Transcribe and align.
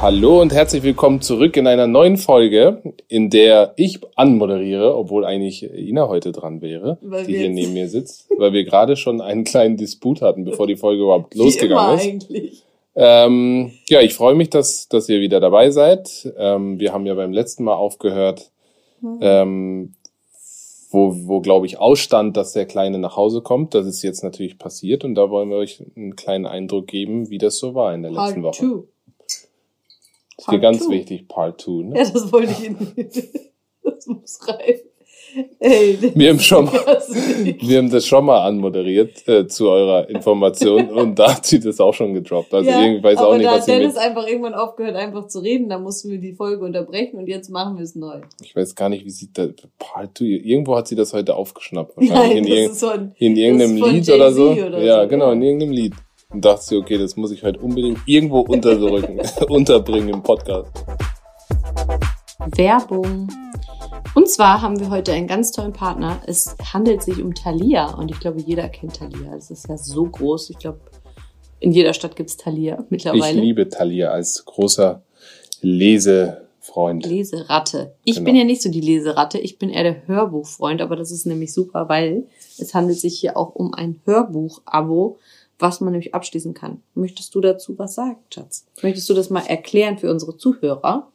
Hallo 0.00 0.40
und 0.40 0.54
herzlich 0.54 0.82
willkommen 0.82 1.20
zurück 1.20 1.54
in 1.58 1.66
einer 1.66 1.86
neuen 1.86 2.16
Folge, 2.16 2.82
in 3.08 3.28
der 3.28 3.74
ich 3.76 4.00
anmoderiere, 4.16 4.96
obwohl 4.96 5.26
eigentlich 5.26 5.62
Ina 5.74 6.08
heute 6.08 6.32
dran 6.32 6.62
wäre, 6.62 6.96
weil 7.02 7.26
die 7.26 7.36
hier 7.36 7.50
neben 7.50 7.74
mir 7.74 7.90
sitzt, 7.90 8.30
weil 8.38 8.54
wir 8.54 8.64
gerade 8.64 8.96
schon 8.96 9.20
einen 9.20 9.44
kleinen 9.44 9.76
Disput 9.76 10.22
hatten, 10.22 10.44
bevor 10.46 10.66
die 10.66 10.76
Folge 10.76 11.02
überhaupt 11.02 11.34
Wie 11.34 11.40
losgegangen 11.40 11.98
ist. 11.98 12.06
Eigentlich. 12.06 12.67
Ähm, 13.00 13.70
ja, 13.88 14.00
ich 14.00 14.14
freue 14.14 14.34
mich, 14.34 14.50
dass, 14.50 14.88
dass 14.88 15.08
ihr 15.08 15.20
wieder 15.20 15.38
dabei 15.38 15.70
seid. 15.70 16.32
Ähm, 16.36 16.80
wir 16.80 16.92
haben 16.92 17.06
ja 17.06 17.14
beim 17.14 17.32
letzten 17.32 17.62
Mal 17.62 17.76
aufgehört, 17.76 18.50
mhm. 19.00 19.18
ähm, 19.20 19.94
wo, 20.90 21.14
wo 21.28 21.40
glaube 21.40 21.66
ich, 21.66 21.78
ausstand, 21.78 22.36
dass 22.36 22.54
der 22.54 22.66
Kleine 22.66 22.98
nach 22.98 23.14
Hause 23.14 23.40
kommt. 23.40 23.74
Das 23.74 23.86
ist 23.86 24.02
jetzt 24.02 24.24
natürlich 24.24 24.58
passiert 24.58 25.04
und 25.04 25.14
da 25.14 25.30
wollen 25.30 25.48
wir 25.48 25.58
euch 25.58 25.80
einen 25.94 26.16
kleinen 26.16 26.46
Eindruck 26.46 26.88
geben, 26.88 27.30
wie 27.30 27.38
das 27.38 27.58
so 27.58 27.76
war 27.76 27.94
in 27.94 28.02
der 28.02 28.10
letzten 28.10 28.42
Part 28.42 28.60
Woche. 28.60 28.66
Two. 28.66 28.88
Das 30.36 30.46
ist 30.46 30.52
dir 30.52 30.58
ganz 30.58 30.84
two. 30.84 30.90
wichtig, 30.90 31.28
Part 31.28 31.60
2. 31.60 31.70
Ne? 31.84 31.98
Ja, 31.98 32.10
das 32.10 32.32
wollte 32.32 32.50
ich 32.50 32.64
Ihnen. 32.64 32.94
Das 33.84 34.06
muss 34.06 34.38
rein. 34.46 34.80
Ey, 35.60 35.98
wir, 36.14 36.30
haben 36.30 36.40
schon 36.40 36.64
mal, 36.64 36.72
wir 37.60 37.78
haben 37.78 37.90
das 37.90 38.06
schon 38.06 38.24
mal 38.24 38.46
anmoderiert 38.46 39.26
äh, 39.28 39.46
zu 39.46 39.68
eurer 39.68 40.08
Information 40.08 40.88
und 40.90 41.18
da 41.18 41.36
hat 41.36 41.46
sie 41.46 41.60
das 41.60 41.80
auch 41.80 41.92
schon 41.92 42.14
gedroppt. 42.14 42.54
Also 42.54 42.70
ja, 42.70 42.80
irgendwie 42.82 43.02
weiß 43.02 43.18
auch 43.18 43.36
nicht, 43.36 43.46
da 43.46 43.52
was 43.52 43.60
hat 43.60 43.68
Dennis 43.68 43.96
einfach 43.96 44.26
irgendwann 44.26 44.54
aufgehört, 44.54 44.96
einfach 44.96 45.26
zu 45.26 45.40
reden. 45.40 45.68
Da 45.68 45.78
mussten 45.78 46.10
wir 46.10 46.18
die 46.18 46.32
Folge 46.32 46.64
unterbrechen 46.64 47.18
und 47.18 47.26
jetzt 47.26 47.50
machen 47.50 47.76
wir 47.76 47.84
es 47.84 47.94
neu. 47.94 48.20
Ich 48.42 48.54
weiß 48.56 48.74
gar 48.74 48.88
nicht, 48.88 49.04
wie 49.04 49.10
sie 49.10 49.30
da 49.32 49.48
Part 49.78 50.18
2. 50.18 50.24
Irgendwo 50.24 50.76
hat 50.76 50.88
sie 50.88 50.96
das 50.96 51.12
heute 51.12 51.34
aufgeschnappt. 51.34 51.96
Wahrscheinlich 51.96 52.34
Nein, 52.34 52.44
in, 52.44 52.46
irg 52.46 52.74
von, 52.74 53.12
in 53.18 53.36
irgendeinem 53.36 53.76
Lied 53.76 54.10
oder 54.10 54.32
so. 54.32 54.50
oder 54.50 54.82
ja, 54.82 55.02
so. 55.02 55.08
genau, 55.08 55.32
in 55.32 55.42
irgendeinem 55.42 55.72
Lied 55.72 55.94
und 56.30 56.44
dachte 56.44 56.62
sie, 56.62 56.76
okay, 56.76 56.98
das 56.98 57.16
muss 57.16 57.30
ich 57.30 57.42
heute 57.42 57.60
unbedingt 57.60 58.00
irgendwo 58.06 58.40
unterdrücken, 58.40 59.20
unterbringen 59.48 60.10
im 60.10 60.22
Podcast. 60.22 60.70
Werbung. 62.54 63.28
Und 64.14 64.28
zwar 64.28 64.62
haben 64.62 64.80
wir 64.80 64.90
heute 64.90 65.12
einen 65.12 65.26
ganz 65.26 65.52
tollen 65.52 65.72
Partner. 65.72 66.20
Es 66.26 66.56
handelt 66.72 67.02
sich 67.02 67.22
um 67.22 67.34
Thalia 67.34 67.94
und 67.94 68.10
ich 68.10 68.18
glaube, 68.20 68.40
jeder 68.40 68.68
kennt 68.68 68.96
Thalia. 68.96 69.34
Es 69.36 69.50
ist 69.50 69.68
ja 69.68 69.76
so 69.76 70.04
groß. 70.04 70.50
Ich 70.50 70.58
glaube, 70.58 70.80
in 71.60 71.72
jeder 71.72 71.92
Stadt 71.92 72.16
gibt 72.16 72.30
es 72.30 72.36
Thalia 72.36 72.84
mittlerweile. 72.90 73.36
Ich 73.36 73.42
liebe 73.42 73.68
Thalia 73.68 74.10
als 74.10 74.44
großer 74.44 75.02
Lesefreund. 75.60 77.06
Leseratte. 77.06 77.94
Ich 78.04 78.16
genau. 78.16 78.26
bin 78.26 78.36
ja 78.36 78.44
nicht 78.44 78.62
so 78.62 78.70
die 78.70 78.80
Leseratte, 78.80 79.38
ich 79.38 79.58
bin 79.58 79.70
eher 79.70 79.82
der 79.82 80.06
Hörbuchfreund, 80.06 80.80
aber 80.80 80.96
das 80.96 81.10
ist 81.10 81.26
nämlich 81.26 81.52
super, 81.52 81.88
weil 81.88 82.26
es 82.58 82.74
handelt 82.74 82.98
sich 82.98 83.18
hier 83.18 83.36
auch 83.36 83.54
um 83.54 83.74
ein 83.74 84.00
Hörbuch-Abo 84.04 85.18
was 85.58 85.80
man 85.80 85.92
nämlich 85.92 86.14
abschließen 86.14 86.54
kann. 86.54 86.82
Möchtest 86.94 87.34
du 87.34 87.40
dazu 87.40 87.78
was 87.78 87.94
sagen, 87.94 88.18
Schatz? 88.32 88.66
Möchtest 88.82 89.08
du 89.10 89.14
das 89.14 89.30
mal 89.30 89.44
erklären 89.46 89.98
für 89.98 90.10
unsere 90.10 90.36
Zuhörer? 90.36 91.10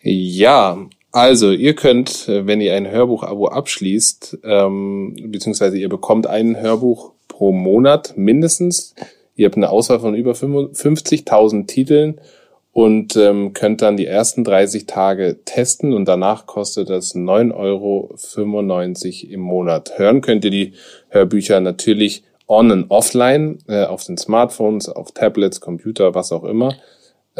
Ja, 0.00 0.86
also 1.12 1.50
ihr 1.50 1.74
könnt, 1.74 2.28
äh, 2.28 2.46
wenn 2.46 2.60
ihr 2.60 2.74
ein 2.74 2.90
Hörbuch-Abo 2.90 3.48
abschließt, 3.48 4.38
ähm, 4.44 5.16
beziehungsweise 5.28 5.78
ihr 5.78 5.88
bekommt 5.88 6.26
ein 6.26 6.60
Hörbuch 6.60 7.12
pro 7.28 7.52
Monat 7.52 8.14
mindestens. 8.16 8.94
Ihr 9.34 9.46
habt 9.46 9.56
eine 9.56 9.70
Auswahl 9.70 10.00
von 10.00 10.14
über 10.14 10.32
50.000 10.32 11.66
Titeln 11.66 12.20
und 12.72 13.16
ähm, 13.16 13.54
könnt 13.54 13.82
dann 13.82 13.96
die 13.96 14.06
ersten 14.06 14.44
30 14.44 14.86
Tage 14.86 15.38
testen 15.44 15.92
und 15.92 16.06
danach 16.06 16.46
kostet 16.46 16.90
das 16.90 17.14
9,95 17.14 17.54
Euro 17.54 18.14
im 19.32 19.40
Monat. 19.40 19.98
Hören 19.98 20.20
könnt 20.20 20.44
ihr 20.44 20.50
die 20.50 20.72
Hörbücher 21.08 21.60
natürlich 21.60 22.22
on 22.46 22.70
und 22.70 22.90
offline, 22.90 23.58
äh, 23.68 23.84
auf 23.84 24.04
den 24.04 24.16
Smartphones, 24.16 24.88
auf 24.88 25.12
Tablets, 25.12 25.60
Computer, 25.60 26.14
was 26.14 26.32
auch 26.32 26.44
immer. 26.44 26.74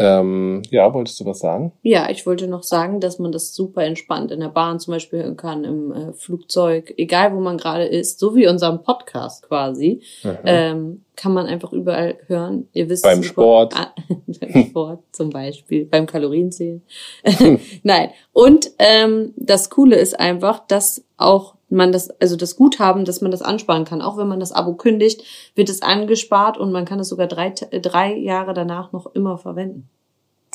Ähm, 0.00 0.62
ja, 0.70 0.94
wolltest 0.94 1.18
du 1.18 1.24
was 1.24 1.40
sagen? 1.40 1.72
Ja, 1.82 2.08
ich 2.08 2.24
wollte 2.24 2.46
noch 2.46 2.62
sagen, 2.62 3.00
dass 3.00 3.18
man 3.18 3.32
das 3.32 3.52
super 3.52 3.82
entspannt 3.82 4.30
in 4.30 4.38
der 4.38 4.48
Bahn 4.48 4.78
zum 4.78 4.92
Beispiel 4.92 5.24
hören 5.24 5.36
kann, 5.36 5.64
im 5.64 5.92
äh, 5.92 6.12
Flugzeug, 6.12 6.94
egal 6.96 7.34
wo 7.34 7.40
man 7.40 7.58
gerade 7.58 7.84
ist, 7.84 8.20
so 8.20 8.36
wie 8.36 8.46
unserem 8.46 8.84
Podcast 8.84 9.42
quasi, 9.42 10.00
mhm. 10.22 10.38
ähm, 10.44 11.04
kann 11.16 11.34
man 11.34 11.46
einfach 11.46 11.72
überall 11.72 12.16
hören. 12.28 12.68
Ihr 12.74 12.88
wisst 12.88 13.02
beim 13.02 13.24
Sport, 13.24 13.74
ah, 13.76 13.92
beim 14.40 14.66
Sport 14.66 15.00
zum 15.10 15.30
Beispiel, 15.30 15.84
beim 15.84 16.06
Kalorienzählen. 16.06 16.80
Nein. 17.82 18.10
Und 18.32 18.70
ähm, 18.78 19.34
das 19.36 19.68
Coole 19.68 19.96
ist 19.96 20.18
einfach, 20.20 20.64
dass 20.68 21.04
auch 21.16 21.57
man 21.70 21.92
das, 21.92 22.10
also 22.20 22.36
das 22.36 22.56
Guthaben, 22.56 23.04
dass 23.04 23.20
man 23.20 23.30
das 23.30 23.42
ansparen 23.42 23.84
kann. 23.84 24.02
Auch 24.02 24.16
wenn 24.16 24.28
man 24.28 24.40
das 24.40 24.52
Abo 24.52 24.74
kündigt, 24.74 25.22
wird 25.54 25.68
es 25.68 25.82
angespart 25.82 26.58
und 26.58 26.72
man 26.72 26.84
kann 26.84 27.00
es 27.00 27.08
sogar 27.08 27.26
drei, 27.26 27.50
drei 27.50 28.14
Jahre 28.14 28.54
danach 28.54 28.92
noch 28.92 29.14
immer 29.14 29.38
verwenden. 29.38 29.88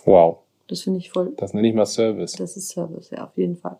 Wow. 0.05 0.37
Das 0.67 0.81
finde 0.81 0.99
ich 0.99 1.11
voll. 1.11 1.33
Das 1.37 1.53
nenne 1.53 1.67
ich 1.67 1.75
mal 1.75 1.85
Service. 1.85 2.33
Das 2.33 2.57
ist 2.57 2.69
Service, 2.69 3.11
ja, 3.11 3.25
auf 3.25 3.37
jeden 3.37 3.57
Fall. 3.57 3.77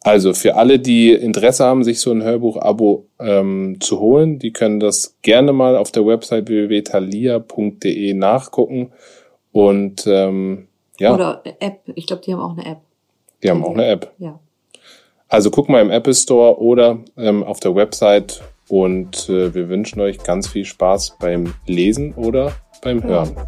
Also 0.00 0.32
für 0.32 0.56
alle, 0.56 0.78
die 0.78 1.12
Interesse 1.12 1.64
haben, 1.64 1.84
sich 1.84 2.00
so 2.00 2.10
ein 2.12 2.22
Hörbuch-Abo 2.22 3.06
ähm, 3.18 3.76
zu 3.80 4.00
holen, 4.00 4.38
die 4.38 4.52
können 4.52 4.80
das 4.80 5.16
gerne 5.22 5.52
mal 5.52 5.76
auf 5.76 5.92
der 5.92 6.06
Website 6.06 6.48
www.thalia.de 6.48 8.14
nachgucken. 8.14 8.92
Und 9.52 10.06
ähm, 10.06 10.68
ja. 10.98 11.14
Oder 11.14 11.42
App. 11.60 11.80
Ich 11.94 12.06
glaube, 12.06 12.22
die 12.22 12.32
haben 12.32 12.40
auch 12.40 12.56
eine 12.56 12.66
App. 12.66 12.80
Die 13.42 13.50
haben 13.50 13.64
auch 13.64 13.74
eine 13.74 13.86
App. 13.86 14.12
Ja. 14.18 14.38
Also 15.30 15.50
guck 15.50 15.68
mal 15.68 15.82
im 15.82 15.90
Apple 15.90 16.14
Store 16.14 16.58
oder 16.58 17.04
ähm, 17.18 17.44
auf 17.44 17.60
der 17.60 17.74
Website 17.74 18.42
und 18.68 19.28
äh, 19.28 19.54
wir 19.54 19.68
wünschen 19.68 20.00
euch 20.00 20.18
ganz 20.22 20.48
viel 20.48 20.64
Spaß 20.64 21.18
beim 21.20 21.52
Lesen 21.66 22.14
oder 22.14 22.54
beim 22.82 23.02
Hören. 23.02 23.36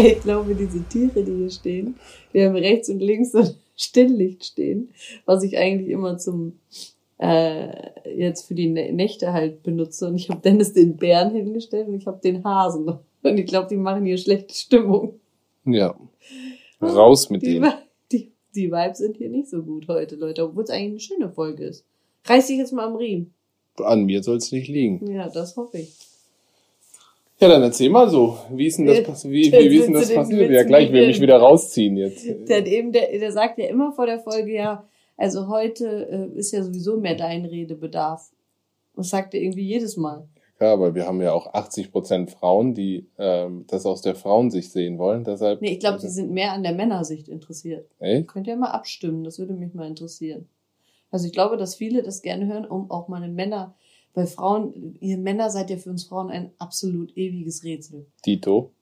Ich 0.00 0.20
glaube, 0.20 0.54
diese 0.54 0.84
Tiere, 0.84 1.24
die 1.24 1.34
hier 1.34 1.50
stehen, 1.50 1.96
wir 2.30 2.46
haben 2.46 2.54
rechts 2.54 2.88
und 2.88 3.00
links 3.00 3.32
so 3.32 3.38
ein 3.38 3.54
Stilllicht 3.76 4.44
stehen, 4.44 4.90
was 5.24 5.42
ich 5.42 5.58
eigentlich 5.58 5.88
immer 5.88 6.18
zum 6.18 6.60
äh, 7.18 7.70
jetzt 8.08 8.46
für 8.46 8.54
die 8.54 8.68
Nächte 8.68 9.32
halt 9.32 9.64
benutze. 9.64 10.06
Und 10.06 10.14
ich 10.14 10.30
habe 10.30 10.40
Dennis 10.40 10.72
den 10.72 10.96
Bären 10.96 11.32
hingestellt 11.32 11.88
und 11.88 11.96
ich 11.96 12.06
habe 12.06 12.20
den 12.22 12.44
Hasen. 12.44 12.86
Und 12.86 13.38
ich 13.38 13.46
glaube, 13.46 13.66
die 13.68 13.76
machen 13.76 14.04
hier 14.04 14.18
schlechte 14.18 14.54
Stimmung. 14.54 15.18
Ja. 15.64 15.98
Raus 16.80 17.28
mit 17.28 17.42
denen 17.42 17.72
die 18.58 18.70
Vibes 18.70 18.98
sind 18.98 19.16
hier 19.16 19.30
nicht 19.30 19.48
so 19.48 19.62
gut 19.62 19.88
heute, 19.88 20.16
Leute, 20.16 20.44
obwohl 20.44 20.64
es 20.64 20.70
eigentlich 20.70 20.90
eine 20.90 21.00
schöne 21.00 21.30
Folge 21.30 21.64
ist. 21.64 21.84
Reiß 22.24 22.46
dich 22.48 22.58
jetzt 22.58 22.72
mal 22.72 22.86
am 22.86 22.96
Riemen. 22.96 23.32
An 23.76 24.04
mir 24.04 24.22
soll 24.22 24.36
es 24.36 24.52
nicht 24.52 24.68
liegen. 24.68 25.10
Ja, 25.10 25.28
das 25.28 25.56
hoffe 25.56 25.78
ich. 25.78 25.94
Ja, 27.40 27.48
dann 27.48 27.62
erzähl 27.62 27.88
mal 27.88 28.10
so. 28.10 28.36
Wie 28.50 28.66
ist 28.66 28.78
denn 28.78 28.86
das, 28.86 29.04
pass 29.04 29.28
wie, 29.28 29.52
wie, 29.52 29.70
wie 29.70 29.76
ist 29.76 29.86
denn 29.86 29.94
das 29.94 30.12
passiert? 30.12 30.50
Ja, 30.50 30.64
gleich 30.64 30.92
will 30.92 31.06
mich 31.06 31.20
wieder 31.20 31.36
rausziehen 31.36 31.96
jetzt. 31.96 32.26
Der, 32.48 32.66
eben, 32.66 32.90
der, 32.90 33.16
der 33.16 33.30
sagt 33.30 33.58
ja 33.58 33.66
immer 33.66 33.92
vor 33.92 34.06
der 34.06 34.18
Folge, 34.18 34.52
ja, 34.52 34.88
also 35.16 35.46
heute 35.48 36.30
äh, 36.34 36.38
ist 36.38 36.52
ja 36.52 36.64
sowieso 36.64 36.96
mehr 36.96 37.14
dein 37.14 37.44
Redebedarf. 37.44 38.30
Das 38.96 39.10
sagt 39.10 39.34
er 39.34 39.40
irgendwie 39.40 39.66
jedes 39.66 39.96
Mal. 39.96 40.26
Ja, 40.60 40.72
aber 40.72 40.94
wir 40.94 41.06
haben 41.06 41.20
ja 41.22 41.32
auch 41.32 41.54
80 41.54 41.92
Prozent 41.92 42.30
Frauen, 42.32 42.74
die 42.74 43.06
ähm, 43.16 43.64
das 43.68 43.86
aus 43.86 44.02
der 44.02 44.16
Frauensicht 44.16 44.72
sehen 44.72 44.98
wollen. 44.98 45.22
Deshalb. 45.22 45.60
Nee, 45.60 45.72
ich 45.72 45.80
glaube, 45.80 45.98
die 45.98 46.08
sind 46.08 46.32
mehr 46.32 46.52
an 46.52 46.64
der 46.64 46.72
Männersicht 46.72 47.28
interessiert. 47.28 47.88
Echt? 48.00 48.28
Könnt 48.28 48.48
ihr 48.48 48.56
mal 48.56 48.70
abstimmen, 48.70 49.22
das 49.22 49.38
würde 49.38 49.54
mich 49.54 49.74
mal 49.74 49.86
interessieren. 49.86 50.48
Also 51.10 51.26
ich 51.26 51.32
glaube, 51.32 51.56
dass 51.56 51.74
viele 51.74 52.02
das 52.02 52.22
gerne 52.22 52.46
hören, 52.46 52.66
um 52.66 52.90
auch 52.90 53.08
mal 53.08 53.22
eine 53.22 53.32
Männer, 53.32 53.74
weil 54.14 54.26
Frauen, 54.26 54.96
ihr 55.00 55.16
Männer 55.16 55.50
seid 55.50 55.70
ja 55.70 55.76
für 55.76 55.90
uns 55.90 56.04
Frauen 56.04 56.30
ein 56.30 56.50
absolut 56.58 57.16
ewiges 57.16 57.62
Rätsel. 57.62 58.06
Dito. 58.26 58.72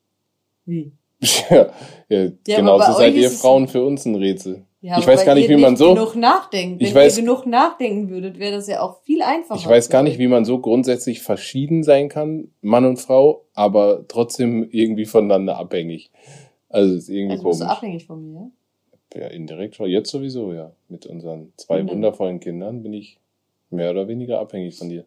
Wie? 0.65 0.93
ja, 1.50 1.73
ja, 2.09 2.25
ja 2.47 2.56
genauso 2.56 2.93
seid 2.93 3.15
ihr 3.15 3.31
Frauen 3.31 3.69
für 3.69 3.85
uns 3.85 4.05
ein 4.06 4.17
Rätsel. 4.17 4.66
Ja, 4.82 4.99
ich 4.99 5.06
weiß 5.06 5.25
gar 5.25 5.34
nicht, 5.34 5.49
wie 5.49 5.56
man 5.56 5.76
so 5.76 5.94
genug 5.94 6.17
nachdenkt. 6.17 6.81
Wenn 6.81 6.87
ich 6.87 6.94
weiß, 6.94 7.17
ihr 7.17 7.25
genug 7.25 7.46
nachdenken 7.46 8.11
würdet, 8.11 8.38
wäre 8.38 8.52
das 8.52 8.69
ja 8.69 8.82
auch 8.82 9.02
viel 9.02 9.23
einfacher. 9.23 9.58
Ich 9.58 9.67
weiß 9.67 9.88
gar 9.88 10.02
nicht, 10.02 10.19
wie 10.19 10.28
man 10.28 10.44
so 10.44 10.58
grundsätzlich 10.58 11.23
verschieden 11.23 11.82
sein 11.82 12.08
kann, 12.08 12.52
Mann 12.61 12.84
und 12.84 12.99
Frau, 12.99 13.46
aber 13.55 14.05
trotzdem 14.06 14.69
irgendwie 14.70 15.06
voneinander 15.06 15.56
abhängig. 15.56 16.11
Also 16.69 16.94
ist 16.94 17.08
irgendwie 17.08 17.32
also 17.32 17.43
komisch. 17.44 17.58
Bist 17.58 17.69
du 17.69 17.73
abhängig 17.73 18.06
von 18.06 18.32
mir? 18.32 18.50
Ja, 19.14 19.28
indirekt. 19.28 19.78
Jetzt 19.78 20.11
sowieso, 20.11 20.52
ja. 20.52 20.73
Mit 20.88 21.06
unseren 21.06 21.52
zwei 21.56 21.82
mhm. 21.82 21.90
wundervollen 21.90 22.40
Kindern 22.40 22.82
bin 22.82 22.93
ich 22.93 23.19
mehr 23.70 23.90
oder 23.90 24.08
weniger 24.08 24.40
abhängig 24.40 24.76
von 24.76 24.88
dir. 24.88 25.05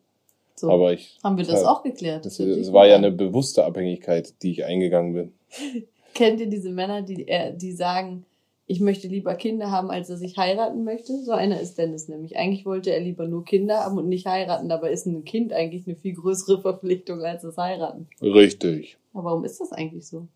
So. 0.56 0.70
Aber 0.70 0.94
ich. 0.94 1.18
Haben 1.24 1.38
wir 1.38 1.46
das 1.46 1.64
auch 1.64 1.84
geklärt? 1.84 2.26
Das, 2.26 2.38
das 2.38 2.74
war 2.74 2.88
ja 2.88 2.96
eine 2.96 3.12
bewusste 3.12 3.64
Abhängigkeit, 3.66 4.34
die 4.42 4.52
ich 4.52 4.66
eingegangen 4.66 5.14
bin. 5.14 5.34
Kennt 6.14 6.42
ihr 6.42 6.48
diese 6.48 6.72
Männer, 6.72 7.02
die, 7.02 7.28
äh, 7.28 7.56
die 7.56 7.72
sagen, 7.72 8.26
ich 8.72 8.80
möchte 8.80 9.08
lieber 9.08 9.34
Kinder 9.34 9.72
haben, 9.72 9.90
als 9.90 10.10
dass 10.10 10.22
ich 10.22 10.38
heiraten 10.38 10.84
möchte. 10.84 11.24
So 11.24 11.32
einer 11.32 11.60
ist 11.60 11.80
Dennis 11.80 12.08
nämlich. 12.08 12.38
Eigentlich 12.38 12.68
wollte 12.68 12.92
er 12.92 13.00
lieber 13.00 13.28
nur 13.28 13.44
Kinder 13.44 13.80
haben 13.80 13.98
und 13.98 14.08
nicht 14.08 14.28
heiraten. 14.28 14.70
Dabei 14.70 14.92
ist 14.92 15.08
ein 15.08 15.26
Kind 15.26 15.52
eigentlich 15.54 15.88
eine 15.88 15.96
viel 15.96 16.14
größere 16.14 16.62
Verpflichtung 16.62 17.24
als 17.24 17.42
das 17.42 17.58
Heiraten. 17.58 18.08
Richtig. 18.22 18.98
Aber 19.12 19.24
warum 19.24 19.44
ist 19.44 19.60
das 19.60 19.72
eigentlich 19.72 20.06
so? 20.06 20.28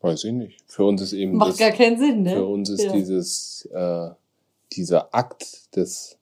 Weiß 0.00 0.24
ich 0.24 0.32
nicht. 0.32 0.62
Für 0.66 0.84
uns 0.84 1.02
ist 1.02 1.12
eben. 1.12 1.36
Macht 1.36 1.50
das, 1.50 1.58
gar 1.58 1.72
keinen 1.72 1.98
Sinn, 1.98 2.22
ne? 2.22 2.36
Für 2.36 2.46
uns 2.46 2.70
ist 2.70 2.84
ja. 2.84 2.92
dieses, 2.92 3.68
äh, 3.70 4.08
dieser 4.72 5.14
Akt 5.14 5.76
des, 5.76 6.16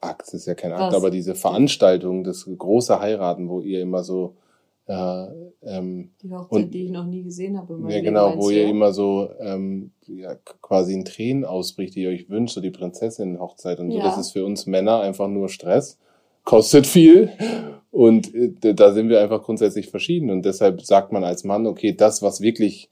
Akt 0.00 0.32
ist 0.32 0.46
ja 0.46 0.54
kein 0.54 0.72
Akt, 0.72 0.80
Was? 0.80 0.94
aber 0.94 1.10
diese 1.10 1.34
Veranstaltung, 1.34 2.24
das 2.24 2.46
große 2.46 2.98
Heiraten, 2.98 3.50
wo 3.50 3.60
ihr 3.60 3.82
immer 3.82 4.02
so, 4.02 4.36
äh, 4.86 5.26
ähm, 5.62 6.10
die 6.22 6.32
Hochzeit, 6.32 6.64
und, 6.64 6.74
die 6.74 6.84
ich 6.84 6.90
noch 6.90 7.06
nie 7.06 7.22
gesehen 7.22 7.56
habe. 7.56 7.78
Ja, 7.88 8.00
genau, 8.00 8.36
wo 8.36 8.50
ihr 8.50 8.66
immer 8.66 8.92
so 8.92 9.30
ähm, 9.40 9.92
ja, 10.06 10.34
quasi 10.60 10.92
in 10.92 11.04
Tränen 11.04 11.44
ausbricht, 11.44 11.94
die 11.94 12.02
ihr 12.02 12.10
euch 12.10 12.28
wünscht, 12.28 12.54
so 12.54 12.60
die 12.60 12.70
Prinzessin-Hochzeit 12.70 13.80
und 13.80 13.90
ja. 13.90 14.02
so. 14.02 14.08
Das 14.08 14.18
ist 14.18 14.32
für 14.32 14.44
uns 14.44 14.66
Männer 14.66 15.00
einfach 15.00 15.28
nur 15.28 15.48
Stress, 15.48 15.98
kostet 16.44 16.86
viel 16.86 17.30
und 17.90 18.34
äh, 18.34 18.74
da 18.74 18.92
sind 18.92 19.08
wir 19.08 19.22
einfach 19.22 19.42
grundsätzlich 19.42 19.88
verschieden 19.88 20.30
und 20.30 20.44
deshalb 20.44 20.82
sagt 20.82 21.12
man 21.12 21.24
als 21.24 21.44
Mann, 21.44 21.66
okay, 21.66 21.94
das, 21.94 22.20
was 22.20 22.42
wirklich 22.42 22.90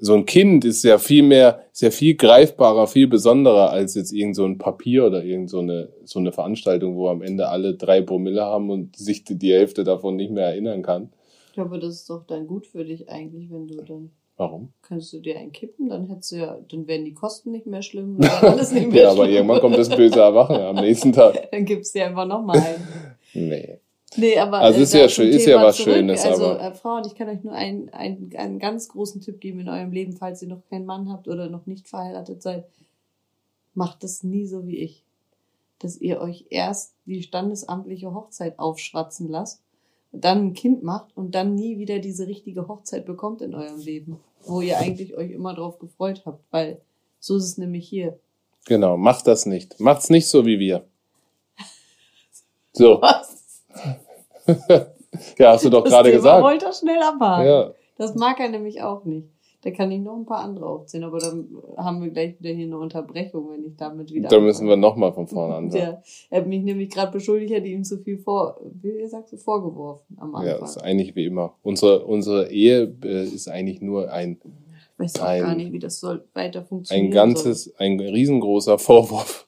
so 0.00 0.14
ein 0.14 0.24
Kind 0.24 0.64
ist 0.64 0.82
ja 0.82 0.96
viel 0.96 1.22
mehr, 1.22 1.60
ist 1.72 1.82
ja 1.82 1.90
viel 1.90 2.14
greifbarer, 2.14 2.86
viel 2.86 3.06
besonderer 3.06 3.70
als 3.70 3.94
jetzt 3.94 4.12
irgend 4.12 4.36
so 4.36 4.46
ein 4.46 4.56
Papier 4.56 5.06
oder 5.06 5.22
irgend 5.22 5.50
so 5.50 5.58
eine, 5.58 5.90
so 6.04 6.18
eine 6.18 6.32
Veranstaltung, 6.32 6.96
wo 6.96 7.08
am 7.08 7.20
Ende 7.20 7.48
alle 7.48 7.74
drei 7.74 8.00
Promille 8.00 8.42
haben 8.42 8.70
und 8.70 8.96
sich 8.96 9.24
die 9.24 9.52
Hälfte 9.52 9.84
davon 9.84 10.16
nicht 10.16 10.32
mehr 10.32 10.46
erinnern 10.46 10.82
kann. 10.82 11.10
Ich 11.54 11.56
glaube, 11.56 11.78
das 11.78 11.94
ist 11.94 12.10
doch 12.10 12.26
dann 12.26 12.48
gut 12.48 12.66
für 12.66 12.84
dich 12.84 13.08
eigentlich, 13.08 13.48
wenn 13.48 13.68
du 13.68 13.80
dann. 13.80 14.10
Warum? 14.36 14.72
Könntest 14.82 15.12
du 15.12 15.20
dir 15.20 15.38
einen 15.38 15.52
kippen, 15.52 15.88
dann 15.88 16.08
hättest 16.08 16.32
du 16.32 16.36
ja, 16.38 16.58
dann 16.68 16.88
wären 16.88 17.04
die 17.04 17.14
Kosten 17.14 17.52
nicht 17.52 17.66
mehr 17.66 17.82
schlimm, 17.82 18.18
alles 18.42 18.72
nicht 18.72 18.90
mehr 18.90 19.02
ja, 19.04 19.10
schlimm. 19.10 19.20
aber 19.20 19.30
irgendwann 19.30 19.60
kommt 19.60 19.78
das 19.78 19.88
böse 19.88 20.18
Erwachen 20.18 20.56
am 20.56 20.74
nächsten 20.74 21.12
Tag. 21.12 21.48
dann 21.52 21.64
gibst 21.64 21.94
du 21.94 22.00
dir 22.00 22.06
einfach 22.06 22.26
nochmal 22.26 22.58
einen. 22.58 22.88
nee. 23.34 23.78
Nee, 24.16 24.36
aber 24.36 24.58
also 24.58 24.80
ist 24.80 24.94
ja 24.94 25.08
schön, 25.08 25.28
ist 25.28 25.46
ja 25.46 25.62
was 25.62 25.76
zurück. 25.76 25.94
Schönes. 25.94 26.24
Also 26.24 26.44
aber. 26.46 26.60
Äh, 26.60 26.74
Frauen, 26.74 27.04
ich 27.06 27.14
kann 27.14 27.28
euch 27.28 27.44
nur 27.44 27.54
einen, 27.54 27.88
einen, 27.90 28.32
einen 28.36 28.58
ganz 28.58 28.88
großen 28.88 29.20
Tipp 29.20 29.40
geben 29.40 29.60
in 29.60 29.68
eurem 29.68 29.92
Leben, 29.92 30.14
falls 30.14 30.42
ihr 30.42 30.48
noch 30.48 30.68
keinen 30.68 30.86
Mann 30.86 31.08
habt 31.08 31.28
oder 31.28 31.48
noch 31.48 31.66
nicht 31.66 31.86
verheiratet 31.86 32.42
seid. 32.42 32.64
Macht 33.74 34.02
das 34.02 34.24
nie 34.24 34.46
so 34.46 34.66
wie 34.66 34.78
ich. 34.78 35.04
Dass 35.78 36.00
ihr 36.00 36.20
euch 36.20 36.46
erst 36.50 36.94
die 37.06 37.22
standesamtliche 37.22 38.12
Hochzeit 38.12 38.58
aufschwatzen 38.58 39.28
lasst, 39.28 39.63
dann 40.20 40.46
ein 40.46 40.54
Kind 40.54 40.82
macht 40.82 41.16
und 41.16 41.34
dann 41.34 41.54
nie 41.54 41.78
wieder 41.78 41.98
diese 41.98 42.26
richtige 42.26 42.68
Hochzeit 42.68 43.04
bekommt 43.06 43.42
in 43.42 43.54
eurem 43.54 43.80
Leben, 43.80 44.20
wo 44.44 44.60
ihr 44.60 44.78
eigentlich 44.78 45.16
euch 45.16 45.30
immer 45.30 45.54
drauf 45.54 45.78
gefreut 45.78 46.22
habt, 46.24 46.44
weil 46.50 46.80
so 47.20 47.36
ist 47.36 47.44
es 47.44 47.58
nämlich 47.58 47.88
hier. 47.88 48.18
Genau, 48.66 48.96
macht 48.96 49.26
das 49.26 49.46
nicht. 49.46 49.78
Macht's 49.80 50.10
nicht 50.10 50.28
so 50.28 50.46
wie 50.46 50.58
wir. 50.58 50.84
So. 52.76 53.00
Was? 53.00 53.62
ja, 55.38 55.52
hast 55.52 55.64
du 55.64 55.70
doch 55.70 55.84
gerade 55.84 56.10
gesagt. 56.10 56.42
wollte 56.42 56.66
er 56.66 56.72
schnell 56.72 57.00
abhaken. 57.00 57.46
Ja. 57.46 57.70
Das 57.96 58.16
mag 58.16 58.40
er 58.40 58.48
nämlich 58.48 58.82
auch 58.82 59.04
nicht. 59.04 59.28
Da 59.64 59.70
kann 59.70 59.90
ich 59.90 60.00
noch 60.00 60.14
ein 60.14 60.26
paar 60.26 60.40
andere 60.40 60.66
aufzählen, 60.66 61.04
aber 61.04 61.18
dann 61.18 61.48
haben 61.78 62.02
wir 62.02 62.10
gleich 62.10 62.38
wieder 62.38 62.50
hier 62.50 62.66
eine 62.66 62.78
Unterbrechung, 62.78 63.48
wenn 63.50 63.64
ich 63.64 63.74
damit 63.76 64.12
wieder. 64.12 64.28
Dann 64.28 64.44
müssen 64.44 64.68
wir 64.68 64.76
nochmal 64.76 65.14
von 65.14 65.26
vorne 65.26 65.54
anfangen. 65.54 65.82
Ja, 65.82 66.02
er 66.28 66.40
hat 66.40 66.46
mich 66.46 66.62
nämlich 66.62 66.90
gerade 66.90 67.12
beschuldigt, 67.12 67.50
hätte 67.50 67.68
ihm 67.68 67.82
zu 67.82 67.96
viel 67.96 68.18
vor, 68.18 68.60
wie 68.82 69.06
sagst 69.06 69.32
du, 69.32 69.38
vorgeworfen 69.38 70.18
am 70.18 70.34
Anfang. 70.34 70.58
Ja, 70.58 70.62
ist 70.62 70.76
eigentlich 70.76 71.16
wie 71.16 71.24
immer. 71.24 71.56
Unsere, 71.62 72.04
unsere 72.04 72.50
Ehe 72.50 72.94
äh, 73.04 73.24
ist 73.24 73.48
eigentlich 73.48 73.80
nur 73.80 74.12
ein. 74.12 74.38
Ich 74.42 74.98
weiß 74.98 75.20
auch 75.20 75.24
ein, 75.24 75.42
gar 75.42 75.54
nicht, 75.54 75.72
wie 75.72 75.78
das 75.78 75.98
soll 75.98 76.28
weiter 76.34 76.62
funktionieren. 76.62 77.06
Ein 77.06 77.10
ganzes, 77.10 77.64
soll. 77.64 77.74
ein 77.78 77.98
riesengroßer 77.98 78.78
Vorwurf. 78.78 79.46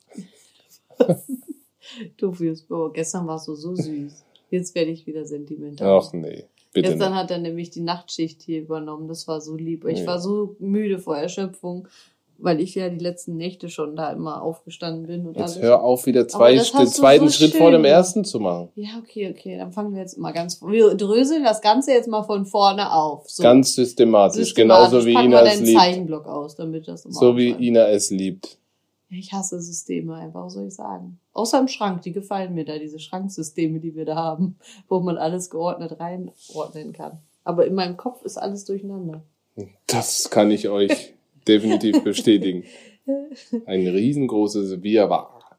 du 2.17 2.33
fühlst, 2.33 2.71
oh, 2.71 2.89
gestern 2.89 3.27
warst 3.27 3.49
du 3.49 3.55
so 3.55 3.75
süß. 3.75 4.25
Jetzt 4.49 4.75
werde 4.75 4.93
ich 4.93 5.07
wieder 5.07 5.27
sentimental. 5.27 6.01
Ach 6.01 6.11
nee. 6.15 6.45
Bitte 6.77 6.91
Gestern 6.91 7.13
nicht. 7.13 7.23
hat 7.23 7.31
er 7.31 7.39
nämlich 7.39 7.71
die 7.71 7.81
Nachtschicht 7.81 8.43
hier 8.43 8.61
übernommen. 8.61 9.09
Das 9.09 9.27
war 9.27 9.41
so 9.41 9.57
lieb. 9.57 9.87
Ich 9.87 10.01
nee. 10.01 10.07
war 10.07 10.21
so 10.21 10.57
müde 10.59 10.99
vor 10.99 11.17
Erschöpfung, 11.17 11.89
weil 12.37 12.61
ich 12.61 12.75
ja 12.75 12.91
die 12.91 12.99
letzten 12.99 13.39
Nächte 13.39 13.71
schon 13.71 13.97
da 13.97 14.11
immer 14.13 14.43
aufgestanden 14.43 15.07
bin. 15.07 15.27
Und 15.27 15.39
jetzt 15.39 15.59
hör 15.59 15.83
auf, 15.83 16.05
wieder 16.05 16.29
zwei, 16.29 16.57
den 16.57 16.87
zweiten 16.87 17.29
so 17.29 17.33
Schritt 17.33 17.55
vor 17.55 17.71
dem 17.71 17.87
ersten 17.87 18.27
zu 18.27 18.41
machen. 18.41 18.69
Ja, 18.75 18.91
okay, 19.03 19.35
okay. 19.35 19.57
Dann 19.57 19.73
fangen 19.73 19.95
wir 19.95 20.03
jetzt 20.03 20.19
mal 20.19 20.33
ganz 20.33 20.61
Wir 20.61 20.95
dröseln 20.95 21.45
das 21.45 21.63
Ganze 21.63 21.93
jetzt 21.93 22.09
mal 22.09 22.25
von 22.25 22.45
vorne 22.45 22.93
auf. 22.93 23.25
So. 23.31 23.43
Ganz 23.43 23.75
systematisch, 23.75 24.45
systematisch. 24.45 24.91
genauso 24.91 25.07
wie 25.07 25.15
Ina 25.15 25.47
es 25.47 25.61
liebt. 25.61 25.79
Zeichenblock 25.79 26.27
aus, 26.27 26.57
damit 26.57 26.87
das 26.89 27.05
So 27.05 27.39
wie 27.39 27.53
Ina 27.53 27.89
es 27.89 28.11
liebt. 28.11 28.59
Ich 29.09 29.33
hasse 29.33 29.61
Systeme 29.61 30.15
einfach, 30.15 30.47
was 30.47 30.55
soll 30.55 30.67
ich 30.67 30.75
sagen? 30.75 31.21
Außer 31.33 31.61
im 31.61 31.69
Schrank, 31.69 32.03
die 32.03 32.13
gefallen 32.13 32.55
mir 32.55 32.65
da, 32.65 32.79
diese 32.79 32.99
Schranksysteme, 32.99 33.79
die 33.79 33.95
wir 33.95 34.05
da 34.05 34.17
haben, 34.17 34.57
wo 34.89 35.01
man 35.01 35.17
alles 35.17 35.51
geordnet 35.51 36.01
reinordnen 36.01 36.93
kann. 36.93 37.19
Aber 37.45 37.67
in 37.67 37.75
meinem 37.75 37.97
Kopf 37.97 38.23
ist 38.23 38.37
alles 38.37 38.65
durcheinander. 38.65 39.23
Das 39.87 40.29
kann 40.31 40.51
ich 40.51 40.69
euch 40.69 41.15
definitiv 41.49 42.03
bestätigen. 42.03 42.65
Ein 43.67 43.87
riesengroßes 43.87 44.83
Wirrwarr. 44.83 45.57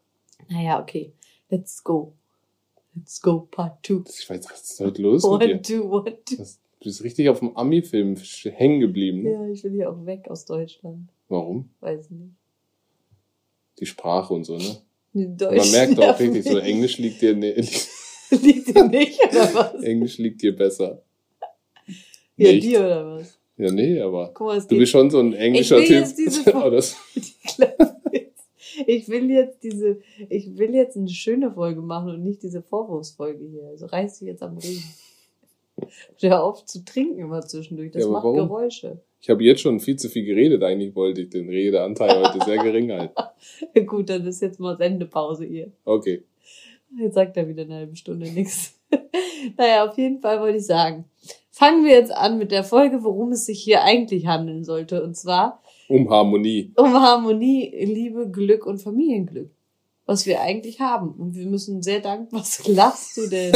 Naja, 0.48 0.80
okay. 0.80 1.12
Let's 1.48 1.82
go. 1.82 2.12
Let's 2.94 3.22
go, 3.22 3.48
Part 3.50 3.86
2. 3.86 4.02
Ich 4.06 4.28
weiß, 4.28 4.44
was 4.50 4.70
ist 4.70 4.80
heute 4.80 5.00
los 5.00 5.24
one, 5.24 5.46
mit 5.46 5.68
dir? 5.68 5.78
Two, 5.78 5.90
one, 5.90 6.18
two. 6.26 6.36
Du 6.36 6.84
bist 6.84 7.02
richtig 7.02 7.30
auf 7.30 7.38
dem 7.38 7.56
Ami-Film 7.56 8.16
hängen 8.44 8.80
geblieben. 8.80 9.22
Ne? 9.22 9.32
Ja, 9.32 9.48
ich 9.48 9.64
will 9.64 9.72
hier 9.72 9.90
auch 9.90 10.04
weg 10.04 10.28
aus 10.28 10.44
Deutschland. 10.44 11.08
Warum? 11.28 11.70
Weiß 11.80 12.10
nicht 12.10 12.37
die 13.80 13.86
Sprache 13.86 14.34
und 14.34 14.44
so, 14.44 14.56
ne? 14.56 14.76
Deutsch 15.14 15.56
Man 15.56 15.70
merkt 15.70 15.98
auch 15.98 16.18
richtig, 16.18 16.44
so 16.44 16.58
Englisch 16.58 16.98
liegt 16.98 17.22
dir, 17.22 17.34
ne, 17.34 17.54
liegt 18.30 18.76
dir 18.76 18.84
nicht, 18.84 19.20
oder 19.24 19.54
was? 19.54 19.82
Englisch 19.82 20.18
liegt 20.18 20.42
dir 20.42 20.54
besser. 20.54 21.02
Ja, 22.36 22.52
nicht. 22.52 22.64
dir 22.64 22.80
oder 22.80 23.16
was? 23.16 23.38
Ja, 23.56 23.72
nee, 23.72 24.00
aber 24.00 24.32
mal, 24.38 24.60
du 24.60 24.78
bist 24.78 24.92
schon 24.92 25.10
so 25.10 25.18
ein 25.18 25.32
englischer 25.32 25.78
ich 25.80 25.88
Typ. 25.88 26.06
ich 28.86 29.08
will 29.08 29.30
jetzt 29.30 29.64
diese, 29.64 29.98
ich 30.28 30.56
will 30.56 30.74
jetzt 30.74 30.96
eine 30.96 31.08
schöne 31.08 31.50
Folge 31.50 31.80
machen 31.80 32.10
und 32.10 32.22
nicht 32.22 32.42
diese 32.44 32.62
Vorwurfsfolge 32.62 33.44
hier. 33.44 33.66
Also 33.66 33.86
reiß 33.86 34.20
dich 34.20 34.28
jetzt 34.28 34.42
am 34.44 34.58
Reden. 34.58 34.84
Hör 36.20 36.44
auf 36.44 36.64
zu 36.64 36.84
trinken 36.84 37.18
immer 37.18 37.42
zwischendurch. 37.42 37.90
Das 37.90 38.04
ja, 38.04 38.08
macht 38.10 38.24
warum? 38.24 38.36
Geräusche. 38.36 39.00
Ich 39.20 39.28
habe 39.30 39.42
jetzt 39.42 39.60
schon 39.60 39.80
viel 39.80 39.96
zu 39.96 40.08
viel 40.08 40.24
geredet. 40.24 40.62
Eigentlich 40.62 40.94
wollte 40.94 41.22
ich 41.22 41.30
den 41.30 41.48
Redeanteil 41.48 42.24
heute 42.24 42.44
sehr 42.44 42.62
gering 42.62 42.92
halten. 42.98 43.14
Gut, 43.86 44.08
dann 44.08 44.26
ist 44.26 44.40
jetzt 44.40 44.60
mal 44.60 44.76
Sendepause 44.76 45.44
hier. 45.44 45.72
Okay. 45.84 46.22
Jetzt 46.96 47.14
sagt 47.14 47.36
er 47.36 47.48
wieder 47.48 47.62
eine 47.62 47.74
halbe 47.74 47.96
Stunde 47.96 48.30
nichts. 48.30 48.78
naja, 49.56 49.86
auf 49.86 49.98
jeden 49.98 50.20
Fall 50.20 50.40
wollte 50.40 50.58
ich 50.58 50.66
sagen. 50.66 51.04
Fangen 51.50 51.84
wir 51.84 51.92
jetzt 51.92 52.12
an 52.12 52.38
mit 52.38 52.52
der 52.52 52.64
Folge, 52.64 53.02
worum 53.02 53.32
es 53.32 53.46
sich 53.46 53.60
hier 53.60 53.82
eigentlich 53.82 54.26
handeln 54.26 54.64
sollte. 54.64 55.02
Und 55.02 55.16
zwar 55.16 55.60
um 55.88 56.08
Harmonie. 56.08 56.72
Um 56.76 56.92
Harmonie, 56.92 57.74
Liebe, 57.84 58.30
Glück 58.30 58.66
und 58.66 58.78
Familienglück. 58.78 59.50
Was 60.06 60.26
wir 60.26 60.40
eigentlich 60.40 60.80
haben. 60.80 61.12
Und 61.12 61.34
wir 61.34 61.46
müssen 61.46 61.82
sehr 61.82 62.00
dankbar. 62.00 62.40
Was 62.40 62.66
lachst 62.68 63.16
du 63.16 63.28
denn? 63.28 63.52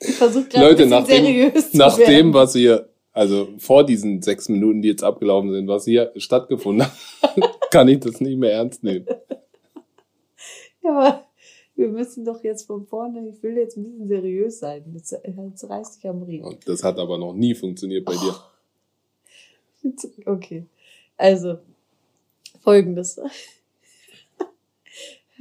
ich 0.00 0.14
versuche 0.14 0.48
gerade 0.48 0.86
nach 0.86 1.06
dem, 1.06 1.52
nach 1.72 1.96
dem, 1.96 2.34
was 2.34 2.54
ihr 2.56 2.91
also 3.12 3.48
vor 3.58 3.84
diesen 3.84 4.22
sechs 4.22 4.48
Minuten, 4.48 4.82
die 4.82 4.88
jetzt 4.88 5.04
abgelaufen 5.04 5.52
sind, 5.52 5.68
was 5.68 5.84
hier 5.84 6.12
stattgefunden 6.16 6.86
hat, 6.86 7.60
kann 7.70 7.88
ich 7.88 8.00
das 8.00 8.20
nicht 8.20 8.38
mehr 8.38 8.52
ernst 8.52 8.82
nehmen. 8.82 9.06
Ja, 10.82 10.90
aber 10.98 11.26
wir 11.74 11.88
müssen 11.88 12.24
doch 12.24 12.42
jetzt 12.42 12.66
von 12.66 12.86
vorne, 12.86 13.28
ich 13.28 13.42
will 13.42 13.56
jetzt 13.56 13.76
ein 13.76 13.84
bisschen 13.84 14.08
seriös 14.08 14.58
sein. 14.58 14.84
Jetzt, 14.94 15.12
jetzt 15.12 15.68
reißt 15.68 15.96
dich 15.96 16.08
am 16.08 16.22
Riemen. 16.22 16.56
Das 16.66 16.82
hat 16.84 16.98
aber 16.98 17.18
noch 17.18 17.34
nie 17.34 17.54
funktioniert 17.54 18.04
bei 18.04 18.14
dir. 18.14 18.34
Okay. 20.26 20.64
Also, 21.16 21.58
folgendes 22.60 23.18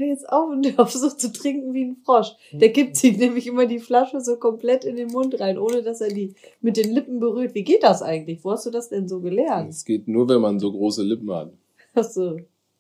hör 0.02 0.08
jetzt 0.08 0.30
auf 0.32 0.50
und 0.50 0.66
hör 0.66 0.80
auf 0.80 0.92
so 0.92 1.10
zu 1.10 1.32
trinken 1.32 1.74
wie 1.74 1.86
ein 1.86 1.98
Frosch. 2.04 2.34
Der 2.52 2.70
gibt 2.70 2.98
sich 2.98 3.18
nämlich 3.18 3.48
immer 3.48 3.66
die 3.66 3.80
Flasche 3.80 4.22
so 4.22 4.38
komplett 4.38 4.84
in 4.84 4.96
den 4.96 5.08
Mund 5.10 5.40
rein, 5.40 5.58
ohne 5.58 5.84
dass 5.84 6.02
er 6.02 6.10
die 6.10 6.36
mit 6.62 6.78
den 6.78 6.92
Lippen 6.92 7.20
berührt. 7.20 7.56
Wie 7.56 7.64
geht 7.64 7.84
das 7.84 8.02
eigentlich? 8.02 8.44
Wo 8.44 8.52
hast 8.52 8.66
du 8.66 8.72
das 8.72 8.90
denn 8.90 9.08
so 9.08 9.22
gelernt? 9.22 9.70
Es 9.70 9.86
geht 9.86 10.08
nur, 10.08 10.28
wenn 10.28 10.42
man 10.42 10.60
so 10.60 10.72
große 10.72 11.04
Lippen 11.04 11.32
hat. 11.32 11.54
Ach 11.94 12.04
so. 12.04 12.38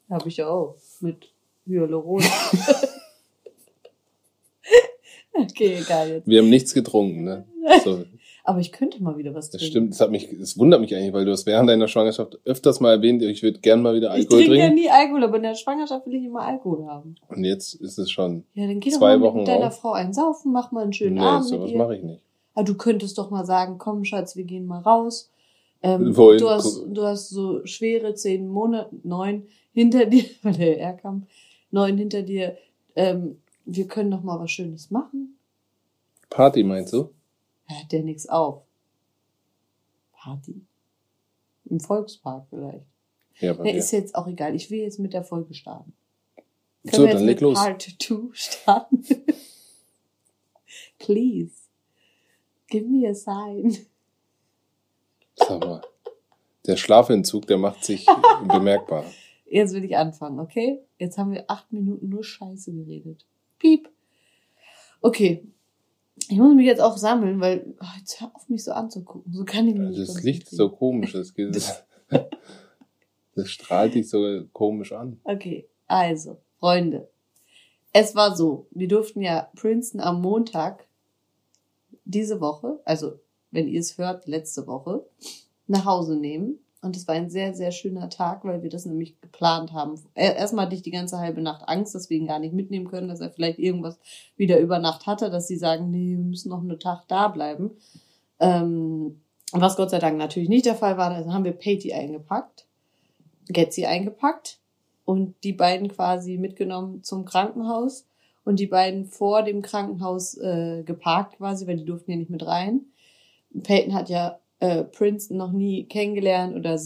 Hab 0.09 0.25
ich 0.25 0.37
ja 0.37 0.49
auch. 0.49 0.75
Mit 0.99 1.31
Hyaluron. 1.65 2.23
okay, 5.33 5.77
egal 5.81 6.09
jetzt. 6.09 6.27
Wir 6.27 6.41
haben 6.41 6.49
nichts 6.49 6.73
getrunken, 6.73 7.23
ne? 7.23 7.45
So. 7.83 8.03
Aber 8.43 8.59
ich 8.59 8.71
könnte 8.71 9.01
mal 9.03 9.17
wieder 9.17 9.35
was 9.35 9.49
trinken. 9.49 9.63
Das 9.63 9.69
stimmt, 9.69 9.91
das 9.91 10.01
hat 10.01 10.11
mich, 10.11 10.31
es 10.31 10.57
wundert 10.57 10.81
mich 10.81 10.95
eigentlich, 10.95 11.13
weil 11.13 11.25
du 11.25 11.31
hast 11.31 11.45
während 11.45 11.69
deiner 11.69 11.87
Schwangerschaft 11.87 12.39
öfters 12.43 12.79
mal 12.79 12.91
erwähnt, 12.91 13.21
ich 13.21 13.43
würde 13.43 13.59
gern 13.59 13.81
mal 13.81 13.93
wieder 13.93 14.11
Alkohol 14.11 14.39
trinken. 14.39 14.53
Ich 14.53 14.59
trinke 14.59 14.67
ja 14.67 14.73
nie 14.73 14.89
Alkohol, 14.89 15.23
aber 15.23 15.37
in 15.37 15.43
der 15.43 15.55
Schwangerschaft 15.55 16.07
will 16.07 16.15
ich 16.15 16.23
immer 16.23 16.41
Alkohol 16.41 16.85
haben. 16.87 17.15
Und 17.27 17.43
jetzt 17.43 17.75
ist 17.75 17.99
es 17.99 18.09
schon 18.09 18.43
Ja, 18.53 18.65
dann 18.65 18.79
geh 18.79 18.89
doch 18.89 18.99
mal 18.99 19.19
mit, 19.19 19.33
mit 19.35 19.47
deiner 19.47 19.67
auf. 19.67 19.79
Frau 19.79 19.91
einsaufen, 19.91 20.51
mach 20.51 20.71
mal 20.71 20.83
einen 20.83 20.93
schönen 20.93 21.15
nee, 21.15 21.21
Abend 21.21 21.47
sowas 21.47 21.71
mache 21.73 21.97
ich 21.97 22.03
nicht. 22.03 22.21
Aber 22.53 22.65
du 22.65 22.75
könntest 22.75 23.17
doch 23.17 23.29
mal 23.29 23.45
sagen, 23.45 23.77
komm 23.77 24.03
Schatz, 24.03 24.35
wir 24.35 24.43
gehen 24.43 24.65
mal 24.65 24.79
raus. 24.79 25.29
Ähm, 25.83 26.13
du, 26.13 26.49
hast, 26.49 26.83
du 26.87 27.03
hast 27.03 27.29
so 27.29 27.65
schwere 27.65 28.13
zehn 28.13 28.47
Monate, 28.47 28.95
neun 29.03 29.47
hinter 29.73 30.05
dir, 30.05 30.25
weil 30.41 30.53
der 30.53 30.79
R 30.79 30.93
kam, 30.93 31.27
neun 31.69 31.97
hinter 31.97 32.23
dir. 32.23 32.57
Ähm, 32.95 33.37
wir 33.65 33.87
können 33.87 34.09
noch 34.09 34.23
mal 34.23 34.39
was 34.39 34.51
Schönes 34.51 34.91
machen. 34.91 35.37
Party 36.29 36.63
meinst 36.63 36.93
du? 36.93 37.09
Hört 37.71 37.91
der 37.91 38.03
nix 38.03 38.27
auf. 38.27 38.63
Party. 40.13 40.61
Im 41.65 41.79
Volkspark 41.79 42.45
vielleicht. 42.49 42.85
Ja, 43.39 43.51
aber 43.51 43.63
nee, 43.63 43.77
ist 43.77 43.91
jetzt 43.91 44.15
auch 44.15 44.27
egal. 44.27 44.55
Ich 44.55 44.69
will 44.69 44.79
jetzt 44.79 44.99
mit 44.99 45.13
der 45.13 45.23
Folge 45.23 45.53
starten. 45.53 45.93
Können 46.83 46.93
so, 46.93 47.05
wir 47.05 47.13
dann 47.13 47.25
leg 47.25 47.41
los. 47.41 47.57
Part 47.57 47.81
2 47.81 48.29
starten? 48.33 49.03
Please. 50.99 51.53
Give 52.67 52.85
me 52.85 53.07
a 53.07 53.13
sign. 53.13 53.77
Sag 55.35 55.59
mal. 55.59 55.81
Der 56.65 56.77
Schlafentzug, 56.77 57.47
der 57.47 57.57
macht 57.57 57.83
sich 57.83 58.05
bemerkbar. 58.47 59.03
Jetzt 59.45 59.73
will 59.73 59.83
ich 59.83 59.97
anfangen, 59.97 60.39
okay? 60.39 60.79
Jetzt 60.97 61.17
haben 61.17 61.31
wir 61.31 61.45
acht 61.47 61.71
Minuten 61.73 62.09
nur 62.09 62.23
Scheiße 62.23 62.71
geredet. 62.71 63.25
Piep. 63.57 63.89
Okay. 65.01 65.43
Ich 66.27 66.37
muss 66.37 66.55
mich 66.55 66.65
jetzt 66.65 66.81
auch 66.81 66.97
sammeln, 66.97 67.39
weil 67.39 67.75
oh, 67.81 67.85
jetzt 67.99 68.21
hör 68.21 68.31
auf 68.35 68.47
mich 68.49 68.63
so 68.63 68.71
anzugucken. 68.71 69.33
So 69.33 69.43
kann 69.43 69.67
ich 69.67 69.75
mich 69.75 69.89
nicht. 69.89 70.09
Das 70.09 70.23
Licht 70.23 70.43
ist 70.43 70.57
so 70.57 70.69
komisch. 70.69 71.13
Das, 71.13 71.33
geht, 71.33 71.55
das 73.35 73.49
strahlt 73.49 73.95
dich 73.95 74.09
so 74.09 74.43
komisch 74.53 74.91
an. 74.91 75.19
Okay, 75.23 75.67
also, 75.87 76.37
Freunde. 76.59 77.09
Es 77.93 78.15
war 78.15 78.35
so, 78.35 78.67
wir 78.71 78.87
durften 78.87 79.21
ja 79.21 79.49
Princeton 79.55 79.99
am 79.99 80.21
Montag 80.21 80.87
diese 82.05 82.39
Woche, 82.39 82.79
also 82.85 83.19
wenn 83.51 83.67
ihr 83.67 83.79
es 83.79 83.97
hört, 83.97 84.27
letzte 84.27 84.67
Woche, 84.67 85.05
nach 85.67 85.85
Hause 85.85 86.15
nehmen. 86.15 86.59
Und 86.81 86.97
es 86.97 87.07
war 87.07 87.13
ein 87.13 87.29
sehr, 87.29 87.53
sehr 87.53 87.71
schöner 87.71 88.09
Tag, 88.09 88.43
weil 88.43 88.63
wir 88.63 88.69
das 88.69 88.85
nämlich 88.85 89.21
geplant 89.21 89.71
haben. 89.71 90.01
Erstmal 90.15 90.65
hatte 90.65 90.75
ich 90.75 90.81
die 90.81 90.91
ganze 90.91 91.19
halbe 91.19 91.41
Nacht 91.41 91.67
Angst, 91.67 91.93
dass 91.93 92.09
wir 92.09 92.17
ihn 92.17 92.25
gar 92.25 92.39
nicht 92.39 92.53
mitnehmen 92.53 92.89
können, 92.89 93.07
dass 93.07 93.21
er 93.21 93.29
vielleicht 93.29 93.59
irgendwas 93.59 93.99
wieder 94.35 94.59
über 94.59 94.79
Nacht 94.79 95.05
hatte, 95.05 95.29
dass 95.29 95.47
sie 95.47 95.57
sagen, 95.57 95.91
nee, 95.91 96.17
wir 96.17 96.23
müssen 96.23 96.49
noch 96.49 96.61
einen 96.61 96.79
Tag 96.79 97.03
da 97.07 97.27
bleiben. 97.27 97.71
Ähm, 98.39 99.21
was 99.51 99.75
Gott 99.75 99.91
sei 99.91 99.99
Dank 99.99 100.17
natürlich 100.17 100.49
nicht 100.49 100.65
der 100.65 100.75
Fall 100.75 100.97
war, 100.97 101.11
dann 101.11 101.33
haben 101.33 101.45
wir 101.45 101.51
Patty 101.51 101.93
eingepackt, 101.93 102.65
Getzi 103.47 103.85
eingepackt 103.85 104.59
und 105.05 105.35
die 105.43 105.53
beiden 105.53 105.89
quasi 105.89 106.37
mitgenommen 106.37 107.03
zum 107.03 107.25
Krankenhaus 107.25 108.07
und 108.43 108.59
die 108.59 108.67
beiden 108.67 109.05
vor 109.05 109.43
dem 109.43 109.61
Krankenhaus 109.61 110.35
äh, 110.37 110.83
geparkt 110.83 111.37
quasi, 111.37 111.67
weil 111.67 111.77
die 111.77 111.85
durften 111.85 112.11
ja 112.11 112.17
nicht 112.17 112.31
mit 112.31 112.45
rein. 112.45 112.85
Peyton 113.63 113.93
hat 113.93 114.09
ja 114.09 114.39
äh, 114.61 114.83
Princeton 114.83 115.37
noch 115.37 115.51
nie 115.51 115.85
kennengelernt 115.85 116.55
oder 116.55 116.79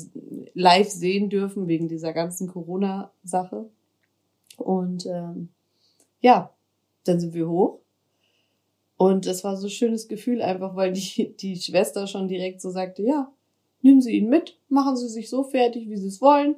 live 0.53 0.89
sehen 0.89 1.29
dürfen 1.29 1.67
wegen 1.67 1.89
dieser 1.89 2.13
ganzen 2.13 2.47
Corona-Sache. 2.47 3.69
Und 4.57 5.05
ähm, 5.05 5.49
ja, 6.21 6.51
dann 7.03 7.19
sind 7.19 7.33
wir 7.33 7.49
hoch. 7.49 7.79
Und 8.95 9.27
es 9.27 9.43
war 9.43 9.57
so 9.57 9.67
ein 9.67 9.71
schönes 9.71 10.07
Gefühl 10.07 10.41
einfach, 10.41 10.77
weil 10.77 10.93
die, 10.93 11.35
die 11.35 11.57
Schwester 11.57 12.07
schon 12.07 12.29
direkt 12.29 12.61
so 12.61 12.69
sagte, 12.69 13.03
ja, 13.03 13.29
nehmen 13.81 14.01
Sie 14.01 14.15
ihn 14.17 14.29
mit, 14.29 14.57
machen 14.69 14.95
Sie 14.95 15.09
sich 15.09 15.29
so 15.29 15.43
fertig, 15.43 15.89
wie 15.89 15.97
Sie 15.97 16.07
es 16.07 16.21
wollen. 16.21 16.55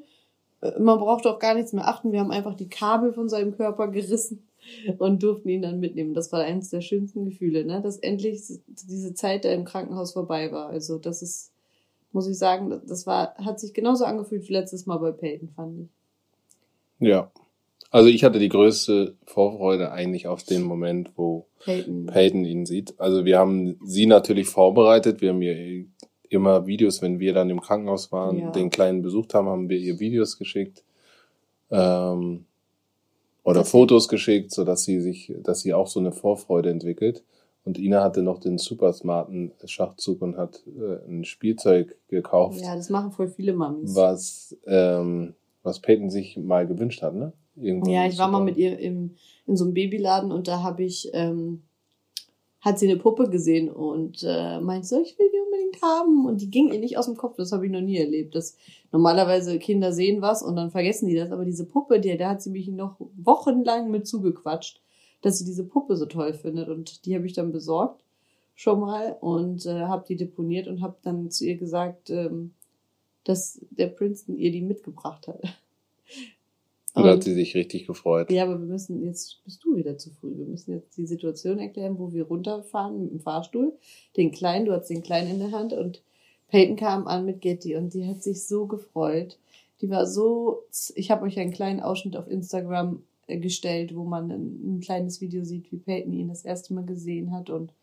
Äh, 0.61 0.79
man 0.79 0.99
braucht 0.99 1.25
auf 1.25 1.39
gar 1.39 1.55
nichts 1.55 1.73
mehr 1.73 1.87
achten. 1.87 2.11
Wir 2.11 2.19
haben 2.19 2.31
einfach 2.31 2.53
die 2.53 2.69
Kabel 2.69 3.11
von 3.11 3.27
seinem 3.27 3.55
Körper 3.57 3.87
gerissen 3.87 4.46
und 4.97 5.23
durften 5.23 5.49
ihn 5.49 5.61
dann 5.61 5.79
mitnehmen. 5.79 6.13
Das 6.13 6.31
war 6.31 6.41
eines 6.41 6.69
der 6.69 6.81
schönsten 6.81 7.25
Gefühle, 7.25 7.65
ne? 7.65 7.81
dass 7.81 7.97
endlich 7.97 8.41
diese 8.67 9.13
Zeit 9.13 9.45
da 9.45 9.51
im 9.51 9.65
Krankenhaus 9.65 10.13
vorbei 10.13 10.51
war. 10.51 10.67
Also 10.67 10.97
das 10.97 11.21
ist, 11.21 11.51
muss 12.11 12.27
ich 12.27 12.37
sagen, 12.37 12.81
das 12.87 13.07
war, 13.07 13.35
hat 13.35 13.59
sich 13.59 13.73
genauso 13.73 14.05
angefühlt 14.05 14.47
wie 14.47 14.53
letztes 14.53 14.85
Mal 14.85 14.97
bei 14.97 15.11
Peyton, 15.11 15.49
fand 15.55 15.79
ich. 15.79 17.07
Ja. 17.07 17.31
Also 17.89 18.09
ich 18.09 18.23
hatte 18.23 18.39
die 18.39 18.49
größte 18.49 19.15
Vorfreude 19.25 19.91
eigentlich 19.91 20.27
auf 20.27 20.43
den 20.43 20.63
Moment, 20.63 21.11
wo 21.15 21.45
Peyton, 21.63 22.05
Peyton 22.07 22.43
ihn 22.43 22.65
sieht. 22.65 22.99
Also 22.99 23.23
wir 23.23 23.39
haben 23.39 23.79
sie 23.85 24.05
natürlich 24.05 24.49
vorbereitet. 24.49 25.21
Wir 25.21 25.29
haben 25.29 25.41
ihr 25.41 25.85
immer 26.29 26.67
Videos, 26.67 27.01
wenn 27.01 27.19
wir 27.19 27.33
dann 27.33 27.49
im 27.49 27.61
Krankenhaus 27.61 28.11
waren, 28.11 28.39
ja. 28.39 28.51
den 28.51 28.69
Kleinen 28.69 29.01
besucht 29.01 29.33
haben, 29.33 29.47
haben 29.47 29.69
wir 29.69 29.77
ihr 29.77 29.99
Videos 29.99 30.37
geschickt. 30.37 30.83
Ähm, 31.71 32.45
oder 33.47 33.61
das 33.61 33.71
Fotos 33.71 34.09
geschickt, 34.09 34.51
so 34.53 34.65
dass 34.65 34.83
sie 34.83 34.99
sich, 34.99 35.33
dass 35.41 35.61
sie 35.61 35.73
auch 35.73 35.87
so 35.87 35.99
eine 35.99 36.11
Vorfreude 36.11 36.69
entwickelt. 36.69 37.23
Und 37.63 37.77
Ina 37.77 38.03
hatte 38.03 38.21
noch 38.21 38.39
den 38.39 38.57
super 38.57 38.93
smarten 38.93 39.51
Schachzug 39.65 40.21
und 40.21 40.37
hat 40.37 40.63
äh, 40.67 41.05
ein 41.07 41.23
Spielzeug 41.23 41.97
gekauft. 42.07 42.61
Ja, 42.61 42.75
das 42.75 42.89
machen 42.89 43.11
voll 43.11 43.29
viele 43.29 43.53
Mamis. 43.53 43.95
Was, 43.95 44.57
ähm, 44.65 45.33
was 45.63 45.79
Peyton 45.79 46.09
sich 46.09 46.37
mal 46.37 46.67
gewünscht 46.67 47.01
hat, 47.01 47.15
ne? 47.15 47.33
Irgendwann 47.55 47.91
ja, 47.91 48.05
ich 48.05 48.17
war 48.17 48.29
mal 48.29 48.43
mit 48.43 48.57
ihr 48.57 48.77
im, 48.79 49.15
in 49.45 49.55
so 49.55 49.63
einem 49.65 49.73
Babyladen 49.73 50.31
und 50.31 50.47
da 50.47 50.61
habe 50.61 50.83
ich, 50.83 51.09
ähm, 51.13 51.63
hat 52.61 52.79
sie 52.79 52.89
eine 52.89 52.99
Puppe 52.99 53.29
gesehen 53.29 53.69
und 53.69 54.23
äh, 54.23 54.59
meinte 54.59 54.87
so, 54.87 55.01
ich 55.01 55.17
will 55.17 55.29
die 55.31 55.39
unbedingt 55.39 55.81
haben. 55.81 56.25
Und 56.25 56.41
die 56.41 56.49
ging 56.49 56.71
ihr 56.71 56.79
nicht 56.79 56.97
aus 56.97 57.05
dem 57.05 57.15
Kopf. 57.15 57.35
Das 57.37 57.51
habe 57.51 57.65
ich 57.65 57.71
noch 57.71 57.81
nie 57.81 57.97
erlebt. 57.97 58.35
Das, 58.35 58.57
normalerweise 58.91 59.59
Kinder 59.59 59.93
sehen 59.93 60.21
was 60.21 60.41
und 60.41 60.55
dann 60.55 60.71
vergessen 60.71 61.07
die 61.07 61.15
das. 61.15 61.31
Aber 61.31 61.45
diese 61.45 61.65
Puppe, 61.65 61.99
die, 61.99 62.17
da 62.17 62.29
hat 62.29 62.41
sie 62.41 62.49
mich 62.49 62.67
noch 62.67 62.95
wochenlang 63.15 63.91
mit 63.91 64.07
zugequatscht, 64.07 64.81
dass 65.21 65.39
sie 65.39 65.45
diese 65.45 65.63
Puppe 65.63 65.95
so 65.95 66.05
toll 66.07 66.33
findet. 66.33 66.69
Und 66.69 67.05
die 67.05 67.15
habe 67.15 67.25
ich 67.25 67.33
dann 67.33 67.51
besorgt 67.51 68.03
schon 68.55 68.79
mal 68.79 69.15
und 69.21 69.65
äh, 69.67 69.81
habe 69.81 70.05
die 70.07 70.15
deponiert 70.15 70.67
und 70.67 70.81
habe 70.81 70.97
dann 71.03 71.29
zu 71.29 71.45
ihr 71.45 71.57
gesagt, 71.57 72.09
ähm, 72.09 72.53
dass 73.23 73.59
der 73.69 73.87
Princeton 73.87 74.35
ihr 74.35 74.51
die 74.51 74.61
mitgebracht 74.61 75.27
hat. 75.27 75.41
Da 77.03 77.11
hat 77.13 77.23
sie 77.23 77.33
sich 77.33 77.55
richtig 77.55 77.87
gefreut. 77.87 78.31
Ja, 78.31 78.43
aber 78.43 78.59
wir 78.59 78.67
müssen, 78.67 79.03
jetzt 79.03 79.43
bist 79.43 79.63
du 79.63 79.75
wieder 79.75 79.97
zu 79.97 80.11
früh. 80.11 80.37
Wir 80.37 80.45
müssen 80.45 80.73
jetzt 80.73 80.97
die 80.97 81.05
Situation 81.05 81.59
erklären, 81.59 81.99
wo 81.99 82.11
wir 82.13 82.25
runterfahren 82.25 83.01
mit 83.01 83.11
dem 83.11 83.19
Fahrstuhl. 83.19 83.73
Den 84.15 84.31
Kleinen, 84.31 84.65
du 84.65 84.73
hast 84.73 84.89
den 84.89 85.03
Kleinen 85.03 85.31
in 85.31 85.39
der 85.39 85.51
Hand 85.51 85.73
und 85.73 86.01
Peyton 86.49 86.75
kam 86.75 87.07
an 87.07 87.25
mit 87.25 87.41
Getty 87.41 87.75
und 87.75 87.93
die 87.93 88.05
hat 88.05 88.23
sich 88.23 88.45
so 88.45 88.67
gefreut. 88.67 89.37
Die 89.81 89.89
war 89.89 90.07
so, 90.07 90.63
ich 90.95 91.11
habe 91.11 91.25
euch 91.25 91.37
einen 91.39 91.51
kleinen 91.51 91.81
Ausschnitt 91.81 92.15
auf 92.15 92.29
Instagram 92.29 93.03
äh, 93.27 93.37
gestellt, 93.37 93.95
wo 93.95 94.03
man 94.03 94.31
ein, 94.31 94.77
ein 94.77 94.79
kleines 94.79 95.21
Video 95.21 95.43
sieht, 95.43 95.71
wie 95.71 95.77
Peyton 95.77 96.13
ihn 96.13 96.29
das 96.29 96.45
erste 96.45 96.73
Mal 96.73 96.85
gesehen 96.85 97.31
hat 97.31 97.49
und 97.49 97.73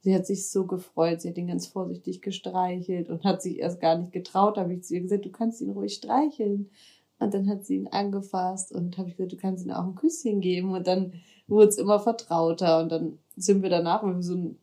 sie 0.00 0.14
hat 0.14 0.26
sich 0.26 0.48
so 0.48 0.66
gefreut. 0.66 1.20
Sie 1.20 1.28
hat 1.28 1.38
ihn 1.38 1.48
ganz 1.48 1.66
vorsichtig 1.66 2.22
gestreichelt 2.22 3.08
und 3.08 3.24
hat 3.24 3.42
sich 3.42 3.58
erst 3.58 3.80
gar 3.80 3.98
nicht 3.98 4.12
getraut. 4.12 4.56
Da 4.56 4.62
habe 4.62 4.74
ich 4.74 4.84
zu 4.84 4.94
ihr 4.94 5.00
gesagt, 5.00 5.24
du 5.24 5.30
kannst 5.30 5.60
ihn 5.60 5.70
ruhig 5.70 5.94
streicheln. 5.94 6.70
Und 7.20 7.34
dann 7.34 7.48
hat 7.48 7.64
sie 7.66 7.76
ihn 7.76 7.88
angefasst 7.88 8.72
und 8.72 8.96
habe 8.96 9.08
ich 9.08 9.16
gesagt, 9.16 9.32
du 9.32 9.36
kannst 9.36 9.64
ihm 9.64 9.72
auch 9.72 9.84
ein 9.84 9.94
Küsschen 9.94 10.40
geben. 10.40 10.72
Und 10.72 10.86
dann 10.86 11.14
wurde 11.46 11.68
es 11.68 11.78
immer 11.78 11.98
vertrauter. 11.98 12.80
Und 12.80 12.92
dann 12.92 13.18
sind 13.36 13.62
wir 13.62 13.70
danach, 13.70 14.04
wenn 14.04 14.16
wir 14.16 14.22
so 14.22 14.34
einen 14.34 14.58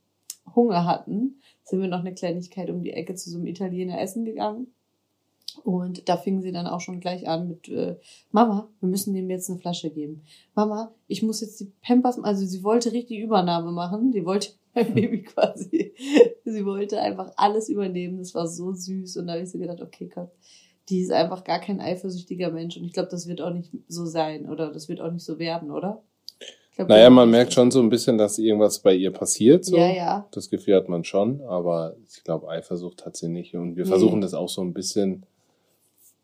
Hunger 0.56 0.86
hatten, 0.86 1.42
sind 1.64 1.82
wir 1.82 1.88
noch 1.88 2.00
eine 2.00 2.14
Kleinigkeit 2.14 2.70
um 2.70 2.84
die 2.84 2.94
Ecke 2.94 3.16
zu 3.16 3.30
so 3.30 3.38
einem 3.38 3.48
Italiener 3.48 4.00
essen 4.00 4.24
gegangen. 4.24 4.68
Und 5.64 6.10
da 6.10 6.18
fingen 6.18 6.42
sie 6.42 6.52
dann 6.52 6.68
auch 6.68 6.82
schon 6.82 7.00
gleich 7.00 7.28
an 7.28 7.48
mit, 7.48 7.70
äh, 7.70 7.98
Mama, 8.32 8.68
wir 8.82 8.90
müssen 8.90 9.14
dem 9.14 9.30
jetzt 9.30 9.50
eine 9.50 9.60
Flasche 9.60 9.90
geben. 9.90 10.24
Mama, 10.54 10.94
ich 11.08 11.24
muss 11.24 11.42
jetzt 11.42 11.60
die 11.60 11.72
Pampers, 11.82 12.20
also 12.20 12.46
sie 12.46 12.64
wollte 12.64 12.92
richtig 12.92 13.20
Übernahme 13.20 13.72
machen. 13.72 14.12
Die 14.12 14.26
wollte 14.26 14.50
mein 14.76 14.94
Baby 14.94 15.24
quasi, 15.24 15.94
sie 16.44 16.66
wollte 16.66 17.00
einfach 17.00 17.32
alles 17.38 17.70
übernehmen. 17.70 18.18
Das 18.18 18.36
war 18.36 18.48
so 18.48 18.74
süß. 18.74 19.18
Und 19.18 19.28
da 19.28 19.34
habe 19.34 19.44
ich 19.44 19.52
so 19.52 19.58
gedacht, 19.58 19.82
okay, 19.82 20.10
komm, 20.14 20.28
die 20.90 21.02
ist 21.02 21.12
einfach 21.12 21.44
gar 21.44 21.60
kein 21.60 21.82
eifersüchtiger 21.82 22.52
Mensch. 22.52 22.78
Und 22.78 22.84
ich 22.86 22.94
glaube, 22.94 23.10
das 23.10 23.28
wird 23.28 23.42
auch 23.42 23.52
nicht 23.52 23.72
so 23.88 24.06
sein 24.06 24.50
oder 24.50 24.72
das 24.72 24.88
wird 24.88 25.02
auch 25.02 25.12
nicht 25.12 25.26
so 25.26 25.40
werden, 25.40 25.72
oder? 25.72 26.04
Glaub, 26.76 26.90
naja, 26.90 27.10
man 27.10 27.30
merkt 27.30 27.54
schon 27.54 27.72
so 27.72 27.80
ein 27.80 27.90
bisschen, 27.90 28.18
dass 28.18 28.38
irgendwas 28.38 28.80
bei 28.80 28.94
ihr 28.94 29.12
passiert. 29.12 29.64
So. 29.64 29.78
Ja, 29.78 29.88
ja. 29.88 30.28
Das 30.32 30.50
Gefühl 30.50 30.76
hat 30.76 30.90
man 30.90 31.06
schon, 31.06 31.42
aber 31.42 31.96
ich 32.10 32.24
glaube, 32.24 32.50
Eifersucht 32.50 33.06
hat 33.06 33.16
sie 33.16 33.30
nicht. 33.30 33.56
Und 33.56 33.78
wir 33.78 33.86
nee. 33.86 33.90
versuchen 33.90 34.20
das 34.20 34.34
auch 34.34 34.50
so 34.50 34.62
ein 34.62 34.74
bisschen 34.74 35.26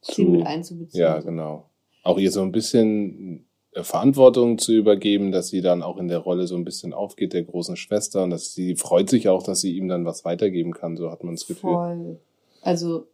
sie 0.01 0.25
mit 0.25 0.45
einzubeziehen. 0.45 0.99
Ja, 0.99 1.19
genau. 1.19 1.69
Auch 2.03 2.17
ihr 2.17 2.31
so 2.31 2.41
ein 2.41 2.51
bisschen 2.51 3.45
äh, 3.71 3.83
Verantwortung 3.83 4.57
zu 4.57 4.73
übergeben, 4.73 5.31
dass 5.31 5.47
sie 5.47 5.61
dann 5.61 5.81
auch 5.81 5.97
in 5.97 6.09
der 6.09 6.17
Rolle 6.17 6.47
so 6.47 6.55
ein 6.55 6.65
bisschen 6.65 6.93
aufgeht, 6.93 7.31
der 7.31 7.43
großen 7.43 7.77
Schwester. 7.77 8.23
Und 8.23 8.31
dass 8.31 8.53
sie 8.53 8.75
freut 8.75 9.09
sich 9.09 9.29
auch, 9.29 9.43
dass 9.43 9.61
sie 9.61 9.77
ihm 9.77 9.87
dann 9.87 10.03
was 10.03 10.25
weitergeben 10.25 10.73
kann, 10.73 10.97
so 10.97 11.11
hat 11.11 11.23
man 11.23 11.35
das 11.35 11.47
Gefühl. 11.47 11.71
Voll. 11.71 12.19
Also 12.61 13.07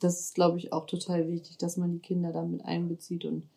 das 0.00 0.20
ist, 0.20 0.34
glaube 0.34 0.58
ich, 0.58 0.72
auch 0.72 0.86
total 0.86 1.28
wichtig, 1.28 1.58
dass 1.58 1.76
man 1.76 1.92
die 1.92 2.00
Kinder 2.00 2.32
damit 2.32 2.64
einbezieht 2.64 3.24
und 3.24 3.48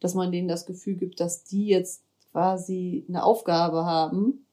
dass 0.00 0.14
man 0.14 0.32
denen 0.32 0.48
das 0.48 0.66
Gefühl 0.66 0.96
gibt, 0.96 1.20
dass 1.20 1.44
die 1.44 1.66
jetzt 1.66 2.02
quasi 2.32 3.04
eine 3.08 3.24
Aufgabe 3.24 3.84
haben 3.84 4.46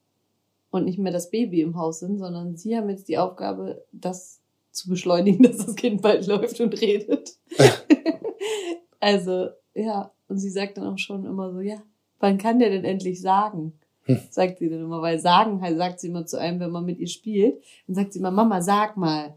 und 0.71 0.85
nicht 0.85 0.99
mehr 0.99 1.11
das 1.11 1.29
Baby 1.29 1.61
im 1.61 1.77
Haus 1.77 1.99
sind, 1.99 2.17
sondern 2.17 2.55
sie 2.55 2.77
haben 2.77 2.89
jetzt 2.89 3.07
die 3.07 3.17
Aufgabe, 3.17 3.85
das 3.91 4.39
zu 4.71 4.89
beschleunigen, 4.89 5.43
dass 5.43 5.57
das 5.57 5.75
Kind 5.75 6.01
bald 6.01 6.25
läuft 6.27 6.59
und 6.61 6.79
redet. 6.81 7.37
also, 8.99 9.49
ja, 9.75 10.11
und 10.27 10.37
sie 10.37 10.49
sagt 10.49 10.77
dann 10.77 10.87
auch 10.87 10.97
schon 10.97 11.25
immer 11.25 11.51
so, 11.51 11.59
ja, 11.59 11.81
wann 12.19 12.37
kann 12.37 12.59
der 12.59 12.69
denn 12.69 12.85
endlich 12.85 13.21
sagen? 13.21 13.73
Hm. 14.05 14.19
Sagt 14.29 14.59
sie 14.59 14.69
dann 14.69 14.81
immer, 14.81 15.01
weil 15.01 15.19
sagen 15.19 15.61
halt, 15.61 15.77
sagt 15.77 15.99
sie 15.99 16.07
immer 16.07 16.25
zu 16.25 16.39
einem, 16.39 16.59
wenn 16.59 16.71
man 16.71 16.85
mit 16.85 16.99
ihr 16.99 17.07
spielt, 17.07 17.61
dann 17.87 17.95
sagt 17.95 18.13
sie 18.13 18.19
immer, 18.19 18.31
Mama, 18.31 18.61
sag 18.61 18.97
mal. 18.97 19.35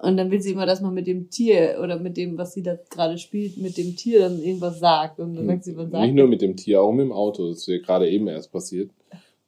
Und 0.00 0.16
dann 0.16 0.30
will 0.30 0.40
sie 0.40 0.52
immer, 0.52 0.66
dass 0.66 0.80
man 0.80 0.94
mit 0.94 1.08
dem 1.08 1.28
Tier 1.28 1.80
oder 1.82 1.98
mit 1.98 2.16
dem, 2.16 2.38
was 2.38 2.52
sie 2.52 2.62
da 2.62 2.76
gerade 2.88 3.18
spielt, 3.18 3.56
mit 3.56 3.76
dem 3.76 3.96
Tier 3.96 4.20
dann 4.20 4.40
irgendwas 4.40 4.78
sagt. 4.78 5.18
Und 5.18 5.34
dann 5.34 5.46
sagt 5.46 5.64
sie, 5.64 5.76
was 5.76 5.90
sagt 5.90 6.04
Nicht 6.04 6.14
nur 6.14 6.28
mit 6.28 6.40
dem 6.40 6.56
Tier, 6.56 6.80
auch 6.80 6.92
mit 6.92 7.06
dem 7.06 7.12
Auto. 7.12 7.48
Das 7.48 7.58
ist 7.58 7.66
ja 7.66 7.78
gerade 7.78 8.08
eben 8.08 8.28
erst 8.28 8.52
passiert. 8.52 8.90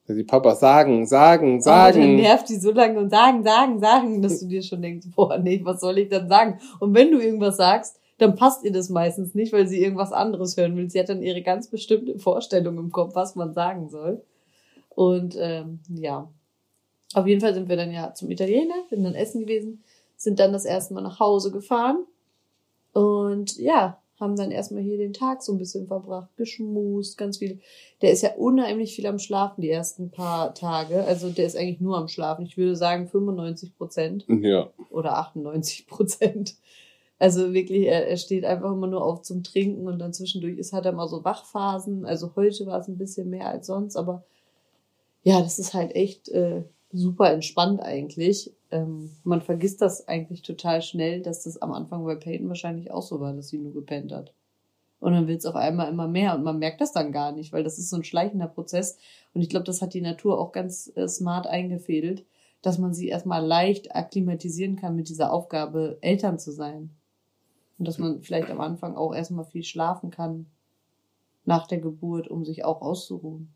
Da 0.09 0.15
sie 0.15 0.25
Papa 0.25 0.57
sagen, 0.57 1.07
sagen, 1.07 1.61
sagen. 1.61 2.03
Und 2.03 2.09
dann 2.09 2.17
nervt 2.17 2.49
die 2.49 2.57
so 2.57 2.73
lange 2.73 2.99
und 2.99 3.11
sagen, 3.11 3.45
sagen, 3.45 3.79
sagen, 3.79 4.23
dass 4.23 4.41
du 4.41 4.49
dir 4.49 4.63
schon 4.63 4.83
denkst, 4.83 5.07
boah, 5.15 5.39
nee, 5.39 5.61
was 5.63 5.81
soll 5.81 5.99
ich 5.99 6.09
dann 6.09 6.29
sagen? 6.29 6.59
Und 6.81 6.95
wenn 6.95 7.13
du 7.13 7.21
irgendwas 7.21 7.57
sagst, 7.57 8.01
dann 8.19 8.35
passt 8.35 8.65
ihr 8.65 8.73
das 8.73 8.91
meistens 8.91 9.37
nicht, 9.37 9.53
weil 9.53 9.69
sie 9.69 9.81
irgendwas 9.81 10.13
anderes 10.13 10.57
hören 10.57 10.77
will. 10.77 10.91
Sie 10.91 10.99
hat 10.99 11.09
dann 11.09 11.23
ihre 11.23 11.43
ganz 11.43 11.69
bestimmte 11.69 12.19
Vorstellung 12.19 12.77
im 12.77 12.91
Kopf, 12.91 13.15
was 13.15 13.37
man 13.37 13.55
sagen 13.55 13.89
soll. 13.89 14.21
Und 14.89 15.37
ähm, 15.39 15.79
ja, 15.95 16.29
auf 17.15 17.27
jeden 17.29 17.41
Fall 17.41 17.55
sind 17.55 17.69
wir 17.69 17.77
dann 17.77 17.93
ja 17.93 18.13
zum 18.15 18.31
Italiener, 18.31 18.75
sind 18.91 19.05
dann 19.05 19.15
essen 19.15 19.43
gewesen 19.43 19.85
sind 20.21 20.39
dann 20.39 20.53
das 20.53 20.67
erste 20.67 20.93
Mal 20.93 21.01
nach 21.01 21.19
Hause 21.19 21.51
gefahren 21.51 22.05
und 22.93 23.57
ja, 23.57 23.99
haben 24.19 24.37
dann 24.37 24.51
erstmal 24.51 24.83
hier 24.83 24.99
den 24.99 25.15
Tag 25.15 25.43
so 25.43 25.53
ein 25.53 25.59
bisschen 25.59 25.87
verbracht, 25.87 26.29
geschmust, 26.37 27.17
ganz 27.17 27.39
viel. 27.39 27.59
Der 28.03 28.13
ist 28.13 28.23
ja 28.23 28.35
unheimlich 28.35 28.95
viel 28.95 29.07
am 29.07 29.19
Schlafen 29.19 29.63
die 29.63 29.71
ersten 29.71 30.11
paar 30.11 30.53
Tage. 30.53 31.05
Also 31.05 31.31
der 31.31 31.47
ist 31.47 31.57
eigentlich 31.57 31.81
nur 31.81 31.97
am 31.97 32.07
Schlafen. 32.07 32.45
Ich 32.45 32.59
würde 32.59 32.77
sagen 32.77 33.09
95 33.09 33.79
Prozent. 33.79 34.27
Ja. 34.29 34.69
Oder 34.91 35.17
98 35.17 35.87
Prozent. 35.87 36.57
Also 37.19 37.55
wirklich, 37.55 37.87
er, 37.87 38.07
er 38.09 38.19
steht 38.19 38.45
einfach 38.45 38.73
immer 38.73 38.89
nur 38.89 39.03
auf 39.03 39.23
zum 39.23 39.43
Trinken 39.43 39.89
und 39.89 39.99
dann 39.99 40.13
zwischendurch 40.13 40.59
ist, 40.59 40.75
hat 40.75 40.85
er 40.85 40.93
mal 40.93 41.09
so 41.09 41.25
Wachphasen. 41.25 42.05
Also 42.05 42.33
heute 42.37 42.67
war 42.67 42.79
es 42.79 42.89
ein 42.89 42.99
bisschen 42.99 43.31
mehr 43.31 43.49
als 43.49 43.69
sonst, 43.69 43.97
aber 43.97 44.23
ja, 45.23 45.41
das 45.41 45.59
ist 45.59 45.73
halt 45.73 45.95
echt 45.95 46.29
äh, 46.29 46.63
super 46.93 47.33
entspannt 47.33 47.81
eigentlich 47.81 48.53
ähm, 48.71 49.11
man 49.25 49.41
vergisst 49.43 49.81
das 49.81 50.07
eigentlich 50.09 50.43
total 50.43 50.83
schnell, 50.83 51.23
dass 51.23 51.45
das 51.45 51.61
am 51.61 51.73
Anfang 51.73 52.05
bei 52.05 52.15
Peyton 52.15 52.49
wahrscheinlich 52.49 52.91
auch 52.91 53.03
so 53.03 53.21
war, 53.21 53.33
dass 53.33 53.49
sie 53.49 53.59
nur 53.59 53.73
gepennt 53.73 54.13
hat. 54.13 54.33
Und 55.01 55.13
dann 55.13 55.27
will 55.27 55.37
es 55.37 55.47
auf 55.47 55.57
einmal 55.57 55.89
immer 55.89 56.09
mehr 56.09 56.35
und 56.35 56.43
man 56.43 56.59
merkt 56.59 56.81
das 56.81 56.93
dann 56.93 57.11
gar 57.11 57.33
nicht, 57.33 57.53
weil 57.53 57.65
das 57.65 57.79
ist 57.79 57.89
so 57.89 57.97
ein 57.97 58.05
schleichender 58.05 58.49
Prozess. 58.49 58.99
Und 59.33 59.41
ich 59.41 59.49
glaube, 59.49 59.65
das 59.65 59.81
hat 59.81 59.95
die 59.95 60.03
Natur 60.03 60.39
auch 60.39 60.53
ganz 60.53 60.93
äh, 60.95 61.09
smart 61.09 61.47
eingefädelt, 61.47 62.25
dass 62.61 62.79
man 62.79 62.93
sie 62.93 63.09
erstmal 63.09 63.45
leicht 63.45 63.95
akklimatisieren 63.95 64.77
kann 64.77 64.97
mit 64.97 65.09
dieser 65.09 65.33
Aufgabe, 65.33 65.97
Eltern 66.03 66.39
zu 66.39 66.53
sein. 66.53 66.91
Und 67.79 67.89
dass 67.89 67.97
man 67.97 68.21
vielleicht 68.21 68.51
am 68.51 68.61
Anfang 68.61 68.95
auch 68.95 69.15
erstmal 69.15 69.47
viel 69.47 69.65
schlafen 69.65 70.11
kann 70.11 70.47
nach 71.47 71.67
der 71.67 71.79
Geburt, 71.79 72.29
um 72.29 72.45
sich 72.45 72.67
auch 72.67 72.83
auszuruhen. 72.83 73.55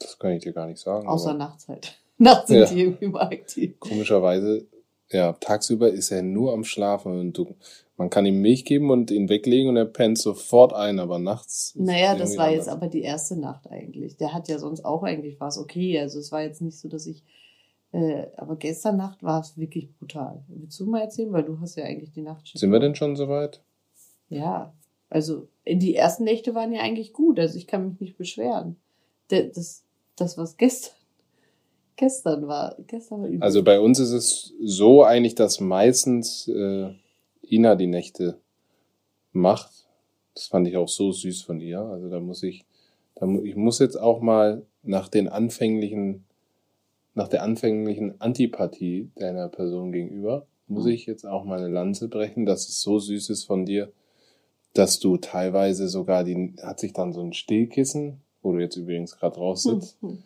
Das 0.00 0.18
kann 0.18 0.32
ich 0.32 0.42
dir 0.42 0.52
gar 0.52 0.66
nicht 0.66 0.80
sagen. 0.80 1.06
Außer 1.06 1.32
Nachtzeit. 1.34 1.96
Nachts 2.18 2.48
sind 2.48 2.60
ja. 2.60 2.66
die 2.66 2.80
irgendwie 2.80 3.08
mal 3.08 3.28
aktiv. 3.28 3.78
Komischerweise, 3.80 4.66
ja, 5.10 5.32
tagsüber 5.32 5.90
ist 5.90 6.10
er 6.10 6.22
nur 6.22 6.52
am 6.52 6.64
Schlafen 6.64 7.18
und 7.18 7.36
du, 7.36 7.54
man 7.96 8.10
kann 8.10 8.26
ihm 8.26 8.40
Milch 8.40 8.64
geben 8.64 8.90
und 8.90 9.10
ihn 9.10 9.28
weglegen 9.28 9.68
und 9.68 9.76
er 9.76 9.84
pennt 9.84 10.18
sofort 10.18 10.72
ein, 10.72 10.98
aber 10.98 11.18
nachts. 11.18 11.74
Naja, 11.76 12.16
das 12.16 12.36
war 12.36 12.46
anders. 12.46 12.66
jetzt 12.66 12.68
aber 12.68 12.88
die 12.88 13.02
erste 13.02 13.38
Nacht 13.38 13.70
eigentlich. 13.70 14.16
Der 14.16 14.32
hat 14.32 14.48
ja 14.48 14.58
sonst 14.58 14.84
auch 14.84 15.02
eigentlich 15.02 15.40
was 15.40 15.58
okay. 15.58 15.98
Also 16.00 16.18
es 16.18 16.32
war 16.32 16.42
jetzt 16.42 16.62
nicht 16.62 16.78
so, 16.78 16.88
dass 16.88 17.06
ich, 17.06 17.22
äh, 17.92 18.26
aber 18.36 18.56
gestern 18.56 18.96
Nacht 18.96 19.22
war 19.22 19.40
es 19.40 19.56
wirklich 19.56 19.92
brutal. 19.98 20.44
Willst 20.48 20.78
du 20.80 20.86
mal 20.86 21.02
erzählen, 21.02 21.32
weil 21.32 21.44
du 21.44 21.60
hast 21.60 21.76
ja 21.76 21.84
eigentlich 21.84 22.12
die 22.12 22.22
Nacht. 22.22 22.50
Sind 22.54 22.72
wir 22.72 22.80
denn 22.80 22.94
schon 22.94 23.16
soweit? 23.16 23.60
Ja, 24.28 24.72
also 25.10 25.48
die 25.66 25.94
ersten 25.94 26.24
Nächte 26.24 26.54
waren 26.54 26.72
ja 26.72 26.80
eigentlich 26.80 27.12
gut. 27.12 27.38
Also 27.38 27.56
ich 27.56 27.66
kann 27.66 27.88
mich 27.88 28.00
nicht 28.00 28.18
beschweren. 28.18 28.76
Das, 29.28 29.84
das 30.16 30.38
was 30.38 30.56
gestern 30.56 30.94
Gestern 31.96 32.48
war, 32.48 32.76
gestern 32.86 33.22
war 33.22 33.28
übel. 33.28 33.42
Also 33.42 33.62
bei 33.62 33.78
uns 33.78 34.00
ist 34.00 34.10
es 34.10 34.52
so 34.60 35.04
eigentlich, 35.04 35.34
dass 35.36 35.60
meistens 35.60 36.48
äh, 36.48 36.90
Ina 37.48 37.76
die 37.76 37.86
Nächte 37.86 38.40
macht. 39.32 39.86
Das 40.34 40.46
fand 40.46 40.66
ich 40.66 40.76
auch 40.76 40.88
so 40.88 41.12
süß 41.12 41.42
von 41.42 41.60
ihr. 41.60 41.80
Also 41.80 42.10
da 42.10 42.18
muss 42.18 42.42
ich, 42.42 42.64
da 43.14 43.26
mu 43.26 43.42
ich 43.42 43.54
muss 43.54 43.78
jetzt 43.78 43.96
auch 43.96 44.20
mal 44.20 44.62
nach 44.82 45.08
den 45.08 45.28
anfänglichen, 45.28 46.24
nach 47.14 47.28
der 47.28 47.44
anfänglichen 47.44 48.20
Antipathie 48.20 49.10
deiner 49.14 49.48
Person 49.48 49.92
gegenüber, 49.92 50.46
muss 50.66 50.86
mhm. 50.86 50.90
ich 50.90 51.06
jetzt 51.06 51.24
auch 51.24 51.44
mal 51.44 51.58
eine 51.58 51.68
Lanze 51.68 52.08
brechen, 52.08 52.44
dass 52.44 52.68
es 52.68 52.80
so 52.80 52.98
süß 52.98 53.30
ist 53.30 53.44
von 53.44 53.66
dir, 53.66 53.92
dass 54.72 54.98
du 54.98 55.16
teilweise 55.16 55.88
sogar 55.88 56.24
die, 56.24 56.54
hat 56.60 56.80
sich 56.80 56.92
dann 56.92 57.12
so 57.12 57.20
ein 57.20 57.32
Stillkissen, 57.32 58.20
wo 58.42 58.52
du 58.52 58.58
jetzt 58.58 58.76
übrigens 58.76 59.16
gerade 59.16 59.36
raus 59.36 59.62
sitzt, 59.62 60.02
mhm 60.02 60.24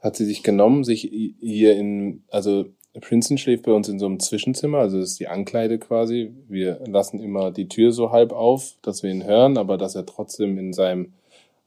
hat 0.00 0.16
sie 0.16 0.24
sich 0.24 0.42
genommen, 0.42 0.84
sich 0.84 1.00
hier 1.00 1.76
in, 1.76 2.24
also 2.28 2.66
Princeton 3.00 3.38
schläft 3.38 3.64
bei 3.64 3.72
uns 3.72 3.88
in 3.88 3.98
so 3.98 4.06
einem 4.06 4.20
Zwischenzimmer, 4.20 4.78
also 4.78 4.98
das 4.98 5.10
ist 5.10 5.20
die 5.20 5.28
Ankleide 5.28 5.78
quasi. 5.78 6.32
Wir 6.48 6.80
lassen 6.86 7.20
immer 7.20 7.50
die 7.50 7.68
Tür 7.68 7.92
so 7.92 8.10
halb 8.10 8.32
auf, 8.32 8.76
dass 8.82 9.02
wir 9.02 9.10
ihn 9.10 9.24
hören, 9.24 9.58
aber 9.58 9.76
dass 9.76 9.94
er 9.94 10.06
trotzdem 10.06 10.58
in 10.58 10.72
seinem 10.72 11.12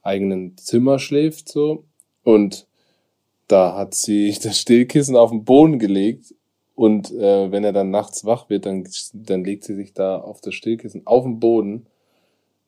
eigenen 0.02 0.56
Zimmer 0.56 0.98
schläft 0.98 1.48
so. 1.48 1.84
Und 2.24 2.66
da 3.48 3.76
hat 3.76 3.94
sie 3.94 4.36
das 4.42 4.58
Stillkissen 4.58 5.16
auf 5.16 5.30
den 5.30 5.44
Boden 5.44 5.78
gelegt 5.78 6.34
und 6.74 7.12
äh, 7.12 7.52
wenn 7.52 7.64
er 7.64 7.72
dann 7.72 7.90
nachts 7.90 8.24
wach 8.24 8.48
wird, 8.48 8.66
dann, 8.66 8.88
dann 9.12 9.44
legt 9.44 9.64
sie 9.64 9.74
sich 9.74 9.92
da 9.92 10.18
auf 10.18 10.40
das 10.40 10.54
Stillkissen 10.54 11.06
auf 11.06 11.24
den 11.24 11.38
Boden, 11.38 11.86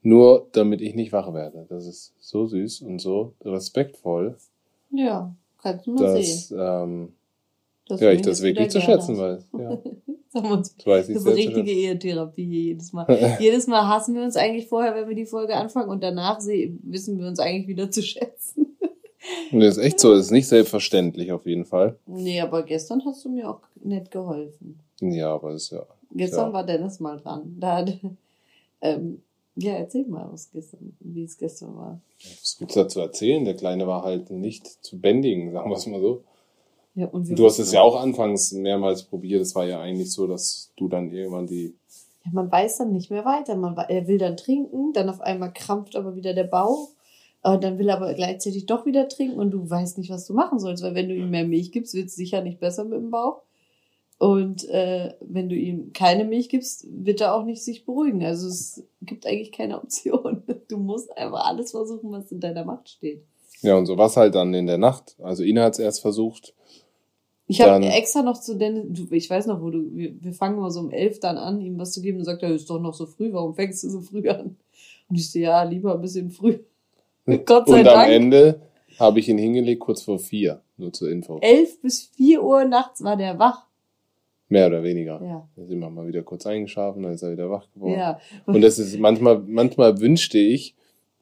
nur 0.02 0.48
damit 0.52 0.82
ich 0.82 0.94
nicht 0.94 1.12
wach 1.12 1.32
werde. 1.32 1.66
Das 1.70 1.86
ist 1.86 2.12
so 2.20 2.46
süß 2.46 2.82
und 2.82 3.00
so 3.00 3.34
respektvoll. 3.42 4.36
Ja. 4.90 5.34
Kannst 5.62 5.86
du 5.86 5.92
mal 5.92 6.14
dass, 6.14 6.48
sehen. 6.48 6.58
Ähm, 6.60 7.12
das 7.88 8.00
ja, 8.00 8.10
ich 8.12 8.22
das 8.22 8.42
wirklich 8.42 8.70
zu 8.70 8.80
schätzen 8.80 9.18
weiß. 9.18 9.48
Ja. 9.58 9.78
das, 10.32 10.74
weiß 10.86 11.08
ich 11.08 11.14
das 11.14 11.26
ist 11.26 11.36
richtige 11.36 11.70
Ehetherapie 11.70 12.44
jedes 12.44 12.92
Mal. 12.92 13.36
jedes 13.40 13.66
Mal 13.66 13.86
hassen 13.86 14.14
wir 14.14 14.22
uns 14.22 14.36
eigentlich 14.36 14.66
vorher, 14.66 14.94
wenn 14.94 15.08
wir 15.08 15.16
die 15.16 15.26
Folge 15.26 15.56
anfangen 15.56 15.90
und 15.90 16.02
danach 16.02 16.40
wissen 16.40 17.18
wir 17.18 17.26
uns 17.26 17.38
eigentlich 17.38 17.68
wieder 17.68 17.90
zu 17.90 18.02
schätzen. 18.02 18.76
das 19.52 19.76
ist 19.76 19.84
echt 19.84 20.00
so, 20.00 20.14
das 20.14 20.26
ist 20.26 20.30
nicht 20.30 20.48
selbstverständlich 20.48 21.32
auf 21.32 21.46
jeden 21.46 21.64
Fall. 21.64 21.96
Nee, 22.06 22.40
aber 22.40 22.62
gestern 22.62 23.04
hast 23.04 23.24
du 23.24 23.28
mir 23.28 23.50
auch 23.50 23.60
nett 23.82 24.10
geholfen. 24.10 24.80
Ja, 25.00 25.34
aber 25.34 25.52
ist 25.52 25.70
ja. 25.70 25.84
Gestern 26.14 26.48
ja. 26.48 26.52
war 26.52 26.64
Dennis 26.64 27.00
mal 27.00 27.18
dran. 27.18 27.56
Da 27.58 27.78
hat, 27.78 27.98
ähm, 28.80 29.22
ja, 29.54 29.72
erzähl 29.72 30.06
mal, 30.06 30.28
was 30.30 30.50
gestern, 30.50 30.96
wie 31.00 31.24
es 31.24 31.36
gestern 31.36 31.76
war. 31.76 32.00
Was 32.40 32.56
gibt's 32.58 32.74
da 32.74 32.88
zu 32.88 33.00
erzählen? 33.00 33.44
Der 33.44 33.54
Kleine 33.54 33.86
war 33.86 34.02
halt 34.02 34.30
nicht 34.30 34.66
zu 34.66 34.98
bändigen, 34.98 35.52
sagen 35.52 35.70
wir 35.70 35.76
es 35.76 35.86
mal 35.86 36.00
so. 36.00 36.22
Ja, 36.94 37.06
und 37.06 37.38
du 37.38 37.46
hast 37.46 37.58
es 37.58 37.72
ja 37.72 37.80
auch 37.80 37.96
anfangs 37.96 38.52
mehrmals 38.52 39.04
probiert. 39.04 39.40
Es 39.40 39.54
war 39.54 39.64
ja 39.64 39.80
eigentlich 39.80 40.12
so, 40.12 40.26
dass 40.26 40.70
du 40.76 40.88
dann 40.88 41.10
irgendwann 41.10 41.46
die. 41.46 41.74
Ja, 42.24 42.30
man 42.32 42.52
weiß 42.52 42.78
dann 42.78 42.92
nicht 42.92 43.10
mehr 43.10 43.24
weiter. 43.24 43.56
Man, 43.56 43.76
er 43.76 44.06
will 44.08 44.18
dann 44.18 44.36
trinken, 44.36 44.92
dann 44.92 45.08
auf 45.08 45.22
einmal 45.22 45.52
krampft 45.52 45.96
aber 45.96 46.16
wieder 46.16 46.34
der 46.34 46.44
Bauch. 46.44 46.90
Äh, 47.42 47.58
dann 47.58 47.78
will 47.78 47.88
er 47.88 47.96
aber 47.96 48.12
gleichzeitig 48.14 48.66
doch 48.66 48.84
wieder 48.84 49.08
trinken 49.08 49.38
und 49.38 49.50
du 49.50 49.68
weißt 49.68 49.98
nicht, 49.98 50.10
was 50.10 50.26
du 50.26 50.34
machen 50.34 50.58
sollst, 50.58 50.82
weil 50.82 50.94
wenn 50.94 51.08
du 51.08 51.14
ihm 51.14 51.30
mehr 51.30 51.46
Milch 51.46 51.72
gibst, 51.72 51.94
wird 51.94 52.06
es 52.06 52.14
sicher 52.14 52.42
nicht 52.42 52.60
besser 52.60 52.84
mit 52.84 52.98
dem 52.98 53.10
Bauch. 53.10 53.40
Und 54.22 54.68
äh, 54.68 55.14
wenn 55.20 55.48
du 55.48 55.56
ihm 55.56 55.92
keine 55.92 56.24
Milch 56.24 56.48
gibst, 56.48 56.86
wird 56.88 57.20
er 57.20 57.34
auch 57.34 57.44
nicht 57.44 57.60
sich 57.60 57.84
beruhigen. 57.84 58.22
Also 58.22 58.46
es 58.46 58.84
gibt 59.00 59.26
eigentlich 59.26 59.50
keine 59.50 59.78
Option. 59.82 60.44
Du 60.68 60.78
musst 60.78 61.18
einfach 61.18 61.44
alles 61.44 61.72
versuchen, 61.72 62.12
was 62.12 62.30
in 62.30 62.38
deiner 62.38 62.64
Macht 62.64 62.88
steht. 62.88 63.24
Ja, 63.62 63.76
und 63.76 63.86
so 63.86 63.98
was 63.98 64.16
halt 64.16 64.36
dann 64.36 64.54
in 64.54 64.68
der 64.68 64.78
Nacht. 64.78 65.16
Also 65.20 65.42
Ina 65.42 65.64
hat 65.64 65.72
es 65.72 65.80
erst 65.80 66.02
versucht. 66.02 66.54
Ich 67.48 67.60
habe 67.62 67.84
extra 67.84 68.22
noch 68.22 68.38
zu 68.38 68.56
Dennis, 68.56 68.84
ich 69.10 69.28
weiß 69.28 69.46
noch, 69.46 69.60
wo 69.60 69.70
du, 69.70 69.92
wir, 69.92 70.14
wir 70.22 70.32
fangen 70.32 70.60
mal 70.60 70.70
so 70.70 70.78
um 70.78 70.92
elf 70.92 71.18
dann 71.18 71.36
an, 71.36 71.60
ihm 71.60 71.76
was 71.80 71.90
zu 71.90 72.00
geben 72.00 72.18
und 72.18 72.24
sagt 72.24 72.44
er, 72.44 72.54
ist 72.54 72.70
doch 72.70 72.80
noch 72.80 72.94
so 72.94 73.06
früh, 73.06 73.32
warum 73.32 73.56
fängst 73.56 73.82
du 73.82 73.90
so 73.90 74.00
früh 74.00 74.28
an? 74.28 74.54
Und 75.08 75.16
ich 75.16 75.32
so, 75.32 75.40
ja, 75.40 75.64
lieber 75.64 75.96
ein 75.96 76.00
bisschen 76.00 76.30
früh. 76.30 76.60
Gott 77.44 77.66
sei 77.68 77.80
und 77.80 77.86
Dank. 77.86 77.88
Und 77.88 77.88
am 77.88 78.08
Ende 78.08 78.62
habe 79.00 79.18
ich 79.18 79.28
ihn 79.28 79.38
hingelegt, 79.38 79.80
kurz 79.80 80.02
vor 80.02 80.20
vier, 80.20 80.62
nur 80.76 80.92
zur 80.92 81.10
Info. 81.10 81.38
Elf 81.40 81.80
bis 81.80 82.02
vier 82.02 82.44
Uhr 82.44 82.64
nachts 82.64 83.02
war 83.02 83.16
der 83.16 83.40
wach. 83.40 83.66
Mehr 84.52 84.66
oder 84.66 84.82
weniger. 84.82 85.18
Ja. 85.24 85.48
Dann 85.56 85.66
sind 85.66 85.78
wir 85.78 85.88
mal 85.88 86.06
wieder 86.06 86.22
kurz 86.22 86.46
eingeschlafen, 86.46 87.02
dann 87.02 87.14
ist 87.14 87.22
er 87.22 87.32
wieder 87.32 87.50
wach 87.50 87.70
geworden. 87.72 87.98
Ja. 87.98 88.20
Und 88.44 88.60
das 88.60 88.78
ist 88.78 88.98
manchmal, 88.98 89.38
manchmal 89.38 89.98
wünschte 89.98 90.36
ich, 90.36 90.74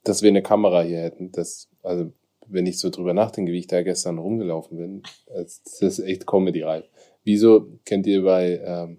dass 0.02 0.22
wir 0.22 0.30
eine 0.30 0.42
Kamera 0.42 0.82
hier 0.82 0.98
hätten. 0.98 1.30
Das, 1.30 1.68
also, 1.84 2.10
wenn 2.48 2.66
ich 2.66 2.80
so 2.80 2.90
drüber 2.90 3.14
nachdenke, 3.14 3.52
wie 3.52 3.58
ich 3.58 3.68
da 3.68 3.82
gestern 3.82 4.18
rumgelaufen 4.18 4.78
bin, 4.78 5.02
das, 5.28 5.62
das 5.62 5.80
ist 5.80 6.00
echt 6.00 6.26
Comedy-reif. 6.26 6.86
Wieso 7.22 7.68
kennt 7.84 8.08
ihr 8.08 8.24
bei 8.24 8.60
ähm, 8.64 8.98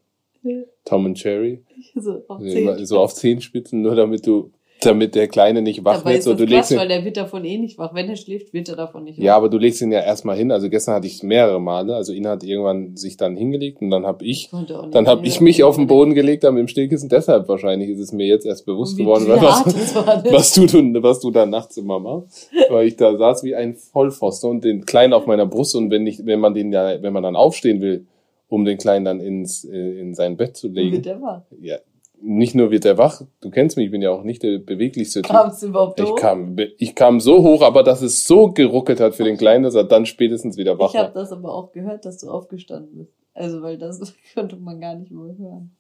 Tom 0.86 1.04
und 1.04 1.22
Jerry? 1.22 1.66
So 1.96 2.24
auf, 2.30 2.42
so 2.84 3.00
auf 3.00 3.14
Zehenspitzen, 3.14 3.82
nur 3.82 3.96
damit 3.96 4.26
du 4.26 4.54
damit 4.86 5.16
der 5.16 5.28
Kleine 5.28 5.62
nicht 5.62 5.86
wach 5.86 6.00
Dabei 6.00 6.14
wird. 6.14 6.24
So, 6.24 6.34
du 6.34 6.46
legst 6.46 6.72
ihn, 6.72 6.78
weil 6.78 6.88
der 6.88 7.06
wird 7.06 7.18
davon 7.18 7.46
eh 7.46 7.58
nicht 7.58 7.78
wach. 7.78 7.94
Wenn 7.94 8.10
er 8.10 8.16
schläft, 8.16 8.54
wird 8.54 8.70
er 8.70 8.76
davon 8.76 9.04
nicht 9.04 9.20
wach. 9.20 9.24
Ja, 9.24 9.36
aber 9.36 9.50
du 9.50 9.58
legst 9.58 9.82
ihn 9.82 9.92
ja 9.92 10.00
erstmal 10.00 10.38
hin. 10.38 10.52
Also 10.52 10.70
gestern 10.70 10.96
hatte 10.96 11.08
ich 11.08 11.24
mehrere 11.24 11.62
Male. 11.62 11.96
Also 11.96 12.14
ihn 12.14 12.28
hat 12.28 12.44
irgendwann 12.44 12.98
sich 12.98 13.18
dann 13.18 13.36
hingelegt 13.36 13.82
und 13.82 13.90
dann 13.90 14.06
habe 14.06 14.26
ich, 14.26 14.50
dann 14.92 15.08
habe 15.08 15.26
ich 15.26 15.42
mich 15.42 15.64
auf 15.64 15.76
den 15.76 15.88
Boden 15.88 16.14
gelegt 16.14 16.44
dann 16.44 16.56
mit 16.56 16.62
dem 16.62 16.68
Stillkissen. 16.68 17.10
Deshalb 17.10 17.48
wahrscheinlich 17.48 17.90
ist 17.90 18.00
es 18.00 18.12
mir 18.12 18.26
jetzt 18.26 18.46
erst 18.46 18.66
bewusst 18.66 18.98
geworden, 18.98 19.26
was, 19.28 19.66
was, 20.32 20.54
du, 20.54 21.04
was 21.04 21.20
du 21.20 21.32
da 21.32 21.46
nachts 21.46 21.78
immer 21.78 22.00
machst. 22.00 22.50
Weil 22.70 22.88
ich 22.88 22.96
da 22.96 23.16
saß 23.16 23.44
wie 23.44 23.56
ein 23.56 23.76
Vollpfosten 23.76 24.50
und 24.50 24.64
den 24.64 24.86
Kleinen 24.86 25.14
auf 25.14 25.26
meiner 25.28 25.46
Brust 25.46 25.76
und 25.76 25.92
wenn 25.92 26.06
ich, 26.08 26.26
wenn 26.26 26.40
man 26.40 26.54
den 26.54 26.72
ja, 26.72 27.02
wenn 27.02 27.14
man 27.14 27.24
dann 27.24 27.36
aufstehen 27.36 27.82
will, 27.82 28.06
um 28.48 28.66
den 28.66 28.78
Kleinen 28.78 29.06
dann 29.06 29.20
ins, 29.20 29.64
äh, 29.64 30.00
in 30.00 30.14
sein 30.14 30.36
Bett 30.36 30.58
zu 30.58 30.68
legen. 30.68 30.92
Wird 30.92 31.06
der 31.06 31.22
wach? 31.22 31.44
Ja, 31.62 31.78
nicht 32.24 32.56
nur 32.56 32.72
wird 32.72 32.86
er 32.86 32.98
wach, 32.98 33.22
du 33.42 33.50
kennst 33.50 33.78
mich, 33.78 33.86
ich 33.88 33.92
bin 33.92 34.02
ja 34.02 34.12
auch 34.12 34.24
nicht 34.24 34.44
der 34.44 34.60
beweglichste 34.60 35.22
Typ. 35.22 35.32
Kamst 35.32 35.64
du 35.64 35.68
überhaupt 35.68 36.02
hoch? 36.02 36.16
Ich 36.16 36.22
kam, 36.22 36.56
ich 36.78 36.96
kam 36.96 37.20
so 37.20 37.44
hoch, 37.44 37.62
aber 37.62 37.84
dass 37.84 38.02
es 38.02 38.26
so 38.26 38.52
geruckelt 38.52 39.00
hat 39.00 39.16
für 39.16 39.24
den 39.24 39.38
Kleinen, 39.38 39.64
dass 39.64 39.76
er 39.76 39.84
dann 39.84 40.06
spätestens 40.06 40.58
wieder 40.58 40.78
wach 40.78 40.90
ich 40.90 40.96
war. 40.96 41.02
Ich 41.02 41.08
habe 41.10 41.20
das 41.20 41.32
aber 41.32 41.54
auch 41.54 41.72
gehört, 41.72 42.06
dass 42.06 42.20
du 42.20 42.30
aufgestanden 42.30 42.98
bist. 42.98 43.14
Also, 43.34 43.62
weil 43.62 43.78
das 43.78 44.14
konnte 44.34 44.56
man 44.58 44.80
gar 44.80 44.96
nicht 44.96 45.12
mehr 45.12 45.36
hören. 45.38 45.72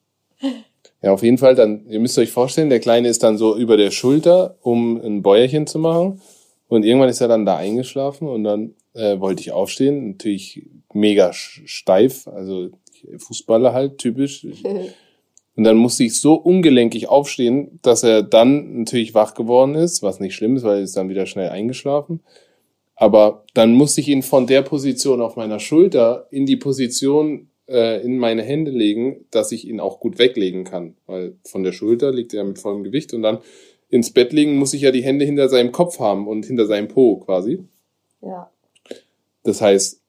Ja, 1.01 1.13
auf 1.13 1.23
jeden 1.23 1.38
Fall, 1.38 1.56
dann, 1.56 1.86
ihr 1.88 1.99
müsst 1.99 2.17
euch 2.17 2.32
vorstellen, 2.32 2.69
der 2.69 2.80
Kleine 2.80 3.08
ist 3.08 3.23
dann 3.23 3.38
so 3.38 3.56
über 3.56 3.77
der 3.77 3.91
Schulter, 3.91 4.58
um 4.62 4.99
ein 5.01 5.21
Bäuerchen 5.21 5.67
zu 5.67 5.80
machen. 5.80 6.21
Und 6.67 6.86
irgendwann 6.86 7.10
ist 7.10 7.21
er 7.21 7.27
dann 7.27 7.45
da 7.45 7.58
eingeschlafen 7.58 8.27
und 8.27 8.43
dann 8.43 8.75
äh, 8.93 9.19
wollte 9.19 9.41
ich 9.41 9.51
aufstehen. 9.51 10.12
Natürlich 10.12 10.63
mega 10.93 11.34
steif, 11.34 12.27
also 12.27 12.69
Fußballer 13.17 13.73
halt, 13.73 13.97
typisch. 13.97 14.47
Und 15.55 15.65
dann 15.65 15.77
musste 15.77 16.03
ich 16.03 16.19
so 16.19 16.35
ungelenkig 16.35 17.09
aufstehen, 17.09 17.79
dass 17.81 18.03
er 18.03 18.23
dann 18.23 18.79
natürlich 18.79 19.13
wach 19.13 19.33
geworden 19.33 19.75
ist, 19.75 20.01
was 20.01 20.19
nicht 20.19 20.35
schlimm 20.35 20.55
ist, 20.55 20.63
weil 20.63 20.77
er 20.77 20.83
ist 20.83 20.95
dann 20.95 21.09
wieder 21.09 21.25
schnell 21.25 21.49
eingeschlafen. 21.49 22.21
Aber 22.95 23.45
dann 23.53 23.73
musste 23.73 24.01
ich 24.01 24.07
ihn 24.07 24.23
von 24.23 24.47
der 24.47 24.61
Position 24.61 25.21
auf 25.21 25.35
meiner 25.35 25.59
Schulter 25.59 26.27
in 26.31 26.45
die 26.45 26.55
Position 26.55 27.49
äh, 27.67 28.03
in 28.03 28.17
meine 28.17 28.43
Hände 28.43 28.71
legen, 28.71 29.25
dass 29.31 29.51
ich 29.51 29.67
ihn 29.67 29.79
auch 29.79 29.99
gut 29.99 30.19
weglegen 30.19 30.63
kann. 30.63 30.95
Weil 31.07 31.35
von 31.45 31.63
der 31.63 31.71
Schulter 31.71 32.11
liegt 32.11 32.33
er 32.33 32.43
mit 32.43 32.59
vollem 32.59 32.83
Gewicht 32.83 33.13
und 33.13 33.23
dann 33.23 33.39
ins 33.89 34.11
Bett 34.11 34.33
legen 34.33 34.55
muss 34.55 34.73
ich 34.73 34.81
ja 34.81 34.91
die 34.91 35.03
Hände 35.03 35.25
hinter 35.25 35.49
seinem 35.49 35.71
Kopf 35.71 35.99
haben 35.99 36.27
und 36.27 36.45
hinter 36.45 36.65
seinem 36.65 36.87
Po 36.87 37.17
quasi. 37.17 37.63
Ja. 38.21 38.49
Das 39.43 39.61
heißt, 39.61 40.00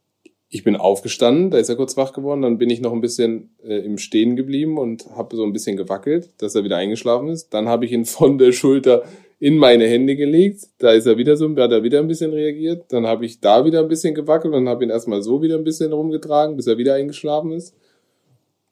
ich 0.54 0.64
bin 0.64 0.76
aufgestanden, 0.76 1.50
da 1.50 1.56
ist 1.56 1.70
er 1.70 1.76
kurz 1.76 1.96
wach 1.96 2.12
geworden, 2.12 2.42
dann 2.42 2.58
bin 2.58 2.68
ich 2.68 2.82
noch 2.82 2.92
ein 2.92 3.00
bisschen 3.00 3.56
äh, 3.64 3.78
im 3.78 3.96
Stehen 3.96 4.36
geblieben 4.36 4.76
und 4.76 5.06
habe 5.16 5.34
so 5.34 5.44
ein 5.44 5.52
bisschen 5.54 5.78
gewackelt, 5.78 6.30
dass 6.36 6.54
er 6.54 6.62
wieder 6.62 6.76
eingeschlafen 6.76 7.28
ist. 7.30 7.54
Dann 7.54 7.68
habe 7.68 7.86
ich 7.86 7.92
ihn 7.92 8.04
von 8.04 8.36
der 8.36 8.52
Schulter 8.52 9.02
in 9.38 9.56
meine 9.56 9.86
Hände 9.86 10.14
gelegt, 10.14 10.68
da 10.76 10.90
ist 10.90 11.06
er 11.06 11.16
wieder 11.16 11.36
so, 11.36 11.48
da 11.48 11.64
hat 11.64 11.72
er 11.72 11.82
wieder 11.82 12.00
ein 12.00 12.06
bisschen 12.06 12.32
reagiert. 12.32 12.92
Dann 12.92 13.06
habe 13.06 13.24
ich 13.24 13.40
da 13.40 13.64
wieder 13.64 13.80
ein 13.80 13.88
bisschen 13.88 14.14
gewackelt 14.14 14.54
und 14.54 14.68
habe 14.68 14.84
ihn 14.84 14.90
erstmal 14.90 15.22
so 15.22 15.40
wieder 15.40 15.56
ein 15.56 15.64
bisschen 15.64 15.90
rumgetragen, 15.90 16.54
bis 16.54 16.66
er 16.66 16.76
wieder 16.76 16.94
eingeschlafen 16.94 17.52
ist. 17.52 17.74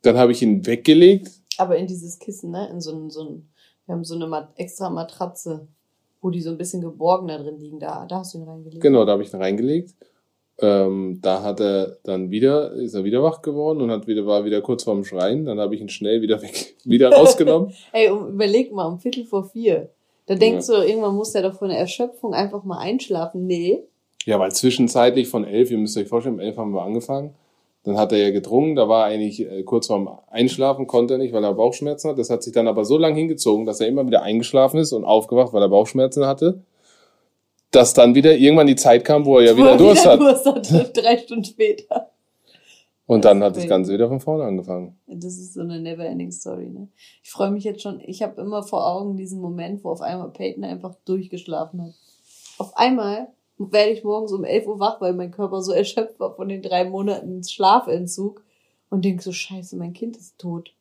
Dann 0.02 0.18
habe 0.18 0.32
ich 0.32 0.42
ihn 0.42 0.64
weggelegt. 0.66 1.30
Aber 1.56 1.76
in 1.76 1.86
dieses 1.86 2.18
Kissen, 2.18 2.50
ne? 2.50 2.68
In 2.70 2.80
so 2.80 2.92
ein, 2.92 3.10
so 3.10 3.24
ein 3.24 3.48
wir 3.86 3.94
haben 3.94 4.04
so 4.04 4.14
eine 4.14 4.26
Mat 4.26 4.52
extra 4.56 4.90
Matratze, 4.90 5.66
wo 6.20 6.30
die 6.30 6.42
so 6.42 6.50
ein 6.50 6.58
bisschen 6.58 6.82
geborgener 6.82 7.38
drin 7.38 7.58
liegen. 7.58 7.80
Da, 7.80 8.06
da 8.06 8.18
hast 8.18 8.34
du 8.34 8.38
ihn 8.38 8.44
reingelegt. 8.44 8.82
Genau, 8.82 9.04
da 9.04 9.12
habe 9.12 9.22
ich 9.22 9.32
ihn 9.32 9.40
reingelegt. 9.40 9.94
Ähm, 10.62 11.20
da 11.22 11.42
hat 11.42 11.60
er 11.60 11.96
dann 12.04 12.30
wieder, 12.30 12.72
ist 12.72 12.94
er 12.94 13.04
wieder 13.04 13.22
wach 13.22 13.40
geworden 13.40 13.80
und 13.80 13.90
hat 13.90 14.06
wieder, 14.06 14.26
war 14.26 14.44
wieder 14.44 14.60
kurz 14.60 14.84
vorm 14.84 15.04
Schreien. 15.04 15.44
Dann 15.46 15.58
habe 15.58 15.74
ich 15.74 15.80
ihn 15.80 15.88
schnell 15.88 16.20
wieder 16.22 16.42
weg, 16.42 16.76
wieder 16.84 17.10
rausgenommen. 17.10 17.72
Ey, 17.92 18.08
überleg 18.08 18.72
mal, 18.72 18.86
um 18.86 18.98
Viertel 18.98 19.24
vor 19.24 19.44
vier. 19.44 19.88
Da 20.26 20.34
denkst 20.34 20.68
ja. 20.68 20.76
du, 20.76 20.86
irgendwann 20.86 21.14
muss 21.14 21.34
er 21.34 21.42
doch 21.42 21.54
von 21.54 21.68
der 21.68 21.78
Erschöpfung 21.78 22.34
einfach 22.34 22.64
mal 22.64 22.78
einschlafen. 22.78 23.46
Nee. 23.46 23.80
Ja, 24.26 24.38
weil 24.38 24.52
zwischenzeitlich 24.52 25.28
von 25.28 25.44
elf, 25.44 25.70
ihr 25.70 25.78
müsst 25.78 25.96
euch 25.96 26.08
vorstellen, 26.08 26.36
um 26.36 26.40
elf 26.40 26.56
haben 26.56 26.72
wir 26.72 26.82
angefangen. 26.82 27.34
Dann 27.82 27.96
hat 27.96 28.12
er 28.12 28.18
ja 28.18 28.30
gedrungen, 28.30 28.76
da 28.76 28.88
war 28.88 29.06
er 29.06 29.14
eigentlich 29.14 29.40
äh, 29.40 29.62
kurz 29.62 29.86
vorm 29.86 30.10
Einschlafen, 30.30 30.86
konnte 30.86 31.14
er 31.14 31.18
nicht, 31.18 31.32
weil 31.32 31.42
er 31.42 31.54
Bauchschmerzen 31.54 32.10
hat. 32.10 32.18
Das 32.18 32.28
hat 32.28 32.42
sich 32.42 32.52
dann 32.52 32.68
aber 32.68 32.84
so 32.84 32.98
lange 32.98 33.16
hingezogen, 33.16 33.64
dass 33.64 33.80
er 33.80 33.88
immer 33.88 34.06
wieder 34.06 34.22
eingeschlafen 34.22 34.78
ist 34.78 34.92
und 34.92 35.04
aufgewacht, 35.06 35.54
weil 35.54 35.62
er 35.62 35.70
Bauchschmerzen 35.70 36.26
hatte 36.26 36.62
dass 37.70 37.94
dann 37.94 38.14
wieder 38.14 38.36
irgendwann 38.36 38.66
die 38.66 38.76
Zeit 38.76 39.04
kam, 39.04 39.24
wo 39.24 39.38
er 39.38 39.52
ja 39.52 39.56
wieder 39.56 39.76
Durst 39.76 40.06
hat. 40.06 40.20
Durst 40.20 40.46
hatte, 40.46 40.90
drei 40.94 41.18
Stunden 41.18 41.44
später. 41.44 42.10
Und 43.06 43.24
dann 43.24 43.42
hat 43.42 43.56
das 43.56 43.66
Ganze 43.66 43.92
wieder 43.92 44.08
von 44.08 44.20
vorne 44.20 44.44
angefangen. 44.44 44.96
Das 45.08 45.36
ist 45.36 45.54
so 45.54 45.62
eine 45.62 45.80
never-ending 45.80 46.30
Story, 46.30 46.68
ne? 46.68 46.88
Ich 47.24 47.30
freue 47.30 47.50
mich 47.50 47.64
jetzt 47.64 47.82
schon. 47.82 48.00
Ich 48.00 48.22
habe 48.22 48.40
immer 48.40 48.62
vor 48.62 48.86
Augen 48.86 49.16
diesen 49.16 49.40
Moment, 49.40 49.82
wo 49.82 49.90
auf 49.90 50.00
einmal 50.00 50.30
Peyton 50.30 50.62
einfach 50.62 50.94
durchgeschlafen 51.04 51.82
hat. 51.82 51.94
Auf 52.58 52.76
einmal 52.76 53.26
werde 53.58 53.90
ich 53.90 54.04
morgens 54.04 54.32
um 54.32 54.44
11 54.44 54.66
Uhr 54.68 54.78
wach, 54.78 55.00
weil 55.00 55.12
mein 55.14 55.32
Körper 55.32 55.60
so 55.60 55.72
erschöpft 55.72 56.20
war 56.20 56.36
von 56.36 56.48
den 56.48 56.62
drei 56.62 56.84
Monaten 56.84 57.42
Schlafentzug 57.42 58.44
und 58.90 59.04
denke 59.04 59.22
so, 59.24 59.32
scheiße, 59.32 59.76
mein 59.76 59.92
Kind 59.92 60.16
ist 60.16 60.38
tot 60.38 60.72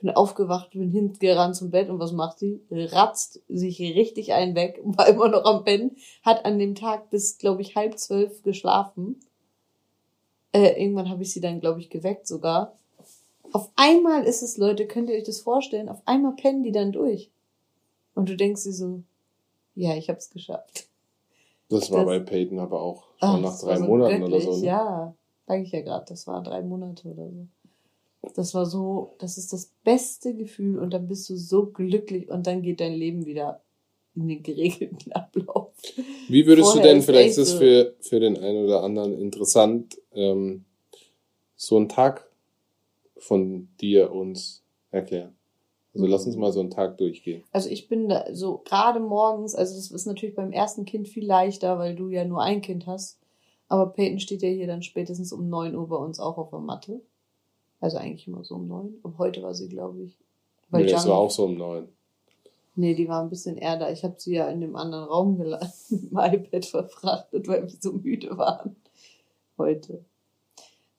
bin 0.00 0.10
aufgewacht, 0.10 0.70
bin 0.70 0.90
hingerannt 0.90 1.56
zum 1.56 1.70
Bett 1.70 1.88
und 1.88 1.98
was 1.98 2.12
macht 2.12 2.38
sie? 2.38 2.60
Ratzt 2.70 3.40
sich 3.48 3.80
richtig 3.80 4.32
einen 4.32 4.54
weg, 4.54 4.80
war 4.84 5.08
immer 5.08 5.28
noch 5.28 5.44
am 5.44 5.64
Pennen, 5.64 5.96
hat 6.22 6.44
an 6.44 6.58
dem 6.58 6.74
Tag 6.74 7.10
bis, 7.10 7.38
glaube 7.38 7.62
ich, 7.62 7.76
halb 7.76 7.98
zwölf 7.98 8.42
geschlafen. 8.42 9.20
Äh, 10.52 10.80
irgendwann 10.80 11.08
habe 11.08 11.22
ich 11.22 11.32
sie 11.32 11.40
dann, 11.40 11.60
glaube 11.60 11.80
ich, 11.80 11.90
geweckt 11.90 12.26
sogar. 12.26 12.76
Auf 13.52 13.70
einmal 13.76 14.24
ist 14.24 14.42
es, 14.42 14.56
Leute, 14.56 14.86
könnt 14.86 15.08
ihr 15.08 15.16
euch 15.16 15.24
das 15.24 15.40
vorstellen, 15.40 15.88
auf 15.88 16.02
einmal 16.04 16.34
pennen 16.34 16.62
die 16.62 16.72
dann 16.72 16.92
durch. 16.92 17.30
Und 18.14 18.28
du 18.28 18.36
denkst 18.36 18.64
dir 18.64 18.72
so, 18.72 19.02
ja, 19.74 19.94
ich 19.94 20.08
hab's 20.08 20.30
geschafft. 20.30 20.88
Das 21.68 21.90
war 21.90 22.04
das, 22.04 22.06
bei 22.06 22.18
Peyton 22.20 22.58
aber 22.58 22.80
auch 22.80 23.04
schon 23.18 23.28
ach, 23.28 23.40
nach 23.40 23.58
drei 23.58 23.76
so 23.76 23.84
Monaten 23.84 24.20
göttlich, 24.20 24.44
oder 24.44 24.54
so. 24.54 24.60
Ne? 24.60 24.66
Ja, 24.66 25.14
sage 25.46 25.62
ich 25.62 25.72
ja 25.72 25.82
gerade, 25.82 26.06
das 26.08 26.26
war 26.26 26.42
drei 26.42 26.62
Monate 26.62 27.08
oder 27.08 27.28
so. 27.28 27.46
Das 28.34 28.54
war 28.54 28.66
so, 28.66 29.14
das 29.18 29.38
ist 29.38 29.52
das 29.52 29.70
beste 29.84 30.34
Gefühl 30.34 30.78
und 30.78 30.92
dann 30.92 31.08
bist 31.08 31.28
du 31.30 31.36
so 31.36 31.66
glücklich 31.66 32.28
und 32.28 32.46
dann 32.46 32.62
geht 32.62 32.80
dein 32.80 32.94
Leben 32.94 33.26
wieder 33.26 33.60
in 34.14 34.28
den 34.28 34.42
geregelten 34.42 35.12
Ablauf. 35.12 35.72
Wie 36.28 36.46
würdest 36.46 36.72
Vorher 36.72 36.82
du 36.82 36.88
denn, 36.88 37.02
vielleicht 37.02 37.30
ist 37.30 37.38
es 37.38 37.54
für, 37.54 37.94
für 38.00 38.20
den 38.20 38.36
einen 38.36 38.64
oder 38.64 38.82
anderen 38.82 39.18
interessant, 39.18 39.98
ähm, 40.14 40.64
so 41.56 41.76
einen 41.76 41.88
Tag 41.88 42.28
von 43.16 43.68
dir 43.80 44.12
uns 44.12 44.62
erklären? 44.90 45.34
Also 45.94 46.06
lass 46.06 46.26
uns 46.26 46.36
mal 46.36 46.52
so 46.52 46.60
einen 46.60 46.70
Tag 46.70 46.98
durchgehen. 46.98 47.42
Also 47.52 47.70
ich 47.70 47.88
bin 47.88 48.10
da 48.10 48.26
so 48.34 48.60
gerade 48.64 49.00
morgens, 49.00 49.54
also 49.54 49.78
es 49.78 49.90
ist 49.90 50.06
natürlich 50.06 50.34
beim 50.34 50.52
ersten 50.52 50.84
Kind 50.84 51.08
viel 51.08 51.24
leichter, 51.24 51.78
weil 51.78 51.96
du 51.96 52.10
ja 52.10 52.24
nur 52.26 52.42
ein 52.42 52.60
Kind 52.60 52.86
hast. 52.86 53.18
Aber 53.68 53.86
Peyton 53.86 54.20
steht 54.20 54.42
ja 54.42 54.48
hier 54.48 54.66
dann 54.66 54.82
spätestens 54.82 55.32
um 55.32 55.48
neun 55.48 55.74
Uhr 55.74 55.88
bei 55.88 55.96
uns 55.96 56.20
auch 56.20 56.36
auf 56.36 56.50
der 56.50 56.60
Matte. 56.60 57.00
Also 57.80 57.98
eigentlich 57.98 58.26
immer 58.26 58.44
so 58.44 58.56
um 58.56 58.68
neun. 58.68 58.94
Und 59.02 59.18
heute 59.18 59.42
war 59.42 59.54
sie, 59.54 59.68
glaube 59.68 60.02
ich. 60.02 60.16
Weil 60.70 60.84
nee, 60.84 60.92
es 60.92 61.06
war 61.06 61.18
auch 61.18 61.30
so 61.30 61.44
um 61.44 61.56
neun. 61.56 61.88
Nee, 62.74 62.94
die 62.94 63.08
war 63.08 63.22
ein 63.22 63.30
bisschen 63.30 63.56
eher 63.56 63.78
da. 63.78 63.90
Ich 63.90 64.04
habe 64.04 64.16
sie 64.18 64.34
ja 64.34 64.48
in 64.48 64.60
dem 64.60 64.76
anderen 64.76 65.04
Raum 65.04 65.38
gelassen, 65.38 66.10
mit 66.10 66.12
dem 66.12 66.18
iPad 66.18 66.64
verfrachtet, 66.64 67.48
weil 67.48 67.62
wir 67.62 67.76
so 67.80 67.92
müde 67.92 68.36
waren. 68.36 68.76
Heute. 69.58 70.04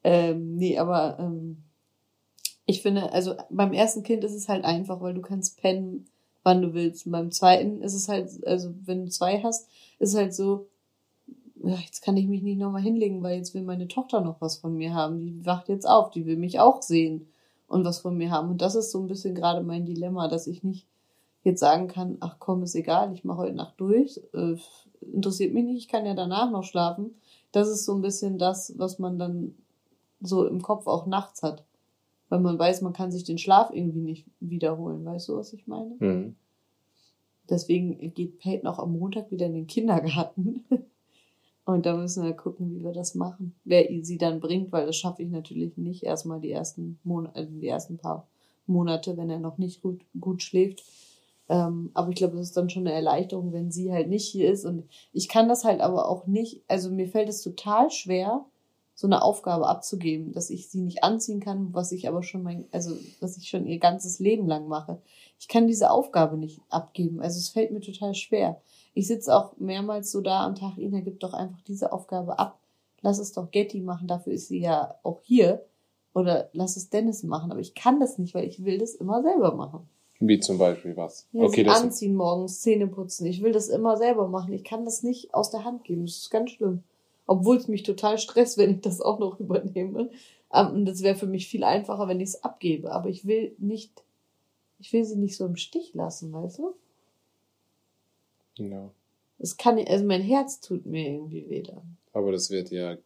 Ähm, 0.03 0.55
nee, 0.55 0.77
aber 0.77 1.17
ähm, 1.19 1.57
ich 2.65 2.81
finde, 2.81 3.11
also 3.11 3.35
beim 3.49 3.73
ersten 3.73 4.03
Kind 4.03 4.23
ist 4.23 4.33
es 4.33 4.49
halt 4.49 4.65
einfach, 4.65 5.01
weil 5.01 5.13
du 5.13 5.21
kannst 5.21 5.61
pennen, 5.61 6.07
wann 6.43 6.61
du 6.61 6.73
willst. 6.73 7.05
Und 7.05 7.11
beim 7.11 7.31
zweiten 7.31 7.81
ist 7.81 7.93
es 7.93 8.07
halt, 8.07 8.45
also 8.47 8.73
wenn 8.85 9.05
du 9.05 9.11
zwei 9.11 9.41
hast, 9.41 9.67
ist 9.99 10.09
es 10.09 10.15
halt 10.15 10.33
so, 10.33 10.67
jetzt 11.75 12.01
kann 12.01 12.17
ich 12.17 12.27
mich 12.27 12.43
nicht 12.43 12.59
nochmal 12.59 12.81
hinlegen, 12.81 13.23
weil 13.23 13.37
jetzt 13.37 13.53
will 13.53 13.63
meine 13.63 13.87
Tochter 13.87 14.21
noch 14.21 14.41
was 14.41 14.57
von 14.57 14.75
mir 14.75 14.93
haben. 14.93 15.19
Die 15.19 15.45
wacht 15.45 15.69
jetzt 15.69 15.87
auf, 15.87 16.11
die 16.11 16.25
will 16.25 16.37
mich 16.37 16.59
auch 16.59 16.81
sehen 16.81 17.27
und 17.67 17.85
was 17.85 17.99
von 17.99 18.17
mir 18.17 18.31
haben. 18.31 18.49
Und 18.49 18.61
das 18.61 18.75
ist 18.75 18.91
so 18.91 18.99
ein 18.99 19.07
bisschen 19.07 19.35
gerade 19.35 19.63
mein 19.63 19.85
Dilemma, 19.85 20.27
dass 20.27 20.47
ich 20.47 20.63
nicht 20.63 20.87
jetzt 21.43 21.59
sagen 21.59 21.87
kann, 21.87 22.17
ach 22.19 22.37
komm, 22.39 22.63
ist 22.63 22.75
egal, 22.75 23.13
ich 23.13 23.23
mache 23.23 23.39
heute 23.39 23.55
Nacht 23.55 23.75
durch, 23.77 24.21
äh, 24.33 24.55
interessiert 25.01 25.53
mich 25.53 25.63
nicht, 25.63 25.77
ich 25.77 25.87
kann 25.87 26.05
ja 26.05 26.13
danach 26.13 26.51
noch 26.51 26.63
schlafen. 26.63 27.15
Das 27.51 27.69
ist 27.69 27.85
so 27.85 27.95
ein 27.95 28.01
bisschen 28.01 28.37
das, 28.37 28.77
was 28.77 28.99
man 28.99 29.17
dann 29.17 29.55
so 30.19 30.45
im 30.45 30.61
Kopf 30.61 30.87
auch 30.87 31.05
nachts 31.05 31.43
hat. 31.43 31.63
Weil 32.29 32.41
man 32.41 32.59
weiß, 32.59 32.81
man 32.81 32.91
kann 32.91 33.11
sich 33.11 33.23
den 33.23 33.37
Schlaf 33.37 33.71
irgendwie 33.71 34.01
nicht 34.01 34.25
wiederholen. 34.41 35.05
Weißt 35.05 35.29
du, 35.29 35.37
was 35.37 35.53
ich 35.53 35.65
meine? 35.65 35.95
Mhm. 35.99 36.35
Deswegen 37.49 38.13
geht 38.13 38.39
Peyton 38.39 38.67
auch 38.67 38.79
am 38.79 38.91
Montag 38.91 39.31
wieder 39.31 39.45
in 39.45 39.53
den 39.53 39.67
Kindergarten. 39.67 40.65
Und 41.67 41.85
da 41.85 41.97
müssen 41.97 42.23
wir 42.23 42.31
gucken, 42.31 42.73
wie 42.73 42.81
wir 42.85 42.93
das 42.93 43.13
machen. 43.13 43.53
Wer 43.65 43.89
sie 44.01 44.17
dann 44.17 44.39
bringt, 44.39 44.71
weil 44.71 44.85
das 44.85 44.95
schaffe 44.95 45.21
ich 45.21 45.29
natürlich 45.29 45.75
nicht. 45.75 46.01
Erstmal 46.01 46.39
die 46.39 46.49
ersten 46.49 46.97
Monate, 47.03 47.35
also 47.35 47.51
die 47.59 47.67
ersten 47.67 47.97
paar 47.97 48.25
Monate, 48.67 49.17
wenn 49.17 49.29
er 49.29 49.39
noch 49.39 49.57
nicht 49.57 49.81
gut, 49.81 49.99
gut 50.17 50.41
schläft. 50.41 50.81
Ähm, 51.49 51.91
aber 51.93 52.07
ich 52.09 52.15
glaube, 52.15 52.37
das 52.37 52.47
ist 52.47 52.55
dann 52.55 52.69
schon 52.69 52.87
eine 52.87 52.95
Erleichterung, 52.95 53.51
wenn 53.51 53.69
sie 53.69 53.91
halt 53.91 54.07
nicht 54.07 54.29
hier 54.29 54.49
ist. 54.49 54.63
Und 54.63 54.85
ich 55.11 55.27
kann 55.27 55.49
das 55.49 55.65
halt 55.65 55.81
aber 55.81 56.07
auch 56.07 56.25
nicht, 56.25 56.61
also 56.69 56.89
mir 56.89 57.09
fällt 57.09 57.27
es 57.27 57.41
total 57.41 57.91
schwer, 57.91 58.45
so 58.95 59.05
eine 59.05 59.21
Aufgabe 59.21 59.67
abzugeben, 59.67 60.31
dass 60.31 60.49
ich 60.49 60.69
sie 60.69 60.79
nicht 60.79 61.03
anziehen 61.03 61.41
kann, 61.41 61.73
was 61.73 61.91
ich 61.91 62.07
aber 62.07 62.23
schon 62.23 62.43
mein, 62.43 62.63
also 62.71 62.95
was 63.19 63.35
ich 63.35 63.49
schon 63.49 63.67
ihr 63.67 63.79
ganzes 63.79 64.19
Leben 64.19 64.47
lang 64.47 64.69
mache. 64.69 65.01
Ich 65.37 65.49
kann 65.49 65.67
diese 65.67 65.91
Aufgabe 65.91 66.37
nicht 66.37 66.61
abgeben. 66.69 67.19
Also 67.19 67.39
es 67.39 67.49
fällt 67.49 67.71
mir 67.71 67.81
total 67.81 68.15
schwer 68.15 68.61
ich 68.97 69.07
sitze 69.07 69.35
auch 69.35 69.55
mehrmals 69.57 70.11
so 70.11 70.21
da 70.21 70.43
am 70.43 70.55
Tag, 70.55 70.77
Ina, 70.77 71.01
gib 71.01 71.19
doch 71.19 71.33
einfach 71.33 71.61
diese 71.67 71.91
Aufgabe 71.91 72.39
ab. 72.39 72.59
Lass 73.01 73.19
es 73.19 73.31
doch 73.31 73.51
Getty 73.51 73.81
machen, 73.81 74.07
dafür 74.07 74.33
ist 74.33 74.47
sie 74.47 74.59
ja 74.59 74.95
auch 75.03 75.21
hier. 75.21 75.63
Oder 76.15 76.49
lass 76.53 76.77
es 76.77 76.89
Dennis 76.89 77.21
machen. 77.21 77.51
Aber 77.51 77.59
ich 77.59 77.75
kann 77.75 77.99
das 77.99 78.17
nicht, 78.17 78.33
weil 78.33 78.47
ich 78.47 78.65
will 78.65 78.79
das 78.79 78.95
immer 78.95 79.21
selber 79.21 79.53
machen. 79.53 79.87
Wie 80.19 80.39
zum 80.39 80.57
Beispiel 80.57 80.97
was? 80.97 81.27
Ja, 81.31 81.43
okay, 81.43 81.63
das 81.63 81.79
anziehen 81.79 82.15
morgens, 82.15 82.61
Zähne 82.61 82.87
putzen. 82.87 83.27
Ich 83.27 83.43
will 83.43 83.51
das 83.51 83.67
immer 83.67 83.97
selber 83.97 84.27
machen. 84.27 84.51
Ich 84.51 84.63
kann 84.63 84.83
das 84.83 85.03
nicht 85.03 85.35
aus 85.35 85.51
der 85.51 85.63
Hand 85.63 85.83
geben. 85.83 86.07
Das 86.07 86.17
ist 86.17 86.31
ganz 86.31 86.49
schlimm. 86.49 86.81
Obwohl 87.27 87.57
es 87.57 87.67
mich 87.67 87.83
total 87.83 88.17
stresst, 88.17 88.57
wenn 88.57 88.71
ich 88.71 88.81
das 88.81 88.99
auch 88.99 89.19
noch 89.19 89.39
übernehme. 89.39 90.09
Ähm, 90.51 90.67
und 90.73 90.85
das 90.85 91.03
wäre 91.03 91.15
für 91.15 91.27
mich 91.27 91.47
viel 91.47 91.63
einfacher, 91.63 92.07
wenn 92.07 92.19
ich 92.19 92.29
es 92.29 92.43
abgebe. 92.43 92.91
Aber 92.91 93.09
ich 93.09 93.27
will 93.27 93.53
nicht, 93.59 94.03
ich 94.79 94.91
will 94.91 95.05
sie 95.05 95.17
nicht 95.17 95.37
so 95.37 95.45
im 95.45 95.55
Stich 95.55 95.93
lassen, 95.93 96.33
weißt 96.33 96.57
du? 96.57 96.73
Ja. 98.57 98.91
Das 99.39 99.57
kann, 99.57 99.79
also 99.79 100.05
mein 100.05 100.21
Herz 100.21 100.59
tut 100.59 100.85
mir 100.85 101.07
irgendwie 101.07 101.49
weh 101.49 101.61
dann. 101.61 101.97
Aber 102.13 102.31
das 102.31 102.49
wird 102.49 102.71
ja 102.71 102.97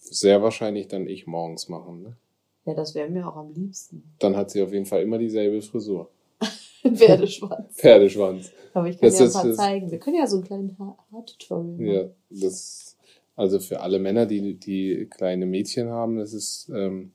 sehr 0.00 0.42
wahrscheinlich 0.42 0.88
dann 0.88 1.06
ich 1.06 1.26
morgens 1.26 1.68
machen, 1.68 2.02
ne? 2.02 2.16
Ja, 2.64 2.74
das 2.74 2.96
wäre 2.96 3.08
mir 3.08 3.28
auch 3.28 3.36
am 3.36 3.52
liebsten. 3.52 4.02
Dann 4.18 4.36
hat 4.36 4.50
sie 4.50 4.60
auf 4.62 4.72
jeden 4.72 4.86
Fall 4.86 5.02
immer 5.02 5.18
dieselbe 5.18 5.62
Frisur. 5.62 6.10
Pferdeschwanz. 6.94 7.72
Pferdeschwanz. 7.76 8.50
Aber 8.74 8.88
ich 8.88 8.98
kann 8.98 9.08
das 9.08 9.18
ja 9.20 9.26
ein 9.26 9.32
paar 9.32 9.46
ist, 9.46 9.56
zeigen. 9.56 9.90
Wir 9.90 9.98
können 9.98 10.16
ja 10.16 10.26
so 10.26 10.36
einen 10.36 10.44
kleinen 10.44 10.76
Haar-Tutorial 10.78 11.76
machen. 11.76 11.86
Ja, 11.86 12.08
das, 12.28 12.96
also 13.36 13.60
für 13.60 13.80
alle 13.80 14.00
Männer, 14.00 14.26
die, 14.26 14.54
die 14.54 15.06
kleine 15.08 15.46
Mädchen 15.46 15.88
haben, 15.88 16.16
das 16.16 16.32
ist, 16.32 16.68
ähm, 16.74 17.12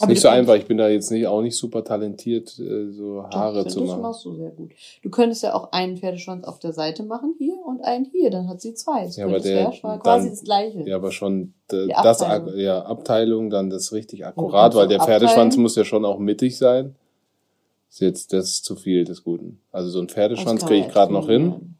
ist 0.00 0.08
nicht 0.08 0.20
so 0.20 0.28
einfach. 0.28 0.56
Ich 0.56 0.66
bin 0.66 0.76
da 0.76 0.88
jetzt 0.88 1.12
nicht, 1.12 1.26
auch 1.28 1.40
nicht 1.40 1.56
super 1.56 1.84
talentiert, 1.84 2.58
äh, 2.58 2.90
so 2.90 3.22
Haare 3.32 3.62
Doch, 3.62 3.70
zu 3.70 3.80
machen. 3.80 3.90
Das 3.90 3.98
machst 3.98 4.24
du 4.24 4.34
sehr 4.34 4.50
gut. 4.50 4.72
Du 5.02 5.10
könntest 5.10 5.44
ja 5.44 5.54
auch 5.54 5.70
einen 5.70 5.96
Pferdeschwanz 5.96 6.44
auf 6.44 6.58
der 6.58 6.72
Seite 6.72 7.04
machen, 7.04 7.34
hier, 7.38 7.54
und 7.64 7.84
einen 7.84 8.04
hier. 8.04 8.30
Dann 8.30 8.48
hat 8.48 8.60
sie 8.60 8.74
zwei. 8.74 9.04
Das 9.04 9.16
ja, 9.16 9.26
aber 9.26 9.38
der, 9.38 9.70
quasi 9.70 10.00
dann, 10.02 10.30
das 10.30 10.42
Gleiche. 10.42 10.82
Ja, 10.84 10.96
aber 10.96 11.12
schon 11.12 11.54
äh, 11.70 11.86
das, 12.02 12.22
Abteilung. 12.22 12.58
ja, 12.58 12.82
Abteilung, 12.82 13.50
dann 13.50 13.70
das 13.70 13.92
richtig 13.92 14.26
akkurat, 14.26 14.74
weil 14.74 14.88
der 14.88 15.00
Pferdeschwanz 15.00 15.56
muss 15.56 15.76
ja 15.76 15.84
schon 15.84 16.04
auch 16.04 16.18
mittig 16.18 16.58
sein. 16.58 16.96
Ist 17.88 18.00
jetzt 18.00 18.32
das 18.32 18.46
ist 18.46 18.64
zu 18.64 18.74
viel 18.74 19.04
des 19.04 19.22
Guten. 19.22 19.60
Also 19.70 19.90
so 19.90 20.00
ein 20.00 20.08
Pferdeschwanz 20.08 20.66
kriege 20.66 20.86
ich 20.86 20.92
gerade 20.92 21.12
noch 21.12 21.28
hin. 21.28 21.76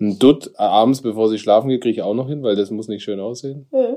Ein 0.00 0.20
Dutt 0.20 0.52
abends, 0.56 1.02
bevor 1.02 1.28
sie 1.28 1.40
schlafen 1.40 1.68
geht, 1.68 1.82
kriege 1.82 1.94
ich 1.94 2.02
auch 2.02 2.14
noch 2.14 2.28
hin, 2.28 2.44
weil 2.44 2.54
das 2.54 2.70
muss 2.70 2.86
nicht 2.86 3.02
schön 3.02 3.18
aussehen. 3.18 3.66
Ja. 3.72 3.96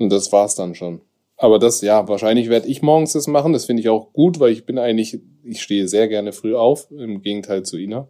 Und 0.00 0.10
das 0.10 0.32
war's 0.32 0.56
dann 0.56 0.74
schon. 0.74 1.02
Aber 1.42 1.58
das, 1.58 1.80
ja, 1.80 2.06
wahrscheinlich 2.06 2.50
werde 2.50 2.68
ich 2.68 2.82
morgens 2.82 3.14
das 3.14 3.26
machen. 3.26 3.54
Das 3.54 3.64
finde 3.64 3.80
ich 3.80 3.88
auch 3.88 4.12
gut, 4.12 4.40
weil 4.40 4.52
ich 4.52 4.66
bin 4.66 4.78
eigentlich, 4.78 5.18
ich 5.42 5.62
stehe 5.62 5.88
sehr 5.88 6.06
gerne 6.06 6.32
früh 6.34 6.54
auf, 6.54 6.90
im 6.90 7.22
Gegenteil 7.22 7.62
zu 7.62 7.78
Ina. 7.78 8.08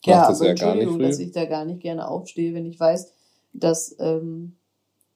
Ich 0.00 0.06
ja, 0.06 0.26
das 0.26 0.40
ja 0.40 0.54
gar 0.54 0.74
nicht 0.74 0.88
früh. 0.88 1.02
dass 1.02 1.18
ich 1.18 1.32
da 1.32 1.44
gar 1.44 1.66
nicht 1.66 1.80
gerne 1.80 2.08
aufstehe, 2.08 2.54
wenn 2.54 2.64
ich 2.64 2.80
weiß, 2.80 3.12
dass 3.52 3.94
ähm, 3.98 4.56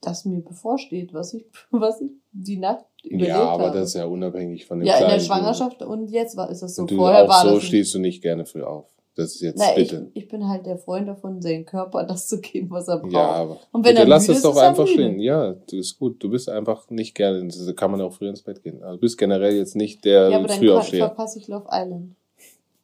das 0.03 0.26
mir 0.26 0.42
bevorsteht, 0.42 1.14
was 1.14 1.33
ich, 1.33 1.46
was 1.70 2.03
ich 2.03 2.11
die 2.33 2.59
Nacht 2.59 2.85
überlebt 3.05 3.29
Ja, 3.29 3.48
aber 3.48 3.68
habe. 3.68 3.79
das 3.79 3.88
ist 3.88 3.94
ja 3.94 4.05
unabhängig 4.05 4.66
von 4.66 4.81
dem 4.81 4.87
Ja, 4.87 4.98
in 4.98 5.09
der 5.09 5.20
Schwangerschaft 5.20 5.81
und 5.81 6.11
jetzt 6.11 6.37
war, 6.37 6.50
ist 6.50 6.61
das 6.61 6.74
so. 6.74 6.83
Und 6.83 6.90
du, 6.90 6.96
Vorher 6.96 7.24
auch 7.24 7.29
war 7.29 7.48
so 7.48 7.55
das 7.55 7.64
stehst 7.64 7.94
du 7.94 8.00
nicht 8.00 8.20
gerne 8.20 8.44
früh 8.44 8.62
auf. 8.62 8.87
Das 9.20 9.35
ist 9.35 9.42
jetzt 9.42 9.59
Na, 9.59 9.74
bitte. 9.74 10.09
Ich, 10.14 10.22
ich 10.22 10.28
bin 10.28 10.48
halt 10.48 10.64
der 10.64 10.78
Freund 10.78 11.06
davon, 11.06 11.42
seinem 11.42 11.66
Körper 11.66 12.04
das 12.09 12.26
zu 12.26 12.40
geben, 12.40 12.70
was 12.70 12.88
er 12.88 12.98
braucht. 12.98 13.12
Ja, 13.12 13.26
aber 13.26 13.59
und 13.70 13.85
wenn 13.85 13.92
bitte 13.92 13.98
er 13.98 14.09
lass 14.09 14.28
es 14.28 14.40
doch 14.40 14.56
einfach 14.56 14.87
stehen. 14.87 15.20
Ja, 15.20 15.52
das 15.52 15.72
ist 15.72 15.98
gut. 15.98 16.22
Du 16.22 16.30
bist 16.30 16.48
einfach 16.48 16.88
nicht 16.88 17.14
gerne, 17.14 17.46
da 17.46 17.72
kann 17.72 17.90
man 17.90 18.00
auch 18.00 18.14
früh 18.14 18.28
ins 18.28 18.42
Bett 18.42 18.62
gehen. 18.62 18.83
Also 18.83 18.96
du 18.96 19.00
bist 19.02 19.18
generell 19.18 19.54
jetzt 19.54 19.76
nicht 19.76 20.06
der 20.06 20.30
ja, 20.30 20.38
aber 20.38 20.48
früh 20.48 20.68
dann 20.68 20.83
verpasse 20.83 21.38
ich 21.38 21.48
Love 21.48 21.66
Island. 21.70 22.14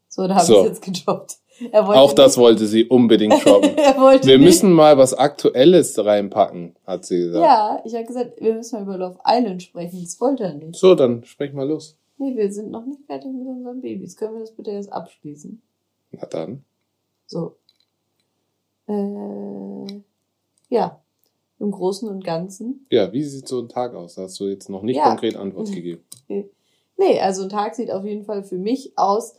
So, 0.09 0.29
da 0.29 0.35
habe 0.35 0.45
so. 0.45 0.61
ich 0.61 0.67
jetzt 0.67 0.83
gejobbt. 0.83 1.39
Auch 1.73 2.13
das 2.13 2.37
wollte 2.37 2.67
sie 2.67 2.85
unbedingt 2.85 3.33
droppen. 3.45 3.71
wir 3.77 4.39
müssen 4.39 4.73
mal 4.73 4.99
was 4.99 5.15
Aktuelles 5.15 6.05
reinpacken, 6.05 6.77
hat 6.87 7.07
sie 7.07 7.17
gesagt. 7.17 7.45
Ja, 7.45 7.83
ich 7.87 7.95
habe 7.95 8.05
gesagt, 8.05 8.41
wir 8.43 8.55
müssen 8.55 8.77
mal 8.77 8.83
über 8.83 8.99
Love 8.99 9.19
Island 9.27 9.63
sprechen. 9.63 10.03
Das 10.03 10.21
wollte 10.21 10.45
er 10.45 10.55
nicht. 10.55 10.77
So, 10.77 10.95
dann 10.95 11.25
sprech 11.25 11.55
mal 11.55 11.67
los. 11.67 11.97
Nee, 12.19 12.37
wir 12.37 12.53
sind 12.53 12.71
noch 12.71 12.85
nicht 12.85 13.01
fertig 13.07 13.33
mit 13.33 13.47
unseren 13.47 13.81
Babys. 13.81 14.17
Können 14.17 14.35
wir 14.35 14.41
das 14.41 14.53
bitte 14.53 14.71
jetzt 14.71 14.93
abschließen? 14.93 15.63
Na 16.11 16.27
dann. 16.27 16.65
So. 17.27 17.57
Äh, 18.87 20.03
ja. 20.69 21.01
Im 21.59 21.71
Großen 21.71 22.09
und 22.09 22.23
Ganzen. 22.23 22.87
Ja, 22.91 23.13
wie 23.13 23.23
sieht 23.23 23.49
so 23.49 23.61
ein 23.61 23.69
Tag 23.69 23.95
aus? 23.95 24.17
Da 24.17 24.23
hast 24.23 24.39
du 24.41 24.47
jetzt 24.47 24.69
noch 24.69 24.83
nicht 24.83 24.97
ja. 24.97 25.09
konkret 25.09 25.37
Antwort 25.37 25.73
gegeben. 25.73 26.05
Nee, 26.99 27.21
also 27.21 27.43
ein 27.43 27.51
Tag 27.51 27.75
sieht 27.75 27.91
auf 27.91 28.07
jeden 28.07 28.25
Fall 28.25 28.43
für 28.43 28.57
mich 28.57 28.97
aus, 28.97 29.35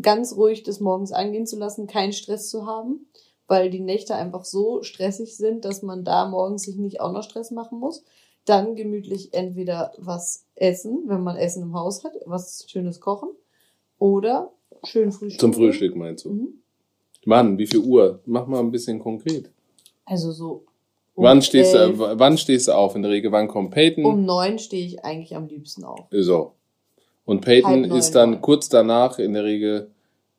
ganz 0.00 0.36
ruhig 0.36 0.62
des 0.62 0.80
Morgens 0.80 1.12
angehen 1.12 1.46
zu 1.46 1.58
lassen, 1.58 1.86
keinen 1.86 2.12
Stress 2.12 2.50
zu 2.50 2.66
haben, 2.66 3.06
weil 3.46 3.70
die 3.70 3.80
Nächte 3.80 4.14
einfach 4.14 4.44
so 4.44 4.82
stressig 4.82 5.36
sind, 5.36 5.64
dass 5.64 5.82
man 5.82 6.04
da 6.04 6.28
morgens 6.28 6.64
sich 6.64 6.76
nicht 6.76 7.00
auch 7.00 7.12
noch 7.12 7.22
Stress 7.22 7.50
machen 7.50 7.78
muss. 7.78 8.04
Dann 8.44 8.76
gemütlich 8.76 9.34
entweder 9.34 9.92
was 9.98 10.44
essen, 10.54 11.04
wenn 11.06 11.22
man 11.22 11.36
Essen 11.36 11.62
im 11.62 11.74
Haus 11.74 12.04
hat, 12.04 12.12
was 12.26 12.66
Schönes 12.68 13.00
kochen 13.00 13.30
oder 13.98 14.52
schön 14.84 15.12
Frühstück. 15.12 15.40
Zum 15.40 15.54
Frühstück 15.54 15.96
meinst 15.96 16.24
du? 16.24 16.30
Mhm. 16.30 16.48
Mann, 17.24 17.58
wie 17.58 17.66
viel 17.66 17.80
Uhr? 17.80 18.20
Mach 18.26 18.46
mal 18.46 18.60
ein 18.60 18.70
bisschen 18.70 18.98
konkret. 18.98 19.50
Also 20.04 20.32
so. 20.32 20.64
Um 21.14 21.24
wann, 21.24 21.42
stehst 21.42 21.74
du, 21.74 21.98
wann 21.98 22.38
stehst 22.38 22.68
du 22.68 22.72
auf 22.72 22.94
in 22.94 23.02
der 23.02 23.10
Regel? 23.10 23.32
Wann 23.32 23.48
kommt 23.48 23.72
Peyton? 23.72 24.04
Um 24.04 24.24
neun 24.24 24.58
stehe 24.58 24.86
ich 24.86 25.04
eigentlich 25.04 25.34
am 25.34 25.48
liebsten 25.48 25.84
auf. 25.84 26.06
So. 26.10 26.52
Und 27.24 27.40
Peyton 27.40 27.84
ist 27.84 28.12
dann 28.12 28.40
kurz 28.40 28.68
danach 28.68 29.18
in 29.18 29.34
der 29.34 29.44
Regel 29.44 29.90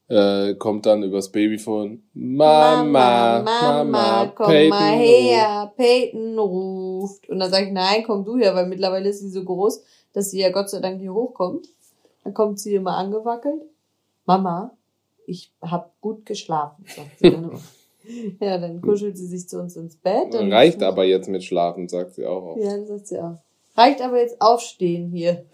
äh, 0.10 0.56
kommt 0.56 0.86
dann 0.88 1.04
übers 1.04 1.30
Babyphone 1.30 2.02
Mama, 2.14 2.84
Mama, 2.84 3.84
Mama 3.84 4.34
komm 4.36 4.48
Peyton 4.48 4.70
mal 4.70 4.98
her, 4.98 5.62
ruft. 5.64 5.78
Peyton 5.78 6.40
ruft. 6.40 7.30
Und 7.30 7.40
dann 7.40 7.52
sage 7.52 7.68
ich, 7.68 7.72
nein, 7.72 8.04
komm 8.06 8.26
du 8.26 8.38
her, 8.38 8.56
weil 8.56 8.66
mittlerweile 8.66 9.10
ist 9.10 9.20
sie 9.20 9.30
so 9.30 9.44
groß, 9.44 9.84
dass 10.14 10.32
sie 10.32 10.40
ja 10.40 10.50
Gott 10.50 10.70
sei 10.70 10.80
Dank 10.80 11.00
hier 11.00 11.14
hochkommt. 11.14 11.68
Dann 12.24 12.34
kommt 12.34 12.60
sie 12.60 12.74
immer 12.74 12.98
angewackelt. 12.98 13.62
Mama, 14.30 14.78
ich 15.26 15.52
hab 15.60 16.00
gut 16.02 16.24
geschlafen, 16.26 16.86
sagt 16.88 17.20
sie 17.20 17.32
dann. 17.32 17.52
Ja, 18.40 18.58
dann 18.58 18.82
kuschelt 18.82 19.20
sie 19.20 19.28
sich 19.28 19.48
zu 19.48 19.60
uns 19.60 19.76
ins 19.76 19.96
Bett. 19.96 20.34
Reicht 20.34 20.82
aber 20.82 21.04
jetzt 21.04 21.30
mit 21.30 21.44
Schlafen, 21.44 21.88
sagt 21.88 22.16
sie 22.16 22.26
auch. 22.26 22.58
Ja, 22.58 22.76
das 22.76 22.88
sagt 22.88 23.08
sie 23.08 23.20
auch. 23.20 23.38
Reicht 23.76 24.02
aber 24.02 24.20
jetzt 24.20 24.42
aufstehen 24.42 25.12
hier. 25.12 25.46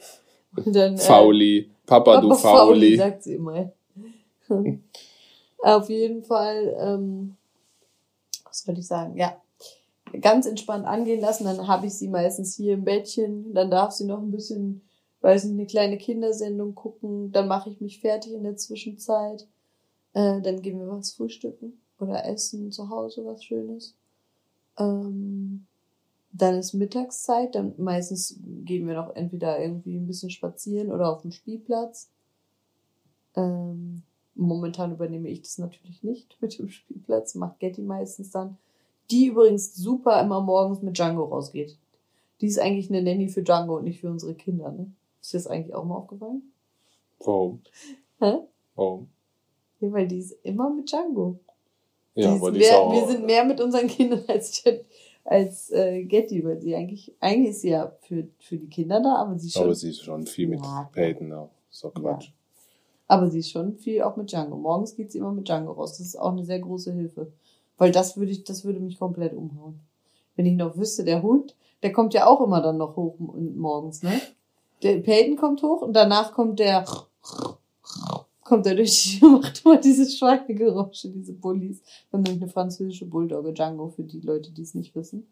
Dann, 0.65 0.93
äh, 0.93 0.97
Fauli. 0.97 1.69
Papa, 1.85 2.13
Papa, 2.13 2.21
du 2.21 2.33
Fauli. 2.33 2.67
Fauli. 2.67 2.95
sagt 2.95 3.23
sie 3.23 3.33
immer. 3.33 3.73
Auf 5.63 5.89
jeden 5.89 6.23
Fall, 6.23 6.77
ähm, 6.79 7.35
was 8.45 8.65
wollte 8.65 8.79
ich 8.79 8.87
sagen? 8.87 9.17
Ja, 9.17 9.35
ganz 10.21 10.45
entspannt 10.45 10.85
angehen 10.85 11.19
lassen. 11.19 11.43
Dann 11.43 11.67
habe 11.67 11.87
ich 11.87 11.93
sie 11.95 12.07
meistens 12.07 12.55
hier 12.55 12.75
im 12.75 12.85
Bettchen. 12.85 13.53
Dann 13.53 13.69
darf 13.69 13.91
sie 13.91 14.05
noch 14.05 14.21
ein 14.21 14.31
bisschen, 14.31 14.84
weiß 15.25 15.45
nicht, 15.45 15.53
eine 15.53 15.65
kleine 15.65 15.97
Kindersendung 15.97 16.75
gucken. 16.75 17.31
Dann 17.31 17.47
mache 17.47 17.71
ich 17.71 17.81
mich 17.81 17.99
fertig 17.99 18.33
in 18.33 18.43
der 18.43 18.57
Zwischenzeit. 18.57 19.47
Äh, 20.13 20.39
dann 20.41 20.61
gehen 20.61 20.79
wir 20.79 20.87
was 20.87 21.13
frühstücken 21.13 21.73
oder 21.99 22.25
essen 22.25 22.71
zu 22.71 22.89
Hause 22.89 23.25
was 23.25 23.43
Schönes. 23.43 23.95
Ähm, 24.77 25.65
dann 26.31 26.59
ist 26.59 26.73
Mittagszeit, 26.73 27.55
dann 27.55 27.73
meistens 27.77 28.37
gehen 28.65 28.87
wir 28.87 28.93
noch 28.93 29.15
entweder 29.15 29.59
irgendwie 29.59 29.95
ein 29.95 30.05
bisschen 30.05 30.29
spazieren 30.29 30.91
oder 30.91 31.11
auf 31.11 31.23
dem 31.23 31.31
Spielplatz. 31.31 32.09
Ähm, 33.35 34.03
momentan 34.35 34.91
übernehme 34.91 35.29
ich 35.29 35.41
das 35.41 35.57
natürlich 35.57 36.03
nicht 36.03 36.37
mit 36.41 36.59
dem 36.59 36.69
Spielplatz, 36.69 37.33
macht 37.33 37.59
Getty 37.59 37.81
meistens 37.81 38.29
dann. 38.29 38.57
Die 39.09 39.27
übrigens 39.27 39.75
super 39.75 40.21
immer 40.21 40.41
morgens 40.41 40.83
mit 40.83 40.97
Django 40.97 41.23
rausgeht. 41.23 41.77
Die 42.41 42.47
ist 42.47 42.59
eigentlich 42.59 42.89
eine 42.89 43.01
Nanny 43.01 43.27
für 43.27 43.41
Django 43.41 43.77
und 43.77 43.85
nicht 43.85 44.01
für 44.01 44.09
unsere 44.09 44.35
Kinder, 44.35 44.71
ne? 44.71 44.91
Ist 45.25 45.33
dir 45.33 45.37
das 45.37 45.47
eigentlich 45.47 45.73
auch 45.73 45.83
mal 45.83 45.95
aufgefallen? 45.95 46.43
Warum? 47.17 47.61
Hä? 48.19 48.41
Warum? 48.75 49.09
Ja, 49.79 49.91
weil 49.91 50.07
die 50.07 50.19
ist 50.19 50.37
immer 50.43 50.69
mit 50.69 50.91
Django. 50.91 51.39
Ja, 52.13 52.33
aber 52.33 52.51
die 52.51 52.59
mehr, 52.59 52.69
ist 52.69 52.75
auch... 52.75 52.93
Wir 52.93 53.07
sind 53.07 53.25
mehr 53.25 53.43
mit 53.43 53.59
unseren 53.59 53.87
Kindern 53.87 54.23
als 54.27 54.63
als 55.23 55.71
äh, 55.71 56.03
Getty, 56.03 56.45
weil 56.45 56.61
sie 56.61 56.75
eigentlich, 56.75 57.11
eigentlich 57.19 57.49
ist 57.49 57.61
sie 57.61 57.69
ja 57.69 57.91
für, 58.01 58.27
für 58.37 58.57
die 58.57 58.69
Kinder 58.69 59.01
da, 59.01 59.15
aber 59.15 59.39
sie 59.39 59.49
schon. 59.49 59.63
Aber 59.63 59.73
sie 59.73 59.89
ist 59.89 60.03
schon 60.03 60.27
viel 60.27 60.47
mit 60.47 60.63
ja, 60.63 60.87
Peyton 60.93 61.33
auch. 61.33 61.49
So 61.71 61.89
Quatsch. 61.89 62.27
Ja. 62.27 62.33
Aber 63.07 63.31
sie 63.31 63.39
ist 63.39 63.49
schon 63.49 63.75
viel 63.77 64.03
auch 64.03 64.17
mit 64.17 64.31
Django. 64.31 64.55
Morgens 64.55 64.95
geht 64.95 65.11
sie 65.11 65.17
immer 65.17 65.31
mit 65.31 65.47
Django 65.47 65.71
raus. 65.71 65.97
Das 65.97 66.05
ist 66.05 66.19
auch 66.19 66.33
eine 66.33 66.45
sehr 66.45 66.59
große 66.59 66.93
Hilfe. 66.93 67.31
Weil 67.79 67.91
das 67.91 68.15
würde 68.15 68.31
ich, 68.31 68.43
das 68.43 68.63
würde 68.63 68.79
mich 68.79 68.99
komplett 68.99 69.33
umhauen. 69.33 69.79
Wenn 70.35 70.45
ich 70.45 70.53
noch 70.53 70.77
wüsste, 70.77 71.03
der 71.03 71.23
Hund, 71.23 71.55
der 71.81 71.91
kommt 71.91 72.13
ja 72.13 72.27
auch 72.27 72.41
immer 72.41 72.61
dann 72.61 72.77
noch 72.77 72.95
hoch 72.95 73.15
morgens, 73.17 74.03
ne? 74.03 74.21
Der 74.85 74.99
Peyton 74.99 75.35
kommt 75.35 75.63
hoch 75.63 75.81
und 75.81 75.93
danach 75.93 76.31
kommt 76.33 76.59
der 76.59 76.85
kommt 78.43 78.67
er 78.67 78.75
durch 78.75 79.19
die 79.19 79.25
macht 79.25 79.65
immer 79.65 79.77
diese 79.77 80.07
Schweinegeräusche, 80.07 81.09
diese 81.09 81.33
Bullies. 81.33 81.81
Wir 81.81 82.17
haben 82.17 82.21
nämlich 82.21 82.43
eine 82.43 82.51
französische 82.51 83.07
Bulldogge, 83.07 83.51
Django, 83.51 83.89
für 83.89 84.03
die 84.03 84.19
Leute, 84.19 84.51
die 84.51 84.61
es 84.61 84.75
nicht 84.75 84.95
wissen. 84.95 85.25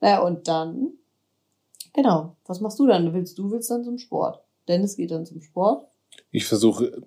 Naja, 0.00 0.22
und 0.22 0.48
dann, 0.48 0.94
genau, 1.92 2.34
was 2.46 2.60
machst 2.60 2.80
du 2.80 2.86
dann? 2.88 3.14
Willst 3.14 3.38
du 3.38 3.48
willst 3.52 3.70
dann 3.70 3.84
zum 3.84 3.98
Sport? 3.98 4.40
Dennis 4.66 4.96
geht 4.96 5.12
dann 5.12 5.24
zum 5.24 5.40
Sport. 5.40 5.86
Ich 6.32 6.44
versuche 6.44 7.02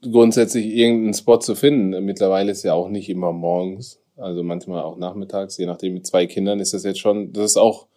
grundsätzlich 0.00 0.64
irgendeinen 0.64 1.12
Spot 1.12 1.36
zu 1.36 1.54
finden. 1.54 2.02
Mittlerweile 2.06 2.52
ist 2.52 2.62
ja 2.62 2.72
auch 2.72 2.88
nicht 2.88 3.10
immer 3.10 3.32
morgens, 3.32 4.00
also 4.16 4.42
manchmal 4.42 4.82
auch 4.82 4.96
nachmittags, 4.96 5.58
je 5.58 5.66
nachdem 5.66 5.92
mit 5.92 6.06
zwei 6.06 6.24
Kindern 6.24 6.60
ist 6.60 6.72
das 6.72 6.84
jetzt 6.84 7.00
schon, 7.00 7.34
das 7.34 7.50
ist 7.50 7.56
auch 7.58 7.88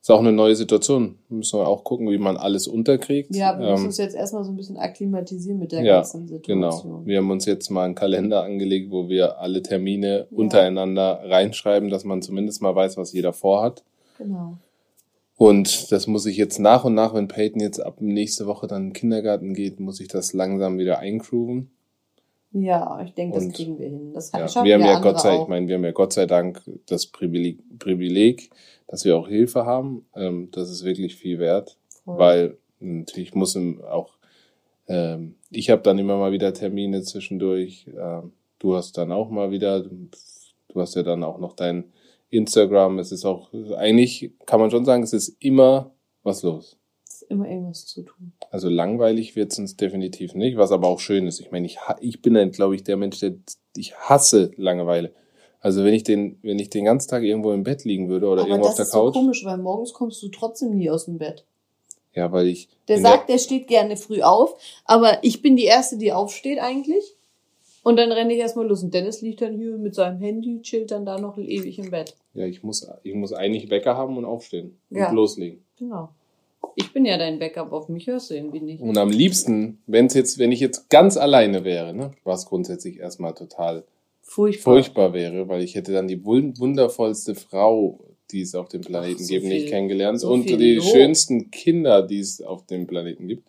ist 0.00 0.10
auch 0.10 0.20
eine 0.20 0.32
neue 0.32 0.54
Situation. 0.54 1.18
Müssen 1.28 1.58
wir 1.58 1.66
auch 1.66 1.84
gucken, 1.84 2.08
wie 2.10 2.18
man 2.18 2.36
alles 2.36 2.66
unterkriegt. 2.66 3.34
Ja, 3.34 3.58
wir 3.58 3.70
müssen 3.70 3.82
ähm, 3.82 3.86
uns 3.86 3.98
jetzt 3.98 4.14
erstmal 4.14 4.44
so 4.44 4.50
ein 4.50 4.56
bisschen 4.56 4.76
akklimatisieren 4.76 5.58
mit 5.58 5.72
der 5.72 5.82
ja, 5.82 5.96
ganzen 5.96 6.28
Situation. 6.28 6.60
Genau. 6.60 7.06
Wir 7.06 7.18
haben 7.18 7.30
uns 7.30 7.44
jetzt 7.46 7.70
mal 7.70 7.84
einen 7.84 7.94
Kalender 7.94 8.44
angelegt, 8.44 8.90
wo 8.90 9.08
wir 9.08 9.38
alle 9.38 9.62
Termine 9.62 10.26
ja. 10.30 10.36
untereinander 10.36 11.20
reinschreiben, 11.24 11.90
dass 11.90 12.04
man 12.04 12.22
zumindest 12.22 12.62
mal 12.62 12.74
weiß, 12.74 12.96
was 12.96 13.12
jeder 13.12 13.32
vorhat. 13.32 13.84
Genau. 14.18 14.58
Und 15.36 15.92
das 15.92 16.08
muss 16.08 16.26
ich 16.26 16.36
jetzt 16.36 16.58
nach 16.58 16.84
und 16.84 16.94
nach, 16.94 17.14
wenn 17.14 17.28
Peyton 17.28 17.60
jetzt 17.60 17.78
ab 17.78 18.00
nächste 18.00 18.46
Woche 18.46 18.66
dann 18.66 18.82
in 18.82 18.88
den 18.88 18.94
Kindergarten 18.94 19.54
geht, 19.54 19.78
muss 19.78 20.00
ich 20.00 20.08
das 20.08 20.32
langsam 20.32 20.78
wieder 20.78 20.98
eingrooven. 20.98 21.70
Ja, 22.52 23.00
ich 23.04 23.12
denke, 23.14 23.38
das 23.38 23.52
kriegen 23.52 23.78
wir 23.78 23.88
hin. 23.88 24.12
Das 24.14 24.32
ja, 24.32 24.64
wir 24.64 24.74
haben 24.74 24.84
ja 24.84 24.98
Gott 25.00 25.20
sei, 25.20 25.40
ich 25.40 25.48
meine, 25.48 25.68
wir 25.68 25.76
haben 25.76 25.84
ja 25.84 25.92
Gott 25.92 26.12
sei 26.12 26.26
Dank 26.26 26.62
das 26.86 27.06
Privileg, 27.06 27.60
Privileg 27.78 28.50
dass 28.88 29.04
wir 29.04 29.16
auch 29.16 29.28
Hilfe 29.28 29.64
haben. 29.64 30.06
Ähm, 30.16 30.48
das 30.50 30.70
ist 30.70 30.84
wirklich 30.84 31.16
viel 31.16 31.38
wert, 31.38 31.76
Voll. 32.04 32.18
weil 32.18 32.58
natürlich 32.80 33.34
muss 33.34 33.56
auch 33.56 34.18
ähm, 34.88 35.34
ich 35.50 35.70
habe 35.70 35.82
dann 35.82 35.98
immer 35.98 36.16
mal 36.16 36.32
wieder 36.32 36.52
Termine 36.52 37.02
zwischendurch. 37.02 37.86
Ähm, 37.96 38.32
du 38.58 38.74
hast 38.74 38.96
dann 38.98 39.12
auch 39.12 39.30
mal 39.30 39.50
wieder. 39.50 39.80
Du 39.82 40.80
hast 40.80 40.96
ja 40.96 41.02
dann 41.02 41.22
auch 41.22 41.38
noch 41.38 41.54
dein 41.54 41.84
Instagram. 42.30 42.98
Es 42.98 43.12
ist 43.12 43.24
auch 43.24 43.52
eigentlich 43.76 44.32
kann 44.46 44.60
man 44.60 44.70
schon 44.70 44.84
sagen, 44.84 45.02
es 45.02 45.12
ist 45.12 45.36
immer 45.40 45.92
was 46.22 46.42
los 46.42 46.78
immer 47.28 47.48
irgendwas 47.48 47.86
zu 47.86 48.02
tun. 48.02 48.32
Also 48.50 48.68
langweilig 48.68 49.36
wird 49.36 49.52
es 49.52 49.58
uns 49.58 49.76
definitiv 49.76 50.34
nicht, 50.34 50.56
was 50.56 50.72
aber 50.72 50.88
auch 50.88 51.00
schön 51.00 51.26
ist. 51.26 51.40
Ich 51.40 51.50
meine, 51.50 51.66
ich, 51.66 51.78
ich 52.00 52.22
bin 52.22 52.34
dann, 52.34 52.52
glaube 52.52 52.74
ich, 52.74 52.84
der 52.84 52.96
Mensch, 52.96 53.20
der 53.20 53.34
ich 53.76 53.94
hasse 53.96 54.50
Langeweile. 54.56 55.12
Also 55.60 55.84
wenn 55.84 55.94
ich 55.94 56.04
den, 56.04 56.38
wenn 56.42 56.58
ich 56.58 56.70
den 56.70 56.84
ganzen 56.84 57.10
Tag 57.10 57.22
irgendwo 57.22 57.52
im 57.52 57.64
Bett 57.64 57.84
liegen 57.84 58.08
würde 58.08 58.26
oder 58.28 58.42
aber 58.42 58.50
irgendwo 58.50 58.68
auf 58.68 58.76
der 58.76 58.84
Couch. 58.84 58.94
Das 58.94 59.08
ist 59.08 59.14
so 59.14 59.20
komisch, 59.20 59.44
weil 59.44 59.58
morgens 59.58 59.92
kommst 59.92 60.22
du 60.22 60.28
trotzdem 60.28 60.76
nie 60.76 60.90
aus 60.90 61.06
dem 61.06 61.18
Bett. 61.18 61.44
Ja, 62.14 62.32
weil 62.32 62.48
ich. 62.48 62.68
Der 62.88 63.00
sagt, 63.00 63.28
der, 63.28 63.36
der 63.36 63.42
steht 63.42 63.68
gerne 63.68 63.96
früh 63.96 64.22
auf, 64.22 64.56
aber 64.84 65.18
ich 65.22 65.42
bin 65.42 65.56
die 65.56 65.64
Erste, 65.64 65.98
die 65.98 66.12
aufsteht 66.12 66.58
eigentlich. 66.58 67.14
Und 67.82 67.96
dann 67.96 68.12
renne 68.12 68.34
ich 68.34 68.40
erstmal 68.40 68.66
los. 68.66 68.82
Und 68.82 68.92
Dennis 68.92 69.20
liegt 69.22 69.40
dann 69.40 69.56
hier 69.56 69.76
mit 69.78 69.94
seinem 69.94 70.20
Handy, 70.20 70.60
chillt 70.62 70.90
dann 70.90 71.06
da 71.06 71.18
noch 71.18 71.38
ewig 71.38 71.78
im 71.78 71.90
Bett. 71.90 72.14
Ja, 72.34 72.44
ich 72.44 72.62
muss, 72.62 72.88
ich 73.02 73.14
muss 73.14 73.32
eigentlich 73.32 73.70
Wecker 73.70 73.96
haben 73.96 74.16
und 74.16 74.24
aufstehen. 74.24 74.78
Und 74.90 74.98
ja. 74.98 75.10
loslegen. 75.10 75.64
Genau. 75.78 76.10
Ich 76.74 76.92
bin 76.92 77.04
ja 77.04 77.16
dein 77.18 77.38
Backup, 77.38 77.72
auf 77.72 77.88
mich 77.88 78.06
hörst 78.06 78.30
du 78.30 78.34
irgendwie 78.34 78.60
nicht. 78.60 78.82
Und 78.82 78.98
am 78.98 79.10
liebsten, 79.10 79.80
wenn's 79.86 80.14
jetzt, 80.14 80.38
wenn 80.38 80.52
ich 80.52 80.60
jetzt 80.60 80.90
ganz 80.90 81.16
alleine 81.16 81.64
wäre, 81.64 81.94
ne, 81.94 82.12
was 82.24 82.46
grundsätzlich 82.46 82.98
erstmal 82.98 83.34
total 83.34 83.84
furchtbar. 84.28 84.74
furchtbar 84.74 85.12
wäre, 85.12 85.48
weil 85.48 85.62
ich 85.62 85.74
hätte 85.74 85.92
dann 85.92 86.06
die 86.06 86.24
wundervollste 86.24 87.34
Frau, 87.34 88.00
die 88.30 88.42
es 88.42 88.54
auf 88.54 88.68
dem 88.68 88.82
Planeten 88.82 89.24
so 89.24 89.32
gibt, 89.32 89.46
viel, 89.46 89.54
nicht 89.54 89.68
kennengelernt 89.68 90.20
so 90.20 90.30
und 90.30 90.48
die 90.48 90.74
Lob. 90.74 90.84
schönsten 90.84 91.50
Kinder, 91.50 92.02
die 92.02 92.20
es 92.20 92.42
auf 92.42 92.66
dem 92.66 92.86
Planeten 92.86 93.26
gibt. 93.26 93.48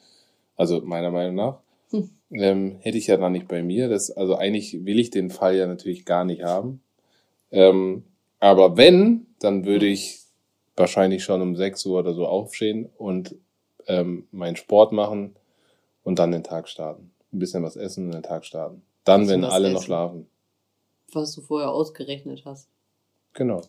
Also 0.56 0.82
meiner 0.82 1.12
Meinung 1.12 1.36
nach. 1.36 1.60
Hm. 1.92 2.10
Ähm, 2.32 2.78
hätte 2.82 2.98
ich 2.98 3.08
ja 3.08 3.18
dann 3.18 3.34
nicht 3.34 3.48
bei 3.48 3.62
mir. 3.62 3.90
Das, 3.90 4.12
also 4.12 4.36
eigentlich 4.36 4.86
will 4.86 5.00
ich 5.00 5.10
den 5.10 5.30
Fall 5.32 5.58
ja 5.58 5.68
natürlich 5.68 6.06
gar 6.06 6.24
nicht 6.24 6.44
haben. 6.44 6.82
Ähm, 7.52 8.04
aber 8.40 8.78
wenn, 8.78 9.26
dann 9.40 9.66
würde 9.66 9.88
ich 9.88 10.20
wahrscheinlich 10.78 11.24
schon 11.24 11.42
um 11.42 11.56
6 11.56 11.86
Uhr 11.88 12.00
oder 12.00 12.14
so 12.14 12.26
aufstehen 12.26 12.90
und 12.98 13.36
ähm, 13.88 14.28
meinen 14.32 14.56
Sport 14.56 14.94
machen 14.94 15.36
und 16.04 16.20
dann 16.20 16.32
den 16.32 16.44
Tag 16.44 16.70
starten. 16.70 17.12
Ein 17.34 17.40
bisschen 17.40 17.64
was 17.64 17.76
essen 17.76 18.06
und 18.06 18.14
den 18.14 18.24
Tag 18.24 18.46
starten. 18.46 18.82
Dann, 19.04 19.28
wenn 19.28 19.44
alle 19.44 19.66
essen? 19.66 19.74
noch 19.74 19.84
schlafen. 19.84 20.28
Was 21.14 21.34
du 21.34 21.42
vorher 21.42 21.72
ausgerechnet 21.72 22.44
hast. 22.46 22.68
Genau. 23.34 23.62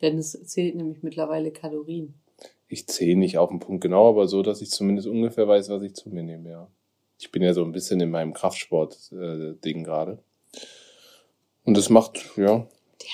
Denn 0.00 0.18
es 0.18 0.32
zählt 0.46 0.74
nämlich 0.74 1.02
mittlerweile 1.02 1.50
Kalorien. 1.50 2.14
Ich 2.68 2.86
zähle 2.86 3.16
nicht 3.16 3.38
auf 3.38 3.50
den 3.50 3.60
Punkt 3.60 3.82
genau, 3.82 4.08
aber 4.08 4.26
so, 4.26 4.42
dass 4.42 4.60
ich 4.60 4.70
zumindest 4.70 5.08
ungefähr 5.08 5.46
weiß, 5.46 5.68
was 5.68 5.82
ich 5.82 5.94
zu 5.94 6.08
mir 6.08 6.22
nehme, 6.22 6.50
ja. 6.50 6.68
Ich 7.18 7.30
bin 7.30 7.42
ja 7.42 7.54
so 7.54 7.64
ein 7.64 7.72
bisschen 7.72 8.00
in 8.00 8.10
meinem 8.10 8.32
Kraftsport-Ding 8.32 9.80
äh, 9.80 9.82
gerade. 9.82 10.18
Und 11.64 11.76
das 11.76 11.88
macht, 11.88 12.36
ja, 12.36 12.66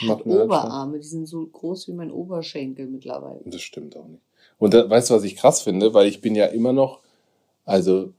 der 0.03 0.09
hat 0.09 0.27
Oberarme, 0.27 0.99
die 0.99 1.07
sind 1.07 1.27
so 1.27 1.47
groß 1.47 1.89
wie 1.89 1.93
mein 1.93 2.11
Oberschenkel 2.11 2.87
mittlerweile. 2.87 3.41
Das 3.45 3.63
stimmt 3.63 3.97
auch 3.97 4.07
nicht. 4.07 4.23
Und 4.59 4.75
da, 4.75 4.89
weißt 4.89 5.11
du, 5.11 5.15
was 5.15 5.25
ich 5.25 5.37
krass 5.37 5.63
finde? 5.63 5.95
Weil 5.95 6.07
ich 6.07 6.21
bin 6.21 6.35
ja 6.35 6.47
immer 6.47 6.73
noch, 6.73 7.01
also 7.65 8.13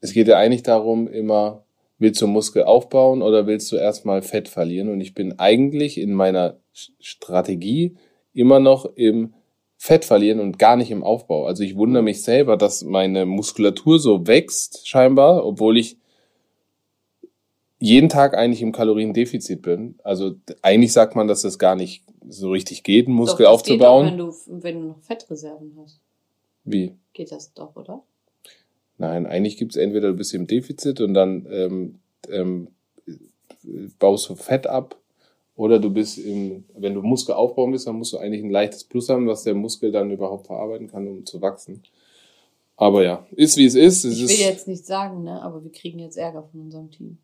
es 0.00 0.12
geht 0.12 0.28
ja 0.28 0.36
eigentlich 0.36 0.62
darum, 0.62 1.08
immer, 1.08 1.64
willst 1.98 2.22
du 2.22 2.26
Muskel 2.26 2.64
aufbauen 2.64 3.22
oder 3.22 3.46
willst 3.46 3.70
du 3.72 3.76
erstmal 3.76 4.22
Fett 4.22 4.48
verlieren? 4.48 4.88
Und 4.88 5.00
ich 5.00 5.14
bin 5.14 5.38
eigentlich 5.38 5.98
in 5.98 6.12
meiner 6.12 6.58
Strategie 6.72 7.96
immer 8.32 8.60
noch 8.60 8.84
im 8.94 9.34
Fett 9.76 10.04
verlieren 10.04 10.40
und 10.40 10.58
gar 10.58 10.76
nicht 10.76 10.90
im 10.90 11.04
Aufbau. 11.04 11.46
Also 11.46 11.62
ich 11.62 11.76
wundere 11.76 12.02
mich 12.02 12.22
selber, 12.22 12.56
dass 12.56 12.82
meine 12.82 13.26
Muskulatur 13.26 13.98
so 13.98 14.26
wächst, 14.26 14.88
scheinbar, 14.88 15.44
obwohl 15.46 15.78
ich 15.78 15.96
jeden 17.78 18.08
Tag 18.08 18.36
eigentlich 18.36 18.62
im 18.62 18.72
Kaloriendefizit 18.72 19.62
bin. 19.62 19.96
Also 20.02 20.34
eigentlich 20.62 20.92
sagt 20.92 21.14
man, 21.14 21.28
dass 21.28 21.42
das 21.42 21.58
gar 21.58 21.76
nicht 21.76 22.02
so 22.28 22.50
richtig 22.50 22.82
geht, 22.82 23.06
einen 23.06 23.14
Muskel 23.14 23.44
doch, 23.44 23.52
aufzubauen. 23.52 24.06
Geht 24.06 24.20
auch, 24.20 24.46
wenn 24.46 24.58
du, 24.58 24.62
wenn 24.64 24.80
du 24.80 24.88
noch 24.88 25.00
Fettreserven 25.00 25.78
hast. 25.80 26.00
Wie? 26.64 26.96
Geht 27.12 27.32
das 27.32 27.52
doch, 27.54 27.74
oder? 27.76 28.02
Nein, 28.98 29.26
eigentlich 29.26 29.56
gibt's 29.56 29.76
entweder 29.76 30.08
du 30.08 30.14
bist 30.14 30.34
im 30.34 30.46
Defizit 30.46 31.00
und 31.00 31.14
dann 31.14 31.46
ähm, 31.50 32.00
ähm, 32.28 32.68
baust 33.98 34.28
du 34.28 34.34
Fett 34.34 34.66
ab 34.66 34.96
oder 35.54 35.78
du 35.78 35.90
bist 35.90 36.18
im, 36.18 36.64
wenn 36.76 36.94
du 36.94 37.02
Muskel 37.02 37.34
aufbauen 37.34 37.72
bist, 37.72 37.86
dann 37.86 37.96
musst 37.96 38.12
du 38.12 38.18
eigentlich 38.18 38.42
ein 38.42 38.50
leichtes 38.50 38.84
Plus 38.84 39.08
haben, 39.08 39.26
was 39.26 39.44
der 39.44 39.54
Muskel 39.54 39.92
dann 39.92 40.10
überhaupt 40.10 40.46
verarbeiten 40.46 40.88
kann, 40.88 41.06
um 41.06 41.26
zu 41.26 41.40
wachsen. 41.40 41.82
Aber 42.76 43.02
ja, 43.02 43.26
ist 43.32 43.56
wie 43.56 43.64
es 43.64 43.74
ist. 43.74 44.04
Es 44.04 44.14
ich 44.14 44.22
will 44.22 44.30
ist, 44.30 44.40
jetzt 44.40 44.68
nicht 44.68 44.86
sagen, 44.86 45.24
ne, 45.24 45.42
aber 45.42 45.64
wir 45.64 45.72
kriegen 45.72 45.98
jetzt 45.98 46.16
Ärger 46.16 46.44
von 46.44 46.60
unserem 46.60 46.90
Team. 46.90 47.18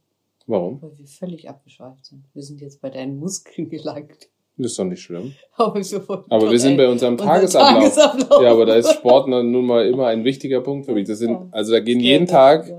Warum? 0.46 0.82
Weil 0.82 0.98
wir 0.98 1.06
völlig 1.06 1.48
abgeschweift 1.48 2.04
sind. 2.04 2.24
Wir 2.34 2.42
sind 2.42 2.60
jetzt 2.60 2.80
bei 2.80 2.90
deinen 2.90 3.18
Muskeln 3.18 3.68
gelangt. 3.70 4.28
Das 4.57 4.73
ist 4.73 4.79
doch 4.79 4.85
nicht 4.85 5.03
schlimm. 5.03 5.35
aber, 5.57 5.81
aber 6.29 6.51
wir 6.51 6.59
sind 6.59 6.77
bei 6.77 6.88
unserem 6.88 7.17
Tagesablauf. 7.17 7.95
Tagesablauf. 7.95 8.43
Ja, 8.43 8.53
aber 8.53 8.67
da 8.67 8.75
ist 8.75 8.93
Sport 8.93 9.29
nun 9.29 9.67
mal 9.67 9.87
immer 9.87 10.07
ein 10.07 10.25
wichtiger 10.25 10.61
Punkt 10.61 10.87
für 10.87 10.93
mich. 10.93 11.09
Das 11.09 11.19
sind, 11.19 11.53
also 11.53 11.73
da 11.73 11.81
gehen 11.81 12.01
jeden 12.01 12.27
Tag 12.27 12.73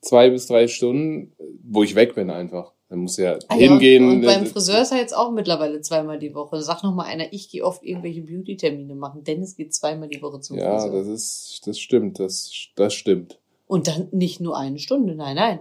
zwei 0.00 0.30
bis 0.30 0.46
drei 0.46 0.66
Stunden, 0.66 1.32
wo 1.62 1.82
ich 1.82 1.94
weg 1.94 2.14
bin 2.14 2.30
einfach. 2.30 2.72
Dann 2.88 2.98
muss 2.98 3.16
ja 3.16 3.38
ah, 3.48 3.54
hingehen. 3.54 4.06
und 4.06 4.20
beim 4.20 4.44
Friseur 4.44 4.82
ist 4.82 4.92
er 4.92 4.98
jetzt 4.98 5.16
auch 5.16 5.30
mittlerweile 5.30 5.80
zweimal 5.80 6.18
die 6.18 6.34
Woche. 6.34 6.60
Sag 6.60 6.82
noch 6.82 6.94
mal 6.94 7.04
einer, 7.04 7.32
ich 7.32 7.48
gehe 7.48 7.64
oft 7.64 7.82
irgendwelche 7.82 8.20
Beauty-Termine 8.20 8.94
machen. 8.94 9.24
Dennis 9.24 9.56
geht 9.56 9.72
zweimal 9.72 10.08
die 10.08 10.20
Woche 10.20 10.40
zum 10.40 10.58
ja, 10.58 10.78
Friseur. 10.78 10.92
Ja, 10.92 10.98
das 10.98 11.08
ist, 11.08 11.62
das 11.64 11.78
stimmt, 11.78 12.18
das, 12.18 12.52
das 12.76 12.92
stimmt. 12.92 13.38
Und 13.66 13.88
dann 13.88 14.08
nicht 14.10 14.42
nur 14.42 14.58
eine 14.58 14.78
Stunde, 14.78 15.14
nein, 15.14 15.36
nein. 15.36 15.60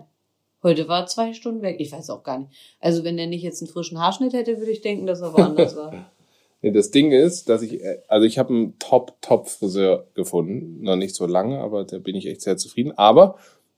Heute 0.63 0.87
war 0.87 1.07
zwei 1.07 1.33
Stunden 1.33 1.61
weg. 1.61 1.77
Ich 1.79 1.91
weiß 1.91 2.09
auch 2.09 2.23
gar 2.23 2.39
nicht. 2.39 2.51
Also 2.79 3.03
wenn 3.03 3.17
er 3.17 3.27
nicht 3.27 3.41
jetzt 3.41 3.61
einen 3.61 3.71
frischen 3.71 3.99
Haarschnitt 3.99 4.33
hätte, 4.33 4.57
würde 4.59 4.71
ich 4.71 4.81
denken, 4.81 5.07
dass 5.07 5.21
er 5.21 5.33
woanders 5.33 5.75
war. 5.75 5.93
nee, 6.61 6.71
das 6.71 6.91
Ding 6.91 7.11
ist, 7.11 7.49
dass 7.49 7.61
ich, 7.63 7.81
also 8.07 8.25
ich 8.25 8.37
habe 8.37 8.53
einen 8.53 8.79
Top-Top-Friseur 8.79 10.07
gefunden. 10.13 10.81
Noch 10.81 10.95
nicht 10.95 11.15
so 11.15 11.25
lange, 11.25 11.59
aber 11.59 11.83
da 11.83 11.97
bin 11.97 12.15
ich 12.15 12.27
echt 12.27 12.41
sehr 12.41 12.57
zufrieden. 12.57 12.91
Aber 12.95 13.37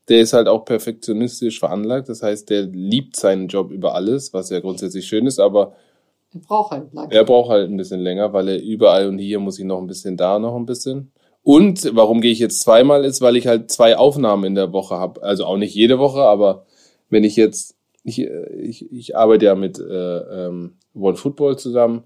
der 0.09 0.19
ist 0.19 0.33
halt 0.33 0.47
auch 0.47 0.65
perfektionistisch 0.65 1.59
veranlagt. 1.59 2.09
Das 2.09 2.21
heißt, 2.21 2.49
der 2.49 2.63
liebt 2.63 3.15
seinen 3.15 3.47
Job 3.47 3.71
über 3.71 3.95
alles, 3.95 4.33
was 4.33 4.49
ja 4.49 4.59
grundsätzlich 4.59 5.07
schön 5.07 5.25
ist, 5.25 5.39
aber 5.39 5.75
er 6.33 6.39
braucht 6.39 6.71
halt 6.71 6.93
lange. 6.93 7.13
Er 7.13 7.23
braucht 7.23 7.49
halt 7.49 7.69
ein 7.69 7.77
bisschen 7.77 7.99
länger, 7.99 8.33
weil 8.33 8.49
er 8.49 8.61
überall 8.61 9.07
und 9.07 9.19
hier 9.19 9.39
muss 9.39 9.59
ich 9.59 9.65
noch 9.65 9.79
ein 9.79 9.87
bisschen, 9.87 10.17
da 10.17 10.39
noch 10.39 10.55
ein 10.55 10.65
bisschen. 10.65 11.11
Und 11.43 11.91
warum 11.93 12.21
gehe 12.21 12.31
ich 12.31 12.39
jetzt 12.39 12.61
zweimal 12.61 13.03
ist, 13.05 13.21
weil 13.21 13.35
ich 13.35 13.47
halt 13.47 13.69
zwei 13.69 13.97
Aufnahmen 13.97 14.45
in 14.45 14.55
der 14.55 14.71
Woche 14.71 14.95
habe. 14.95 15.21
Also 15.21 15.45
auch 15.45 15.57
nicht 15.57 15.75
jede 15.75 15.99
Woche, 15.99 16.21
aber 16.21 16.65
wenn 17.13 17.23
ich 17.23 17.37
jetzt, 17.37 17.75
ich, 18.03 18.19
ich, 18.19 18.91
ich 18.91 19.15
arbeite 19.15 19.45
ja 19.45 19.55
mit 19.55 19.79
äh, 19.79 20.17
ähm, 20.47 20.73
One 20.93 21.15
Football 21.15 21.57
zusammen 21.57 22.03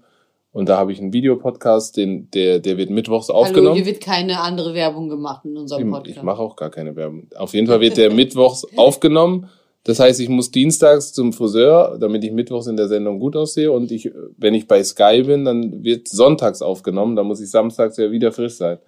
und 0.52 0.68
da 0.68 0.78
habe 0.78 0.92
ich 0.92 1.00
einen 1.00 1.12
Videopodcast, 1.12 1.96
den, 1.96 2.30
der, 2.30 2.60
der 2.60 2.76
wird 2.78 2.90
mittwochs 2.90 3.30
aufgenommen. 3.30 3.68
Hallo, 3.68 3.76
hier 3.76 3.86
wird 3.86 4.00
keine 4.00 4.40
andere 4.40 4.74
Werbung 4.74 5.08
gemacht 5.08 5.44
in 5.44 5.56
unserem 5.56 5.90
Podcast. 5.90 6.16
Ich 6.16 6.22
mache 6.22 6.40
auch 6.40 6.56
gar 6.56 6.70
keine 6.70 6.94
Werbung. 6.94 7.26
Auf 7.36 7.54
jeden 7.54 7.66
Fall 7.66 7.80
wird 7.80 7.96
der 7.96 8.10
mittwochs 8.14 8.64
aufgenommen. 8.76 9.48
Das 9.84 10.00
heißt, 10.00 10.20
ich 10.20 10.28
muss 10.28 10.50
dienstags 10.50 11.12
zum 11.12 11.32
Friseur, 11.32 11.96
damit 11.98 12.22
ich 12.24 12.32
mittwochs 12.32 12.66
in 12.66 12.76
der 12.76 12.88
Sendung 12.88 13.20
gut 13.20 13.36
aussehe. 13.36 13.72
Und 13.72 13.90
ich, 13.90 14.12
wenn 14.36 14.54
ich 14.54 14.66
bei 14.66 14.82
Sky 14.82 15.22
bin, 15.22 15.44
dann 15.44 15.82
wird 15.84 16.08
sonntags 16.08 16.60
aufgenommen. 16.60 17.16
Da 17.16 17.22
muss 17.22 17.40
ich 17.40 17.50
samstags 17.50 17.96
ja 17.96 18.10
wieder 18.10 18.32
frisch 18.32 18.54
sein 18.54 18.78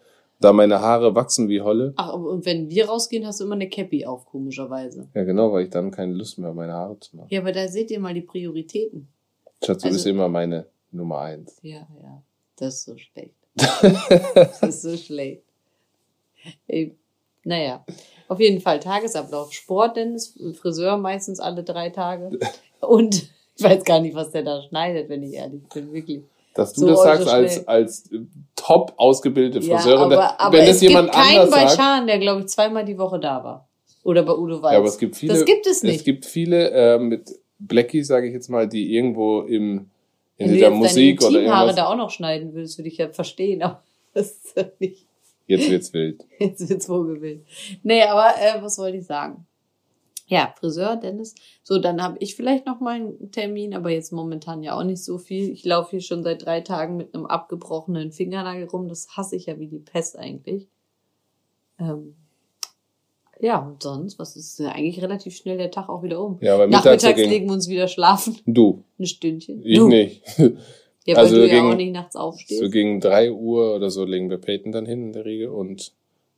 da 0.40 0.53
meine 0.53 0.81
Haare 0.81 1.14
wachsen 1.14 1.48
wie 1.48 1.61
Holle. 1.61 1.92
Ach, 1.96 2.14
und 2.14 2.46
wenn 2.46 2.70
wir 2.70 2.88
rausgehen, 2.88 3.26
hast 3.26 3.40
du 3.40 3.44
immer 3.44 3.55
eine 3.55 3.68
Cappy 3.68 4.07
auf, 4.07 4.24
komischerweise. 4.24 5.09
Ja, 5.14 5.24
genau, 5.24 5.53
weil 5.53 5.64
ich 5.64 5.70
dann 5.70 5.90
keine 5.90 6.14
Lust 6.14 6.38
mehr 6.38 6.49
habe, 6.49 6.57
meine 6.57 6.72
Haare 6.72 6.99
zu 6.99 7.16
machen. 7.16 7.28
Ja, 7.30 7.41
aber 7.41 7.53
da 7.53 7.68
seht 7.68 7.91
ihr 7.91 8.01
mal 8.01 8.14
die 8.14 8.22
Prioritäten. 8.22 9.09
Schatz, 9.62 9.82
du 9.82 9.88
also, 9.88 9.97
bist 9.97 10.07
immer 10.07 10.28
meine 10.28 10.66
Nummer 10.91 11.20
eins. 11.20 11.59
Ja, 11.62 11.86
ja. 12.03 12.22
Das 12.57 12.74
ist 12.74 12.84
so 12.86 12.97
schlecht. 12.97 13.34
das 13.55 14.62
ist 14.62 14.82
so 14.82 14.97
schlecht. 14.97 15.43
Ey, 16.66 16.97
naja, 17.45 17.84
auf 18.28 18.41
jeden 18.41 18.61
Fall 18.61 18.80
Tagesablauf. 18.80 19.53
Sport, 19.53 19.97
denn 19.97 20.18
Friseur 20.55 20.97
meistens 20.97 21.38
alle 21.38 21.62
drei 21.62 21.91
Tage. 21.91 22.38
Und 22.80 23.30
ich 23.57 23.62
weiß 23.62 23.84
gar 23.84 24.01
nicht, 24.01 24.14
was 24.14 24.30
der 24.30 24.43
da 24.43 24.62
schneidet, 24.62 25.11
wenn 25.11 25.22
ich 25.22 25.34
ehrlich 25.34 25.62
bin, 25.68 25.93
wirklich. 25.93 26.22
Dass 26.55 26.72
du 26.72 26.80
so 26.80 26.86
das 26.88 27.03
sagst 27.03 27.28
als, 27.28 27.68
als 27.68 28.11
top 28.70 28.94
ausgebildete 28.96 29.62
Friseurin. 29.62 30.12
Ja, 30.12 30.18
aber, 30.18 30.40
aber 30.40 30.58
Wenn 30.58 30.68
es 30.68 30.80
jemand 30.80 31.10
gibt 31.10 31.24
keinen 31.24 31.50
bei 31.50 31.68
Schan, 31.68 32.06
der, 32.06 32.18
glaube 32.18 32.40
ich, 32.42 32.46
zweimal 32.46 32.84
die 32.84 32.98
Woche 32.98 33.18
da 33.18 33.42
war. 33.42 33.68
Oder 34.02 34.22
bei 34.22 34.32
Udo 34.32 34.62
Weiß. 34.62 34.72
Ja, 34.72 34.78
aber 34.78 34.88
es 34.88 34.98
gibt 34.98 35.16
viele. 35.16 35.34
Das 35.34 35.44
gibt 35.44 35.66
es 35.66 35.82
nicht. 35.82 35.96
Es 35.96 36.04
gibt 36.04 36.24
viele 36.24 36.70
äh, 36.70 36.98
mit 36.98 37.30
Blackie, 37.58 38.02
sage 38.02 38.28
ich 38.28 38.32
jetzt 38.32 38.48
mal, 38.48 38.68
die 38.68 38.94
irgendwo 38.94 39.42
im 39.42 39.90
in 40.36 40.52
Wenn 40.52 40.58
der 40.58 40.70
Musik 40.70 41.22
oder 41.22 41.40
irgendwas. 41.40 41.60
Wenn 41.60 41.68
du 41.68 41.74
da 41.74 41.86
auch 41.88 41.96
noch 41.96 42.10
schneiden 42.10 42.54
willst, 42.54 42.78
würde 42.78 42.88
ich 42.88 42.96
ja 42.96 43.10
verstehen. 43.10 43.62
Aber 43.62 43.82
Das 44.14 44.30
ist 44.30 44.56
ja 44.56 44.64
nicht. 44.78 45.06
Jetzt 45.46 45.68
wird's 45.68 45.92
wild. 45.92 46.24
Jetzt 46.38 46.68
wird's 46.68 46.86
vogelwild. 46.86 47.44
Nee, 47.82 48.04
aber 48.04 48.28
äh, 48.38 48.62
was 48.62 48.78
wollte 48.78 48.98
ich 48.98 49.06
sagen? 49.06 49.46
Ja, 50.31 50.55
Friseur, 50.61 50.95
Dennis. 50.95 51.35
So, 51.64 51.81
dann 51.81 52.01
habe 52.01 52.16
ich 52.20 52.37
vielleicht 52.37 52.64
noch 52.64 52.78
mal 52.78 52.95
einen 52.95 53.33
Termin, 53.33 53.74
aber 53.74 53.91
jetzt 53.91 54.12
momentan 54.12 54.62
ja 54.62 54.78
auch 54.78 54.85
nicht 54.85 55.03
so 55.03 55.18
viel. 55.18 55.51
Ich 55.51 55.64
laufe 55.64 55.91
hier 55.91 56.01
schon 56.01 56.22
seit 56.22 56.47
drei 56.47 56.61
Tagen 56.61 56.97
mit 56.97 57.12
einem 57.12 57.26
abgebrochenen 57.26 58.12
Fingernagel 58.12 58.68
rum. 58.68 58.87
Das 58.89 59.09
hasse 59.16 59.35
ich 59.35 59.47
ja 59.47 59.59
wie 59.59 59.66
die 59.66 59.81
Pest 59.81 60.16
eigentlich. 60.16 60.68
Ähm, 61.81 62.14
ja, 63.41 63.59
und 63.59 63.83
sonst, 63.83 64.20
was 64.20 64.37
ist 64.37 64.61
eigentlich 64.61 65.03
relativ 65.03 65.35
schnell 65.35 65.59
der 65.59 65.72
Tag 65.72 65.89
auch 65.89 66.05
wieder 66.05 66.22
um. 66.22 66.39
Ja, 66.41 66.55
aber 66.55 66.68
Nachmittags 66.68 67.16
gegen... 67.16 67.28
legen 67.28 67.47
wir 67.47 67.55
uns 67.55 67.68
wieder 67.68 67.89
schlafen. 67.89 68.39
Du. 68.47 68.85
Ein 69.01 69.07
Stündchen. 69.07 69.66
Ich 69.66 69.78
du. 69.78 69.89
nicht. 69.89 70.22
Ja, 70.39 70.47
weil 71.07 71.16
also 71.16 71.35
du 71.35 71.49
ja 71.49 71.68
auch 71.68 71.74
nicht 71.74 71.93
nachts 71.93 72.14
aufstehst. 72.14 72.61
So 72.61 72.70
gegen 72.70 73.01
drei 73.01 73.33
Uhr 73.33 73.74
oder 73.74 73.91
so 73.91 74.05
legen 74.05 74.31
wir 74.31 74.39
Peyton 74.39 74.70
dann 74.70 74.87
hin 74.87 75.07
in 75.07 75.12
der 75.12 75.24
Regel 75.24 75.49
und 75.49 75.93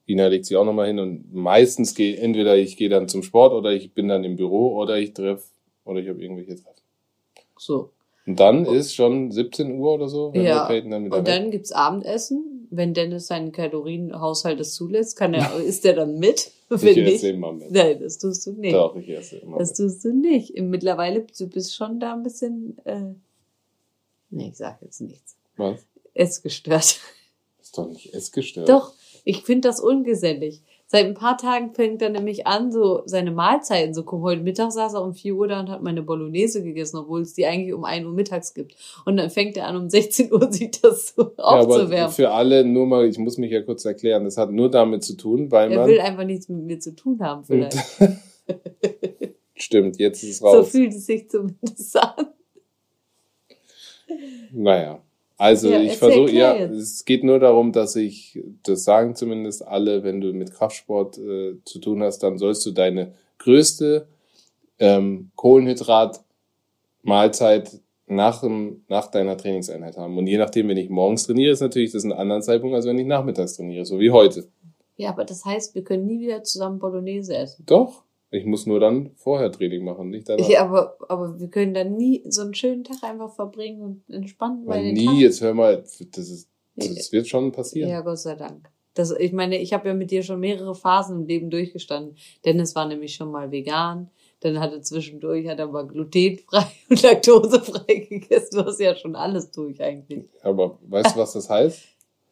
Ina 0.07 0.27
legt 0.27 0.47
sie 0.47 0.57
auch 0.57 0.65
nochmal 0.65 0.89
hin 0.89 0.99
und 0.99 1.33
meistens 1.33 1.95
gehe 1.95 2.17
entweder 2.17 2.57
ich 2.57 2.77
gehe 2.77 2.89
dann 2.89 3.09
zum 3.09 3.23
Sport 3.23 3.53
oder 3.53 3.73
ich 3.73 3.95
bin 3.95 4.09
dann 4.09 4.25
im 4.25 4.37
Büro 4.37 4.77
oder 4.77 4.99
ich 4.99 5.15
treffe 5.15 5.45
oder 5.85 6.01
ich 6.01 6.09
habe 6.09 6.21
irgendwelche 6.21 6.57
Treffen. 6.57 6.83
So. 7.57 7.91
Und 8.27 8.39
dann 8.39 8.67
oh. 8.67 8.73
ist 8.73 8.95
schon 8.95 9.31
17 9.31 9.79
Uhr 9.79 9.95
oder 9.95 10.09
so, 10.09 10.33
wenn 10.33 10.43
ja. 10.43 10.67
Peyton 10.67 10.91
dann 10.91 11.05
wieder 11.07 11.19
Und 11.19 11.27
weg. 11.27 11.35
dann 11.35 11.51
gibt's 11.51 11.73
Abendessen. 11.73 12.69
Wenn 12.71 12.95
Dennis 12.95 13.27
seinen 13.27 13.53
Kalorienhaushalt 13.53 14.59
es 14.61 14.75
zulässt, 14.75 15.17
kann 15.17 15.35
er, 15.35 15.57
ist 15.65 15.85
der 15.85 15.95
dann 15.95 16.19
mit? 16.19 16.53
Wenn 16.69 16.97
ich 16.97 17.15
esse 17.15 17.29
immer 17.31 17.53
mit. 17.53 17.71
Nein, 17.71 18.01
das 18.01 18.19
tust 18.19 18.47
du 18.47 18.53
nicht. 18.53 18.75
Doch, 18.75 18.97
ich 18.97 19.09
esse 19.11 19.37
immer 19.37 19.59
Das 19.59 19.71
mit. 19.71 19.77
tust 19.77 20.05
du 20.05 20.15
nicht. 20.15 20.55
Mittlerweile, 20.59 21.27
du 21.39 21.49
bist 21.49 21.75
schon 21.75 22.01
da 22.01 22.15
ein 22.15 22.23
bisschen, 22.23 22.79
äh, 22.85 23.13
nee, 24.31 24.49
ich 24.49 24.57
sag 24.57 24.81
jetzt 24.81 25.01
nichts. 25.01 25.37
Was? 25.57 25.85
Essgestört. 26.15 27.01
Ist 27.61 27.77
doch 27.77 27.89
nicht 27.89 28.15
essgestört. 28.15 28.69
Doch, 28.69 28.95
ich 29.25 29.43
finde 29.43 29.69
das 29.69 29.81
ungesellig. 29.81 30.63
Seit 30.87 31.07
ein 31.07 31.15
paar 31.15 31.39
Tagen 31.39 31.73
fängt 31.73 32.03
er 32.03 32.11
nämlich 32.11 32.47
an, 32.47 32.71
so 32.71 33.01
seine 33.07 33.31
Mahlzeiten 33.31 33.95
so 33.95 34.03
kommen. 34.03 34.23
Heute 34.25 34.43
Mittag 34.43 34.73
saß 34.73 34.93
er 34.93 35.03
um 35.03 35.15
4 35.15 35.35
Uhr 35.35 35.49
da 35.49 35.61
und 35.61 35.71
hat 35.71 35.83
meine 35.83 36.03
Bolognese 36.03 36.63
gegessen, 36.63 36.99
obwohl 36.99 37.23
es 37.23 37.33
die 37.33 37.47
eigentlich 37.47 37.73
um 37.73 37.85
1 37.85 38.05
Uhr 38.05 38.13
mittags 38.13 38.53
gibt. 38.53 38.77
Und 39.07 39.17
dann 39.17 39.31
fängt 39.31 39.57
er 39.57 39.69
an, 39.69 39.77
um 39.77 39.89
16 39.91 40.31
Uhr 40.31 40.53
sich 40.53 40.71
das 40.83 41.15
so 41.15 41.33
ja, 41.39 41.45
aufzuwärmen. 41.45 41.99
Aber 41.99 42.13
für 42.13 42.31
alle 42.31 42.63
nur 42.65 42.87
mal, 42.87 43.07
ich 43.07 43.17
muss 43.17 43.39
mich 43.39 43.51
ja 43.51 43.63
kurz 43.63 43.87
erklären, 43.87 44.25
das 44.25 44.37
hat 44.37 44.53
nur 44.53 44.71
damit 44.71 45.03
zu 45.03 45.17
tun, 45.17 45.51
weil 45.51 45.73
er 45.73 45.79
man... 45.79 45.89
Er 45.89 45.95
will 45.95 46.01
einfach 46.01 46.25
nichts 46.25 46.51
mit 46.51 46.63
mir 46.65 46.79
zu 46.79 46.95
tun 46.95 47.21
haben, 47.21 47.43
vielleicht. 47.45 47.79
Stimmt, 49.55 49.99
jetzt 49.99 50.23
ist 50.23 50.31
es 50.31 50.43
raus. 50.43 50.57
So 50.57 50.65
fühlt 50.65 50.93
es 50.93 51.07
sich 51.07 51.31
zumindest 51.31 51.97
an. 51.97 52.27
Naja. 54.53 55.03
Also 55.43 55.71
ja, 55.71 55.81
ich 55.81 55.97
versuche, 55.97 56.31
ja, 56.31 56.55
es 56.55 57.05
geht 57.05 57.25
nur 57.25 57.41
darum, 57.41 57.73
dass 57.73 57.97
ich, 57.97 58.41
das 58.63 58.85
sagen 58.85 59.17
zumindest 59.17 59.67
alle, 59.67 60.05
wenn 60.05 60.21
du 60.21 60.33
mit 60.33 60.53
Kraftsport 60.53 61.19
äh, 61.19 61.57
zu 61.65 61.81
tun 61.81 62.01
hast, 62.01 62.21
dann 62.21 62.39
sollst 62.39 62.65
du 62.65 62.71
deine 62.71 63.15
größte 63.39 64.07
ähm, 64.79 65.33
Kohlenhydrat-Mahlzeit 65.35 67.81
nach, 68.07 68.45
nach 68.87 69.09
deiner 69.09 69.37
Trainingseinheit 69.37 69.97
haben. 69.97 70.17
Und 70.17 70.29
je 70.29 70.39
nachdem, 70.39 70.69
wenn 70.69 70.77
ich 70.77 70.91
morgens 70.91 71.27
trainiere, 71.27 71.51
ist 71.51 71.61
natürlich 71.61 71.91
das 71.91 72.05
ein 72.05 72.13
anderer 72.13 72.41
Zeitpunkt, 72.41 72.77
als 72.77 72.87
wenn 72.87 73.01
ich 73.01 73.07
nachmittags 73.07 73.57
trainiere, 73.57 73.85
so 73.85 73.99
wie 73.99 74.13
heute. 74.13 74.47
Ja, 74.97 75.11
aber 75.11 75.25
das 75.25 75.45
heißt, 75.45 75.75
wir 75.75 75.83
können 75.83 76.07
nie 76.07 76.21
wieder 76.21 76.45
zusammen 76.45 76.79
Bolognese 76.79 77.37
essen. 77.37 77.67
Doch. 77.67 78.05
Ich 78.35 78.47
muss 78.47 78.65
nur 78.65 78.81
dann 78.81 79.11
vorher 79.15 79.53
Training 79.53 79.85
machen, 79.85 80.09
nicht 80.09 80.27
danach. 80.27 80.49
Ja, 80.49 80.65
aber, 80.65 80.97
aber 81.09 81.39
wir 81.39 81.49
können 81.49 81.75
dann 81.75 81.97
nie 81.97 82.25
so 82.27 82.41
einen 82.41 82.55
schönen 82.55 82.83
Tag 82.83 83.03
einfach 83.03 83.31
verbringen 83.35 83.83
und 83.83 84.03
entspannen. 84.09 84.67
Weil 84.67 84.93
nie, 84.95 85.05
Tag. 85.05 85.17
jetzt 85.17 85.43
hör 85.43 85.53
mal, 85.53 85.77
das, 85.77 86.01
ist, 86.01 86.49
das 86.75 87.13
wird 87.13 87.29
schon 87.29 87.53
passieren. 87.53 87.91
Ja, 87.91 88.01
Gott 88.01 88.19
sei 88.19 88.35
Dank. 88.35 88.71
Das, 88.95 89.11
ich 89.11 89.33
meine, 89.33 89.59
ich 89.59 89.75
habe 89.75 89.89
ja 89.89 89.95
mit 89.95 90.11
dir 90.11 90.23
schon 90.23 90.41
mehrere 90.41 90.75
Phasen 90.75 91.21
im 91.21 91.27
Leben 91.27 91.51
durchgestanden. 91.51 92.17
Dennis 92.45 92.75
war 92.75 92.89
nämlich 92.89 93.15
schon 93.15 93.31
mal 93.31 93.51
vegan. 93.51 94.11
Dann 94.41 94.59
hat 94.59 94.73
er 94.73 94.81
zwischendurch, 94.81 95.47
hat 95.47 95.59
er 95.59 95.69
mal 95.69 95.87
glutenfrei 95.87 96.65
und 96.89 97.03
laktosefrei 97.03 98.07
gegessen. 98.09 98.57
Du 98.57 98.65
hast 98.65 98.81
ja 98.81 98.97
schon 98.97 99.15
alles 99.15 99.51
durch 99.51 99.81
eigentlich. 99.83 100.25
Aber 100.43 100.79
weißt 100.89 101.15
du, 101.15 101.21
was 101.21 101.35
das 101.35 101.51
heißt? 101.51 101.81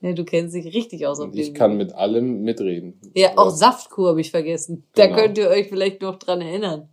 Ja, 0.00 0.12
du 0.12 0.24
kennst 0.24 0.54
dich 0.54 0.66
richtig 0.74 1.06
aus 1.06 1.20
auf 1.20 1.30
dem 1.30 1.38
Ich 1.38 1.52
kann 1.52 1.76
mit 1.76 1.94
allem 1.94 2.42
mitreden. 2.42 2.98
Ja, 3.14 3.36
auch 3.36 3.50
Saftkur 3.50 4.10
habe 4.10 4.20
ich 4.20 4.30
vergessen. 4.30 4.84
Da 4.94 5.06
genau. 5.06 5.18
könnt 5.18 5.38
ihr 5.38 5.48
euch 5.48 5.68
vielleicht 5.68 6.00
noch 6.00 6.16
dran 6.16 6.40
erinnern. 6.40 6.88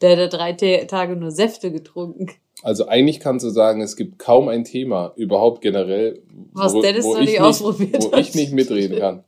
Der 0.00 0.16
hat 0.16 0.32
drei 0.32 0.52
Tage 0.52 1.14
nur 1.14 1.30
Säfte 1.30 1.70
getrunken. 1.70 2.30
Also 2.62 2.88
eigentlich 2.88 3.20
kannst 3.20 3.44
du 3.44 3.50
sagen, 3.50 3.80
es 3.80 3.96
gibt 3.96 4.18
kaum 4.18 4.48
ein 4.48 4.64
Thema 4.64 5.12
überhaupt 5.16 5.62
generell, 5.62 6.22
Was 6.52 6.74
wo, 6.74 6.82
Dennis 6.82 7.04
wo, 7.04 7.16
ich, 7.16 7.30
nicht, 7.30 7.40
ausprobiert 7.40 8.02
wo 8.02 8.12
hat. 8.12 8.20
ich 8.20 8.34
nicht 8.34 8.52
mitreden 8.52 8.98
kann. 8.98 9.24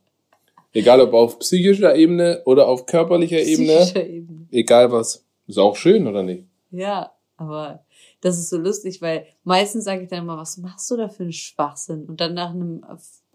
Egal 0.74 1.00
ob 1.00 1.12
auf 1.12 1.38
psychischer 1.38 1.94
Ebene 1.94 2.42
oder 2.44 2.66
auf 2.66 2.86
körperlicher 2.86 3.40
Ebene. 3.40 3.90
Ebene. 3.94 4.46
Egal 4.50 4.90
was. 4.90 5.24
Ist 5.46 5.58
auch 5.58 5.76
schön, 5.76 6.06
oder 6.06 6.22
nicht? 6.22 6.44
Ja, 6.70 7.12
aber 7.36 7.84
das 8.22 8.38
ist 8.38 8.50
so 8.50 8.56
lustig, 8.56 9.02
weil 9.02 9.26
meistens 9.42 9.84
sage 9.84 10.04
ich 10.04 10.08
dann 10.08 10.20
immer, 10.20 10.38
was 10.38 10.56
machst 10.56 10.90
du 10.90 10.96
da 10.96 11.08
für 11.08 11.24
einen 11.24 11.32
Schwachsinn? 11.32 12.06
Und 12.06 12.20
dann 12.20 12.34
nach 12.34 12.50
einem, 12.50 12.82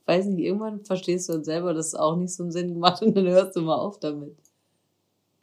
weiß 0.05 0.25
nicht, 0.27 0.39
irgendwann 0.39 0.83
verstehst 0.85 1.27
du 1.27 1.33
dann 1.33 1.43
selber, 1.43 1.73
dass 1.73 1.87
es 1.87 1.95
auch 1.95 2.15
nicht 2.15 2.33
so 2.33 2.43
einen 2.43 2.53
Sinn 2.53 2.73
gemacht 2.73 3.01
und 3.01 3.13
dann 3.15 3.27
hörst 3.27 3.55
du 3.55 3.61
mal 3.61 3.75
auf 3.75 3.99
damit. 3.99 4.35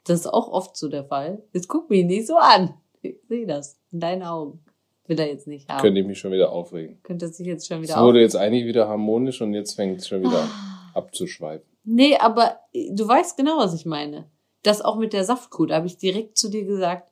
Das 0.03 0.21
ist 0.21 0.27
auch 0.27 0.49
oft 0.49 0.75
so 0.75 0.89
der 0.89 1.05
Fall. 1.05 1.43
Jetzt 1.53 1.67
guck 1.67 1.89
mich 1.89 2.05
nicht 2.05 2.27
so 2.27 2.37
an. 2.37 2.73
Ich 3.01 3.17
sehe 3.29 3.45
das 3.45 3.77
in 3.91 3.99
deinen 3.99 4.23
Augen. 4.23 4.59
Will 5.07 5.19
er 5.19 5.27
jetzt 5.27 5.45
nicht 5.45 5.69
haben. 5.69 5.81
Könnte 5.81 6.01
ich 6.01 6.07
mich 6.07 6.17
schon 6.17 6.31
wieder 6.31 6.51
aufregen. 6.51 6.99
Könnte 7.03 7.27
sich 7.27 7.45
jetzt 7.45 7.67
schon 7.67 7.83
wieder 7.83 7.93
Es 7.93 8.01
wurde 8.01 8.21
jetzt 8.21 8.35
eigentlich 8.35 8.65
wieder 8.65 8.87
harmonisch 8.87 9.39
und 9.41 9.53
jetzt 9.53 9.73
fängt 9.73 9.99
es 9.99 10.07
schon 10.07 10.21
wieder 10.21 10.43
ah. 10.43 10.91
abzuschweifen. 10.95 11.67
Nee, 11.83 12.17
aber 12.17 12.59
du 12.73 13.07
weißt 13.07 13.37
genau, 13.37 13.59
was 13.59 13.75
ich 13.75 13.85
meine. 13.85 14.27
Das 14.63 14.81
auch 14.81 14.97
mit 14.97 15.13
der 15.13 15.23
Saftkuh, 15.23 15.67
da 15.67 15.75
habe 15.75 15.85
ich 15.85 15.97
direkt 15.97 16.39
zu 16.39 16.49
dir 16.49 16.65
gesagt, 16.65 17.11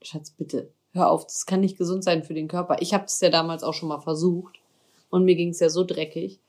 Schatz, 0.00 0.30
bitte, 0.30 0.72
hör 0.92 1.10
auf, 1.10 1.24
das 1.24 1.46
kann 1.46 1.60
nicht 1.60 1.78
gesund 1.78 2.04
sein 2.04 2.22
für 2.22 2.34
den 2.34 2.48
Körper. 2.48 2.76
Ich 2.80 2.94
habe 2.94 3.04
das 3.04 3.20
ja 3.20 3.30
damals 3.30 3.62
auch 3.62 3.74
schon 3.74 3.88
mal 3.88 4.00
versucht 4.00 4.60
und 5.10 5.24
mir 5.24 5.34
ging 5.34 5.50
es 5.50 5.60
ja 5.60 5.68
so 5.68 5.84
dreckig. 5.84 6.40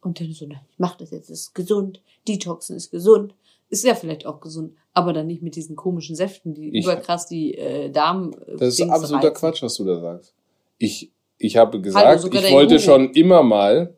Und 0.00 0.20
dann 0.20 0.32
so, 0.32 0.46
nein, 0.46 0.60
ich 0.70 0.78
mach 0.78 0.96
das 0.96 1.10
jetzt, 1.10 1.28
das 1.28 1.40
ist 1.40 1.54
gesund, 1.54 2.00
Detoxen 2.28 2.76
ist 2.76 2.90
gesund, 2.90 3.34
ist 3.68 3.84
ja 3.84 3.94
vielleicht 3.94 4.26
auch 4.26 4.40
gesund, 4.40 4.74
aber 4.94 5.12
dann 5.12 5.26
nicht 5.26 5.42
mit 5.42 5.56
diesen 5.56 5.76
komischen 5.76 6.14
Säften, 6.14 6.54
die 6.54 6.76
ich, 6.76 6.84
überkrass 6.84 7.26
die 7.26 7.54
äh, 7.54 7.90
Darm. 7.90 8.32
Äh, 8.46 8.56
das 8.56 8.78
ist 8.78 8.88
absoluter 8.88 9.28
reizen. 9.28 9.34
Quatsch, 9.34 9.62
was 9.62 9.74
du 9.74 9.84
da 9.84 10.00
sagst. 10.00 10.34
Ich, 10.78 11.10
ich 11.36 11.56
habe 11.56 11.80
gesagt, 11.80 12.06
Hallo, 12.06 12.32
ich 12.32 12.52
wollte 12.52 12.76
Guru. 12.76 12.84
schon 12.84 13.10
immer 13.12 13.42
mal 13.42 13.94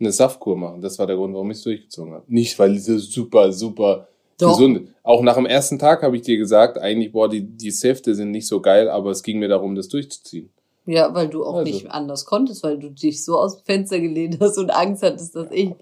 eine 0.00 0.12
Saftkur 0.12 0.56
machen. 0.56 0.80
Das 0.80 0.98
war 0.98 1.06
der 1.06 1.16
Grund, 1.16 1.32
warum 1.34 1.50
ich 1.52 1.58
es 1.58 1.62
durchgezogen 1.62 2.14
habe. 2.14 2.24
Nicht, 2.26 2.58
weil 2.58 2.72
diese 2.72 2.98
super, 2.98 3.52
super 3.52 4.08
doch. 4.38 4.56
gesund. 4.56 4.88
Auch 5.02 5.22
nach 5.22 5.36
dem 5.36 5.46
ersten 5.46 5.78
Tag 5.78 6.02
habe 6.02 6.16
ich 6.16 6.22
dir 6.22 6.38
gesagt, 6.38 6.78
eigentlich, 6.78 7.12
boah, 7.12 7.28
die, 7.28 7.42
die 7.42 7.70
Säfte 7.70 8.14
sind 8.14 8.30
nicht 8.30 8.46
so 8.46 8.60
geil, 8.60 8.88
aber 8.88 9.10
es 9.10 9.22
ging 9.22 9.38
mir 9.38 9.48
darum, 9.48 9.74
das 9.74 9.88
durchzuziehen. 9.88 10.50
Ja, 10.86 11.14
weil 11.14 11.28
du 11.28 11.44
auch 11.44 11.56
also. 11.56 11.70
nicht 11.70 11.90
anders 11.90 12.24
konntest, 12.26 12.62
weil 12.62 12.78
du 12.78 12.90
dich 12.90 13.24
so 13.24 13.38
aus 13.38 13.56
dem 13.56 13.64
Fenster 13.64 14.00
gelehnt 14.00 14.38
hast 14.40 14.58
und 14.58 14.70
Angst 14.70 15.02
hattest, 15.02 15.34
dass 15.34 15.50
ich. 15.50 15.72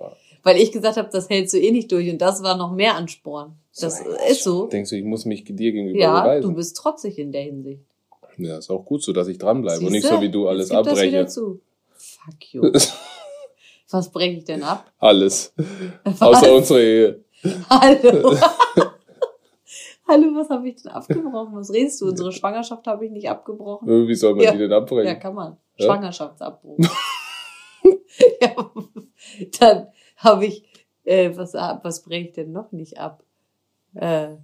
Weil 0.45 0.57
ich 0.57 0.73
gesagt 0.73 0.97
habe, 0.97 1.09
das 1.11 1.29
hältst 1.29 1.55
du 1.55 1.59
eh 1.59 1.71
nicht 1.71 1.91
durch 1.93 2.11
und 2.11 2.19
das 2.19 2.43
war 2.43 2.57
noch 2.57 2.73
mehr 2.73 2.97
Ansporn. 2.97 3.55
Das 3.81 3.99
so, 3.99 4.05
ist 4.29 4.43
so. 4.43 4.67
Denkst 4.67 4.91
du, 4.91 4.97
ich 4.97 5.05
muss 5.05 5.25
mich 5.25 5.45
dir 5.45 5.55
gegenüber 5.55 5.99
ja, 5.99 6.21
beweisen? 6.21 6.43
Ja, 6.43 6.49
du 6.49 6.55
bist 6.55 6.77
trotzig 6.77 7.19
in 7.19 7.33
der 7.33 7.43
Hinsicht. 7.43 7.83
Ja, 8.39 8.59
ist 8.59 8.71
auch 8.71 8.85
gut 8.85 9.03
so, 9.03 9.13
dass 9.13 9.29
ich 9.29 9.39
dranbleibe 9.39 9.85
und 9.85 9.93
nicht 9.93 10.07
so 10.07 10.21
wie 10.21 10.31
du 10.31 10.49
alles 10.49 10.71
abbreche. 10.71 10.97
Das 10.97 11.05
wieder 11.05 11.27
zu. 11.27 11.61
Fuck 11.97 12.53
you. 12.53 12.73
Was 13.91 14.11
breche 14.11 14.39
ich 14.39 14.45
denn 14.45 14.63
ab? 14.63 14.91
Alles. 14.99 15.53
Was? 16.05 16.23
Außer 16.23 16.55
unsere 16.55 16.83
Ehe. 16.83 17.25
Hallo. 17.71 18.37
Hallo, 20.07 20.35
was 20.35 20.51
habe 20.51 20.69
ich 20.69 20.83
denn 20.83 20.93
abgebrochen? 20.93 21.55
Was 21.55 21.73
redest 21.73 22.01
du? 22.01 22.09
Unsere 22.09 22.33
Schwangerschaft 22.33 22.87
habe 22.87 23.07
ich 23.07 23.11
nicht 23.11 23.29
abgebrochen. 23.29 24.09
Wie 24.09 24.15
soll 24.15 24.35
man 24.35 24.45
ja. 24.45 24.53
die 24.53 24.59
denn 24.59 24.73
abbrechen? 24.73 25.07
Ja, 25.07 25.15
kann 25.15 25.35
man. 25.35 25.57
Ja? 25.77 25.87
Schwangerschaftsabbruch. 25.87 26.79
ja, 28.41 28.71
dann 29.59 29.89
habe 30.17 30.47
ich, 30.47 30.65
äh, 31.05 31.31
was, 31.35 31.55
was 31.55 32.03
breche 32.03 32.29
ich 32.29 32.33
denn 32.33 32.53
noch 32.53 32.73
nicht 32.73 32.99
ab? 32.99 33.25
Äh, 33.95 34.37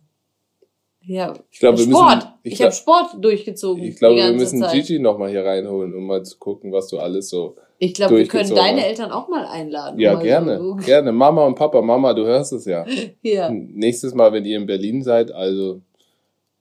ja, 1.02 1.34
ich 1.50 1.58
glaube, 1.60 1.78
Sport. 1.78 2.16
Müssen, 2.16 2.28
ich, 2.42 2.52
ich 2.54 2.62
habe 2.62 2.72
Sport 2.72 3.24
durchgezogen. 3.24 3.82
Ich 3.82 3.96
glaube, 3.96 4.16
wir 4.16 4.32
müssen 4.32 4.60
Zeit. 4.60 4.72
Gigi 4.72 4.98
nochmal 4.98 5.30
hier 5.30 5.44
reinholen, 5.44 5.94
um 5.94 6.06
mal 6.06 6.22
zu 6.24 6.38
gucken, 6.38 6.72
was 6.72 6.88
du 6.88 6.98
alles 6.98 7.28
so. 7.28 7.56
Ich 7.80 7.94
glaube, 7.94 8.16
wir 8.16 8.26
können 8.26 8.54
deine 8.54 8.84
Eltern 8.84 9.12
auch 9.12 9.28
mal 9.28 9.46
einladen. 9.46 10.00
Ja, 10.00 10.16
gerne. 10.16 10.58
So. 10.58 10.74
Gerne. 10.76 11.12
Mama 11.12 11.46
und 11.46 11.54
Papa, 11.54 11.80
Mama, 11.80 12.12
du 12.12 12.24
hörst 12.24 12.52
es 12.52 12.64
ja. 12.64 12.84
ja. 13.22 13.50
Nächstes 13.50 14.14
Mal, 14.14 14.32
wenn 14.32 14.44
ihr 14.44 14.56
in 14.56 14.66
Berlin 14.66 15.02
seid, 15.02 15.30
also. 15.30 15.80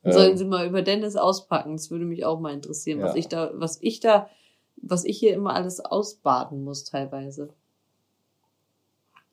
Ähm, 0.04 0.12
Sollen 0.12 0.38
sie 0.38 0.46
mal 0.46 0.68
über 0.68 0.84
Dennis 0.84 1.16
auspacken? 1.16 1.74
Das 1.74 1.90
würde 1.90 2.06
mich 2.06 2.24
auch 2.24 2.40
mal 2.40 2.54
interessieren, 2.54 3.00
ja. 3.00 3.06
was 3.06 3.16
ich 3.16 3.28
da, 3.28 3.52
was 3.56 3.80
ich 3.82 4.00
da, 4.00 4.30
was 4.76 5.06
ich 5.06 5.18
hier 5.18 5.34
immer 5.34 5.56
alles 5.56 5.80
ausbaden 5.80 6.64
muss 6.64 6.84
teilweise. 6.84 7.50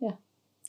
Ja. 0.00 0.18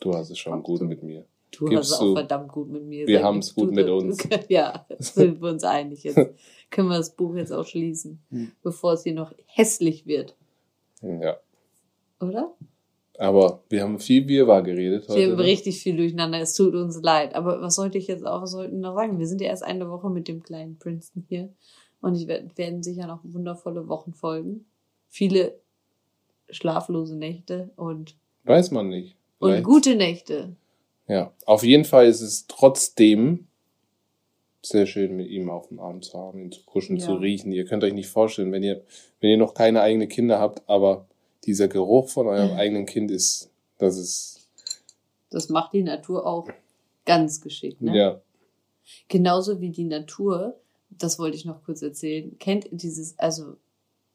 Du 0.02 0.14
hast 0.14 0.30
es 0.30 0.38
schon 0.38 0.62
gut 0.64 0.82
mit 0.82 1.02
mir. 1.02 1.26
Du 1.52 1.66
Gibst 1.66 1.92
hast 1.92 1.92
es 1.94 2.00
auch 2.02 2.14
verdammt 2.14 2.52
gut 2.52 2.70
mit 2.70 2.84
mir. 2.84 3.08
Wir 3.08 3.24
haben 3.24 3.40
es 3.40 3.56
gut 3.56 3.72
mit 3.72 3.88
uns. 3.88 4.28
ja, 4.50 4.86
sind 5.00 5.42
wir 5.42 5.50
uns 5.50 5.64
einig 5.64 6.04
jetzt. 6.04 6.20
Können 6.70 6.90
wir 6.90 6.98
das 6.98 7.16
Buch 7.16 7.36
jetzt 7.36 7.54
auch 7.54 7.66
schließen, 7.66 8.20
hm. 8.30 8.52
bevor 8.62 8.94
es 8.94 9.04
hier 9.04 9.14
noch 9.14 9.34
hässlich 9.46 10.06
wird. 10.06 10.36
Ja. 11.06 11.38
Oder? 12.20 12.54
Aber 13.18 13.64
wir 13.70 13.84
haben 13.84 14.00
viel 14.00 14.28
Wirrwarr 14.28 14.64
geredet 14.64 15.08
heute. 15.08 15.20
Wir 15.20 15.30
haben 15.30 15.38
ne? 15.38 15.44
richtig 15.44 15.82
viel 15.82 15.96
durcheinander. 15.96 16.40
Es 16.40 16.54
tut 16.54 16.76
uns 16.76 17.02
leid. 17.02 17.34
Aber 17.36 17.62
was 17.62 17.76
sollte 17.76 17.98
ich 17.98 18.08
jetzt 18.08 18.26
auch, 18.26 18.42
was 18.42 18.52
sollten 18.52 18.80
noch 18.82 18.96
sagen? 18.96 19.20
Wir 19.20 19.28
sind 19.28 19.42
ja 19.42 19.48
erst 19.48 19.64
eine 19.64 19.90
Woche 19.90 20.10
mit 20.10 20.28
dem 20.28 20.44
kleinen 20.44 20.78
Princeton 20.78 21.24
hier. 21.28 21.50
Und 22.02 22.16
ich 22.16 22.28
werd, 22.28 22.58
werden 22.58 22.84
sicher 22.84 23.08
noch 23.08 23.22
wundervolle 23.24 23.88
Wochen 23.88 24.14
folgen. 24.14 24.66
Viele 25.08 25.58
schlaflose 26.50 27.16
Nächte 27.16 27.72
und. 27.76 28.16
Weiß 28.44 28.72
man 28.72 28.90
nicht. 28.90 29.16
Vielleicht. 29.40 29.60
Und 29.60 29.64
gute 29.64 29.96
Nächte. 29.96 30.56
Ja, 31.08 31.34
auf 31.46 31.64
jeden 31.64 31.86
Fall 31.86 32.08
ist 32.08 32.22
es 32.22 32.48
trotzdem 32.48 33.48
sehr 34.70 34.86
schön, 34.86 35.16
mit 35.16 35.30
ihm 35.30 35.50
auf 35.50 35.68
dem 35.68 35.80
Arm 35.80 36.02
zu 36.02 36.18
haben, 36.18 36.40
ihn 36.40 36.52
zu 36.52 36.64
kuscheln, 36.66 37.00
ja. 37.00 37.06
zu 37.06 37.16
riechen. 37.16 37.52
Ihr 37.52 37.66
könnt 37.66 37.84
euch 37.84 37.94
nicht 37.94 38.10
vorstellen, 38.10 38.52
wenn 38.52 38.64
ihr, 38.64 38.84
wenn 39.20 39.30
ihr 39.30 39.38
noch 39.38 39.54
keine 39.54 39.82
eigenen 39.82 40.10
Kinder 40.10 40.40
habt, 40.40 40.68
aber 40.68 41.08
dieser 41.46 41.68
Geruch 41.68 42.10
von 42.10 42.28
eurem 42.28 42.52
mhm. 42.52 42.58
eigenen 42.58 42.86
Kind 42.86 43.12
ist, 43.12 43.52
das 43.78 43.98
ist. 43.98 44.48
Das 45.30 45.50
macht 45.50 45.74
die 45.74 45.84
Natur 45.84 46.26
auch 46.26 46.50
ganz 47.06 47.42
geschickt, 47.42 47.82
ne? 47.82 47.98
Ja. 47.98 48.22
Genauso 49.08 49.62
wie 49.62 49.70
die 49.70 49.84
Natur, 49.84 50.60
das 50.90 51.20
wollte 51.20 51.38
ich 51.38 51.46
noch 51.46 51.64
kurz 51.64 51.82
erzählen, 51.82 52.38
kennt 52.40 52.68
dieses, 52.72 53.18
also 53.18 53.58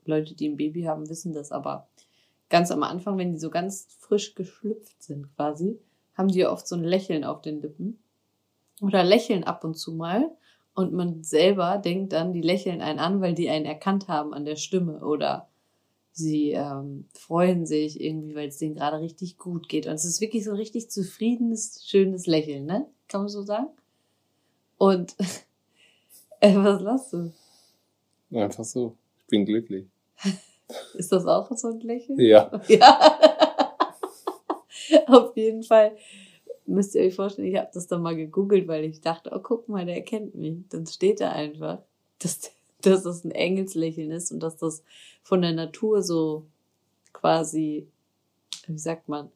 Leute, 0.05 0.35
die 0.35 0.49
ein 0.49 0.57
Baby 0.57 0.83
haben, 0.83 1.09
wissen 1.09 1.33
das, 1.33 1.53
aber 1.53 1.89
ganz 2.49 2.71
am 2.71 2.83
Anfang, 2.83 3.19
wenn 3.19 3.33
die 3.33 3.39
so 3.39 3.51
ganz 3.51 3.87
frisch 3.99 4.35
geschlüpft 4.35 5.03
sind 5.03 5.35
quasi, 5.35 5.79
haben 6.15 6.29
die 6.29 6.47
oft 6.47 6.67
so 6.67 6.77
ein 6.77 6.85
Lächeln 6.85 7.25
auf 7.25 7.43
den 7.43 7.61
Lippen. 7.61 7.99
Oder 8.81 9.05
lächeln 9.05 9.45
ab 9.45 9.65
und 9.65 9.75
zu 9.75 9.93
mal. 9.93 10.31
Und 10.75 10.93
man 10.93 11.23
selber 11.23 11.79
denkt 11.79 12.13
dann, 12.13 12.33
die 12.33 12.43
lächeln 12.43 12.81
einen 12.81 12.99
an, 12.99 13.21
weil 13.21 13.35
die 13.35 13.51
einen 13.51 13.67
erkannt 13.67 14.09
haben 14.09 14.33
an 14.33 14.45
der 14.45 14.57
Stimme. 14.57 15.05
Oder 15.05 15.49
sie 16.13 16.53
ähm, 16.53 17.07
freuen 17.13 17.67
sich 17.67 18.01
irgendwie, 18.01 18.35
weil 18.35 18.49
es 18.49 18.59
denen 18.59 18.77
gerade 18.77 19.01
richtig 19.01 19.37
gut 19.37 19.69
geht. 19.69 19.87
Und 19.87 19.95
es 19.95 20.05
ist 20.05 20.21
wirklich 20.21 20.45
so 20.45 20.53
ein 20.53 20.57
richtig 20.57 20.91
zufriedenes, 20.91 21.83
schönes 21.87 22.27
Lächeln, 22.27 22.67
ne? 22.67 22.87
Kann 23.09 23.23
man 23.23 23.29
so 23.29 23.43
sagen? 23.43 23.69
Und 24.79 25.17
äh, 26.41 26.55
was 26.55 26.81
lachst 26.81 27.13
du? 27.13 27.33
Einfach 28.33 28.65
so. 28.65 28.97
Ich 29.21 29.27
bin 29.27 29.45
glücklich. 29.45 29.87
Ist 30.95 31.11
das 31.11 31.27
auch 31.27 31.51
so 31.57 31.69
ein 31.69 31.81
Lächeln? 31.81 32.19
Ja. 32.21 32.51
Ja. 32.69 33.19
Auf 35.07 35.37
jeden 35.37 35.63
Fall 35.63 35.97
müsst 36.71 36.95
ihr 36.95 37.03
euch 37.03 37.15
vorstellen, 37.15 37.49
ich 37.49 37.57
habe 37.57 37.71
das 37.73 37.87
dann 37.87 38.03
mal 38.03 38.17
gegoogelt, 38.17 38.69
weil 38.69 38.85
ich 38.85 39.01
dachte, 39.01 39.31
oh, 39.35 39.41
guck 39.41 39.69
mal, 39.69 39.85
der 39.85 39.97
erkennt 39.97 40.35
mich. 40.35 40.57
Dann 40.71 40.87
steht 40.87 41.21
da 41.21 41.33
einfach, 41.33 41.79
dass, 42.19 42.53
dass 42.81 43.03
das 43.03 43.25
ein 43.25 43.31
Engelslächeln 43.31 44.11
ist 44.11 44.33
und 44.33 44.41
dass 44.41 44.57
das 44.57 44.83
von 45.23 45.43
der 45.43 45.53
Natur 45.53 46.03
so 46.03 46.47
quasi, 47.13 47.87
wie 48.67 48.79
sagt 48.79 49.09
man, 49.09 49.31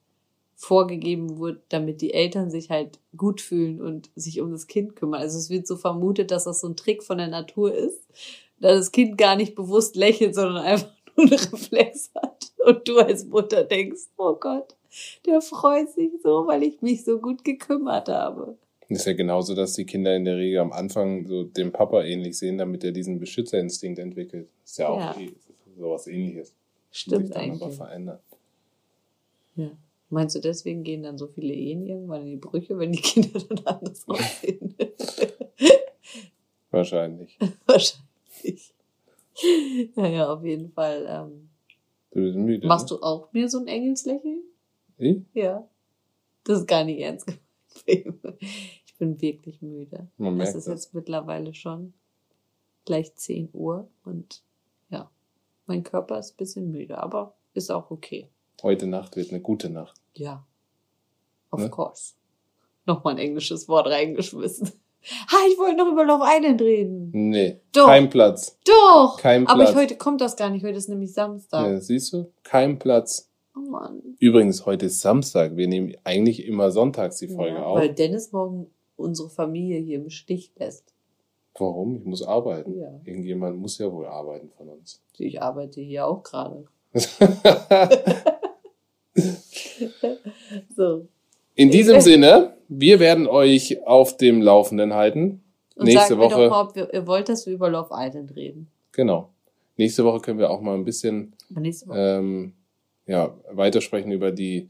vorgegeben 0.57 1.39
wurde, 1.39 1.61
damit 1.68 2.01
die 2.01 2.14
Eltern 2.14 2.51
sich 2.51 2.70
halt 2.70 2.99
gut 3.16 3.41
fühlen 3.41 3.80
und 3.80 4.11
sich 4.14 4.41
um 4.41 4.53
das 4.53 4.66
Kind 4.66 4.97
kümmern. 4.97 5.20
Also 5.20 5.39
es 5.39 5.51
wird 5.51 5.66
so 5.66 5.76
vermutet, 5.76 6.30
dass 6.30 6.45
das 6.45 6.61
so 6.61 6.68
ein 6.68 6.76
Trick 6.76 7.03
von 7.03 7.18
der 7.18 7.28
Natur 7.28 7.74
ist, 7.74 8.09
da 8.61 8.68
das 8.68 8.93
Kind 8.93 9.18
gar 9.18 9.37
nicht 9.37 9.55
bewusst 9.55 9.97
lächelt, 9.97 10.35
sondern 10.35 10.64
einfach 10.64 10.91
nur 11.16 11.26
einen 11.26 11.35
Reflex 11.35 12.11
hat. 12.14 12.53
Und 12.64 12.89
du 12.89 12.99
als 12.99 13.26
Mutter 13.26 13.64
denkst, 13.64 14.05
oh 14.16 14.35
Gott, 14.35 14.76
der 15.26 15.40
freut 15.40 15.90
sich 15.90 16.11
so, 16.22 16.47
weil 16.47 16.62
ich 16.62 16.82
mich 16.82 17.05
so 17.05 17.18
gut 17.18 17.45
gekümmert 17.45 18.09
habe. 18.09 18.57
ist 18.88 19.07
ja 19.07 19.12
genauso, 19.12 19.55
dass 19.55 19.74
die 19.74 19.86
Kinder 19.86 20.14
in 20.14 20.24
der 20.24 20.36
Regel 20.36 20.61
am 20.61 20.72
Anfang 20.72 21.26
so 21.26 21.45
dem 21.45 21.72
Papa 21.72 22.03
ähnlich 22.03 22.38
sehen, 22.38 22.59
damit 22.59 22.84
er 22.84 22.92
diesen 22.92 23.18
Beschützerinstinkt 23.18 23.99
entwickelt. 23.99 24.49
ist 24.64 24.78
ja 24.78 24.88
auch 24.88 25.01
ja. 25.01 25.16
Eh 25.18 25.32
sowas 25.76 26.07
ähnliches. 26.07 26.55
Stimmt 26.90 27.26
sich 27.26 27.34
dann 27.34 27.42
eigentlich. 27.42 27.62
aber 27.62 27.72
verändert. 27.72 28.22
Ja. 29.57 29.70
Meinst 30.11 30.36
du, 30.36 30.40
deswegen 30.40 30.84
gehen 30.84 31.03
dann 31.03 31.18
so 31.18 31.26
viele 31.26 31.55
Ehen 31.55 31.86
irgendwann 31.86 32.22
in 32.22 32.30
die 32.30 32.36
Brüche, 32.36 32.78
wenn 32.78 32.92
die 32.92 33.01
Kinder 33.01 33.40
dann 33.49 33.66
anders 33.66 34.05
aussehen? 34.09 34.74
Wahrscheinlich. 36.70 37.38
Wahrscheinlich. 37.66 38.74
Naja, 39.97 40.32
auf 40.32 40.45
jeden 40.45 40.70
Fall. 40.70 41.07
Ähm, 41.09 41.49
du 42.12 42.20
bist 42.20 42.36
müde. 42.36 42.66
Machst 42.66 42.90
ne? 42.90 42.97
du 42.97 43.03
auch 43.03 43.32
mir 43.32 43.49
so 43.49 43.59
ein 43.59 43.66
Engelslächeln? 43.66 44.42
Ich? 44.99 45.22
Ja. 45.34 45.68
Das 46.45 46.61
ist 46.61 46.68
gar 46.68 46.84
nicht 46.84 47.01
ernst 47.01 47.26
gemeint. 47.26 47.40
Ich 48.86 48.99
bin 48.99 49.20
wirklich 49.20 49.61
müde. 49.61 50.07
Man 50.18 50.36
merkt 50.36 50.51
es 50.51 50.55
ist 50.57 50.68
das. 50.68 50.84
jetzt 50.84 50.95
mittlerweile 50.95 51.53
schon 51.53 51.95
gleich 52.84 53.14
10 53.14 53.49
Uhr 53.53 53.88
und 54.05 54.42
ja, 54.90 55.11
mein 55.66 55.82
Körper 55.82 56.18
ist 56.18 56.34
ein 56.34 56.36
bisschen 56.36 56.70
müde, 56.70 56.99
aber 56.99 57.34
ist 57.55 57.70
auch 57.70 57.90
okay. 57.90 58.28
Heute 58.62 58.86
Nacht 58.86 59.16
wird 59.16 59.30
eine 59.30 59.40
gute 59.40 59.68
Nacht. 59.68 60.01
Ja. 60.14 60.47
Of 61.51 61.61
ne? 61.61 61.70
course. 61.70 62.14
Nochmal 62.86 63.14
ein 63.14 63.18
englisches 63.18 63.68
Wort 63.68 63.88
reingeschmissen. 63.88 64.70
Ha, 65.07 65.36
ich 65.51 65.59
wollte 65.59 65.76
noch 65.76 65.92
über 65.92 66.03
Love 66.03 66.24
Island 66.26 66.62
reden. 66.62 67.11
Nee. 67.12 67.61
Doch. 67.72 67.88
Kein 67.88 68.09
Platz. 68.09 68.59
Doch. 68.64 69.18
Kein 69.18 69.45
Platz. 69.45 69.55
Aber 69.55 69.68
ich, 69.68 69.76
heute 69.76 69.97
kommt 69.97 70.22
das 70.22 70.34
gar 70.34 70.49
nicht. 70.49 70.64
Heute 70.64 70.78
ist 70.78 70.88
nämlich 70.88 71.12
Samstag. 71.12 71.66
Ja, 71.66 71.78
siehst 71.78 72.14
du? 72.14 72.32
Kein 72.42 72.78
Platz. 72.78 73.28
Oh 73.57 73.61
Mann. 73.61 74.02
Übrigens, 74.18 74.66
heute 74.66 74.86
ist 74.86 75.00
Samstag. 75.00 75.57
Wir 75.57 75.68
nehmen 75.68 75.94
eigentlich 76.05 76.46
immer 76.46 76.70
sonntags 76.70 77.18
die 77.18 77.28
Folge 77.28 77.57
ja, 77.57 77.64
auf. 77.64 77.78
Weil 77.78 77.94
Dennis 77.94 78.32
morgen 78.32 78.66
unsere 78.96 79.30
Familie 79.30 79.78
hier 79.78 79.98
im 79.98 80.11
Stich 80.11 80.52
lässt. 80.57 80.92
Warum? 81.57 81.96
Ich 81.96 82.05
muss 82.05 82.22
arbeiten. 82.22 82.76
Ja. 82.78 83.00
Irgendjemand 83.05 83.59
muss 83.59 83.78
ja 83.78 83.92
wohl 83.92 84.07
arbeiten 84.07 84.50
von 84.57 84.68
uns. 84.68 85.00
Ich 85.18 85.40
arbeite 85.40 85.80
hier 85.80 86.07
auch 86.07 86.24
gerade. 86.24 86.64
so. 90.76 91.07
In 91.55 91.70
diesem 91.70 92.00
Sinne, 92.00 92.57
wir 92.68 92.98
werden 92.98 93.28
euch 93.28 93.86
auf 93.86 94.16
dem 94.16 94.42
Laufenden 94.42 94.94
halten. 94.94 95.44
Und 95.76 95.86
Nächste 95.86 96.18
Woche. 96.18 96.36
Mir 96.36 96.48
doch 96.48 96.50
mal, 96.50 96.62
ob 96.62 96.76
ihr 96.92 97.07
wollt, 97.07 97.28
dass 97.28 97.46
wir 97.46 97.55
über 97.55 97.70
Love 97.70 97.90
Island 97.92 98.34
reden. 98.34 98.68
Genau. 98.92 99.30
Nächste 99.76 100.05
Woche 100.05 100.20
können 100.20 100.38
wir 100.38 100.50
auch 100.50 100.61
mal 100.61 100.74
ein 100.74 100.84
bisschen 100.84 101.34
ähm, 101.92 102.52
ja, 103.07 103.36
weitersprechen 103.50 104.12
über 104.12 104.32
die, 104.32 104.68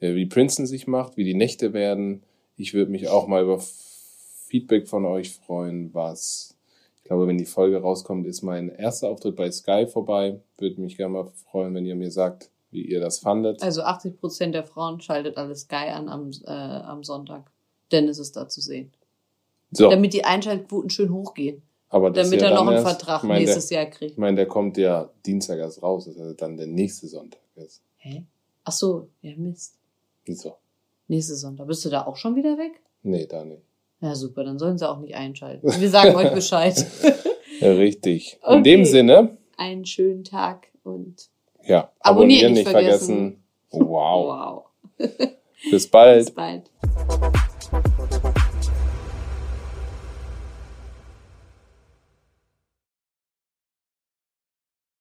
äh, 0.00 0.14
wie 0.14 0.26
Princeton 0.26 0.66
sich 0.66 0.86
macht, 0.86 1.16
wie 1.16 1.24
die 1.24 1.34
Nächte 1.34 1.72
werden. 1.72 2.22
Ich 2.56 2.74
würde 2.74 2.90
mich 2.90 3.08
auch 3.08 3.26
mal 3.26 3.42
über 3.42 3.60
Feedback 3.60 4.88
von 4.88 5.04
euch 5.04 5.34
freuen, 5.34 5.92
was, 5.92 6.56
ich 6.98 7.04
glaube, 7.04 7.26
wenn 7.26 7.38
die 7.38 7.44
Folge 7.44 7.80
rauskommt, 7.80 8.26
ist 8.26 8.42
mein 8.42 8.68
erster 8.68 9.08
Auftritt 9.08 9.36
bei 9.36 9.50
Sky 9.50 9.86
vorbei. 9.86 10.40
Würde 10.58 10.80
mich 10.80 10.96
gerne 10.96 11.12
mal 11.12 11.26
freuen, 11.50 11.74
wenn 11.74 11.86
ihr 11.86 11.96
mir 11.96 12.10
sagt, 12.10 12.50
wie 12.70 12.82
ihr 12.82 13.00
das 13.00 13.18
fandet. 13.18 13.62
Also 13.62 13.82
80 13.82 14.18
Prozent 14.18 14.54
der 14.54 14.64
Frauen 14.64 15.00
schaltet 15.00 15.36
alles 15.36 15.62
Sky 15.62 15.90
an 15.92 16.08
am, 16.08 16.30
äh, 16.44 16.50
am 16.50 17.04
Sonntag. 17.04 17.50
Dennis 17.92 18.18
ist 18.18 18.36
da 18.36 18.48
zu 18.48 18.60
sehen. 18.60 18.92
So. 19.70 19.90
Damit 19.90 20.12
die 20.12 20.24
Einschaltquoten 20.24 20.90
schön 20.90 21.12
hochgehen. 21.12 21.62
Aber 21.88 22.10
das 22.10 22.30
damit 22.30 22.42
er 22.42 22.54
noch 22.54 22.66
einen 22.66 22.72
erst, 22.72 22.86
Vertrag 22.86 23.22
mein, 23.22 23.38
nächstes 23.38 23.68
der, 23.68 23.82
Jahr 23.82 23.90
kriegt. 23.90 24.12
Ich 24.12 24.18
meine, 24.18 24.36
der 24.36 24.46
kommt 24.46 24.76
ja 24.76 25.08
Dienstag 25.24 25.58
erst 25.58 25.82
raus, 25.82 26.06
das 26.06 26.16
ist 26.16 26.42
dann 26.42 26.56
der 26.56 26.66
nächste 26.66 27.06
Sonntag 27.06 27.40
ist. 27.56 27.82
Hä? 27.98 28.24
Ach 28.64 28.72
so, 28.72 29.08
ja 29.22 29.32
Mist. 29.36 29.78
Wieso? 30.24 30.56
Nächste 31.08 31.36
Sonntag. 31.36 31.66
Bist 31.68 31.84
du 31.84 31.88
da 31.88 32.06
auch 32.06 32.16
schon 32.16 32.34
wieder 32.36 32.58
weg? 32.58 32.80
Nee, 33.02 33.26
da 33.26 33.44
nicht. 33.44 33.62
Ja, 34.00 34.14
super, 34.14 34.44
dann 34.44 34.58
sollen 34.58 34.78
sie 34.78 34.88
auch 34.88 34.98
nicht 34.98 35.14
einschalten. 35.14 35.68
Wir 35.80 35.90
sagen 35.90 36.14
euch 36.16 36.32
Bescheid. 36.32 36.84
richtig. 37.60 38.38
Okay. 38.42 38.56
In 38.56 38.64
dem 38.64 38.84
Sinne. 38.84 39.38
Einen 39.56 39.86
schönen 39.86 40.24
Tag 40.24 40.68
und 40.82 41.28
ja, 41.64 41.90
abonnieren, 42.00 42.52
abonnieren 42.52 42.52
nicht, 42.52 42.68
vergessen. 42.68 43.42
vergessen. 43.70 43.90
Wow. 43.90 44.64
wow. 44.98 45.30
Bis 45.70 45.88
bald. 45.88 46.26
Bis 46.26 46.34
bald. 46.34 46.70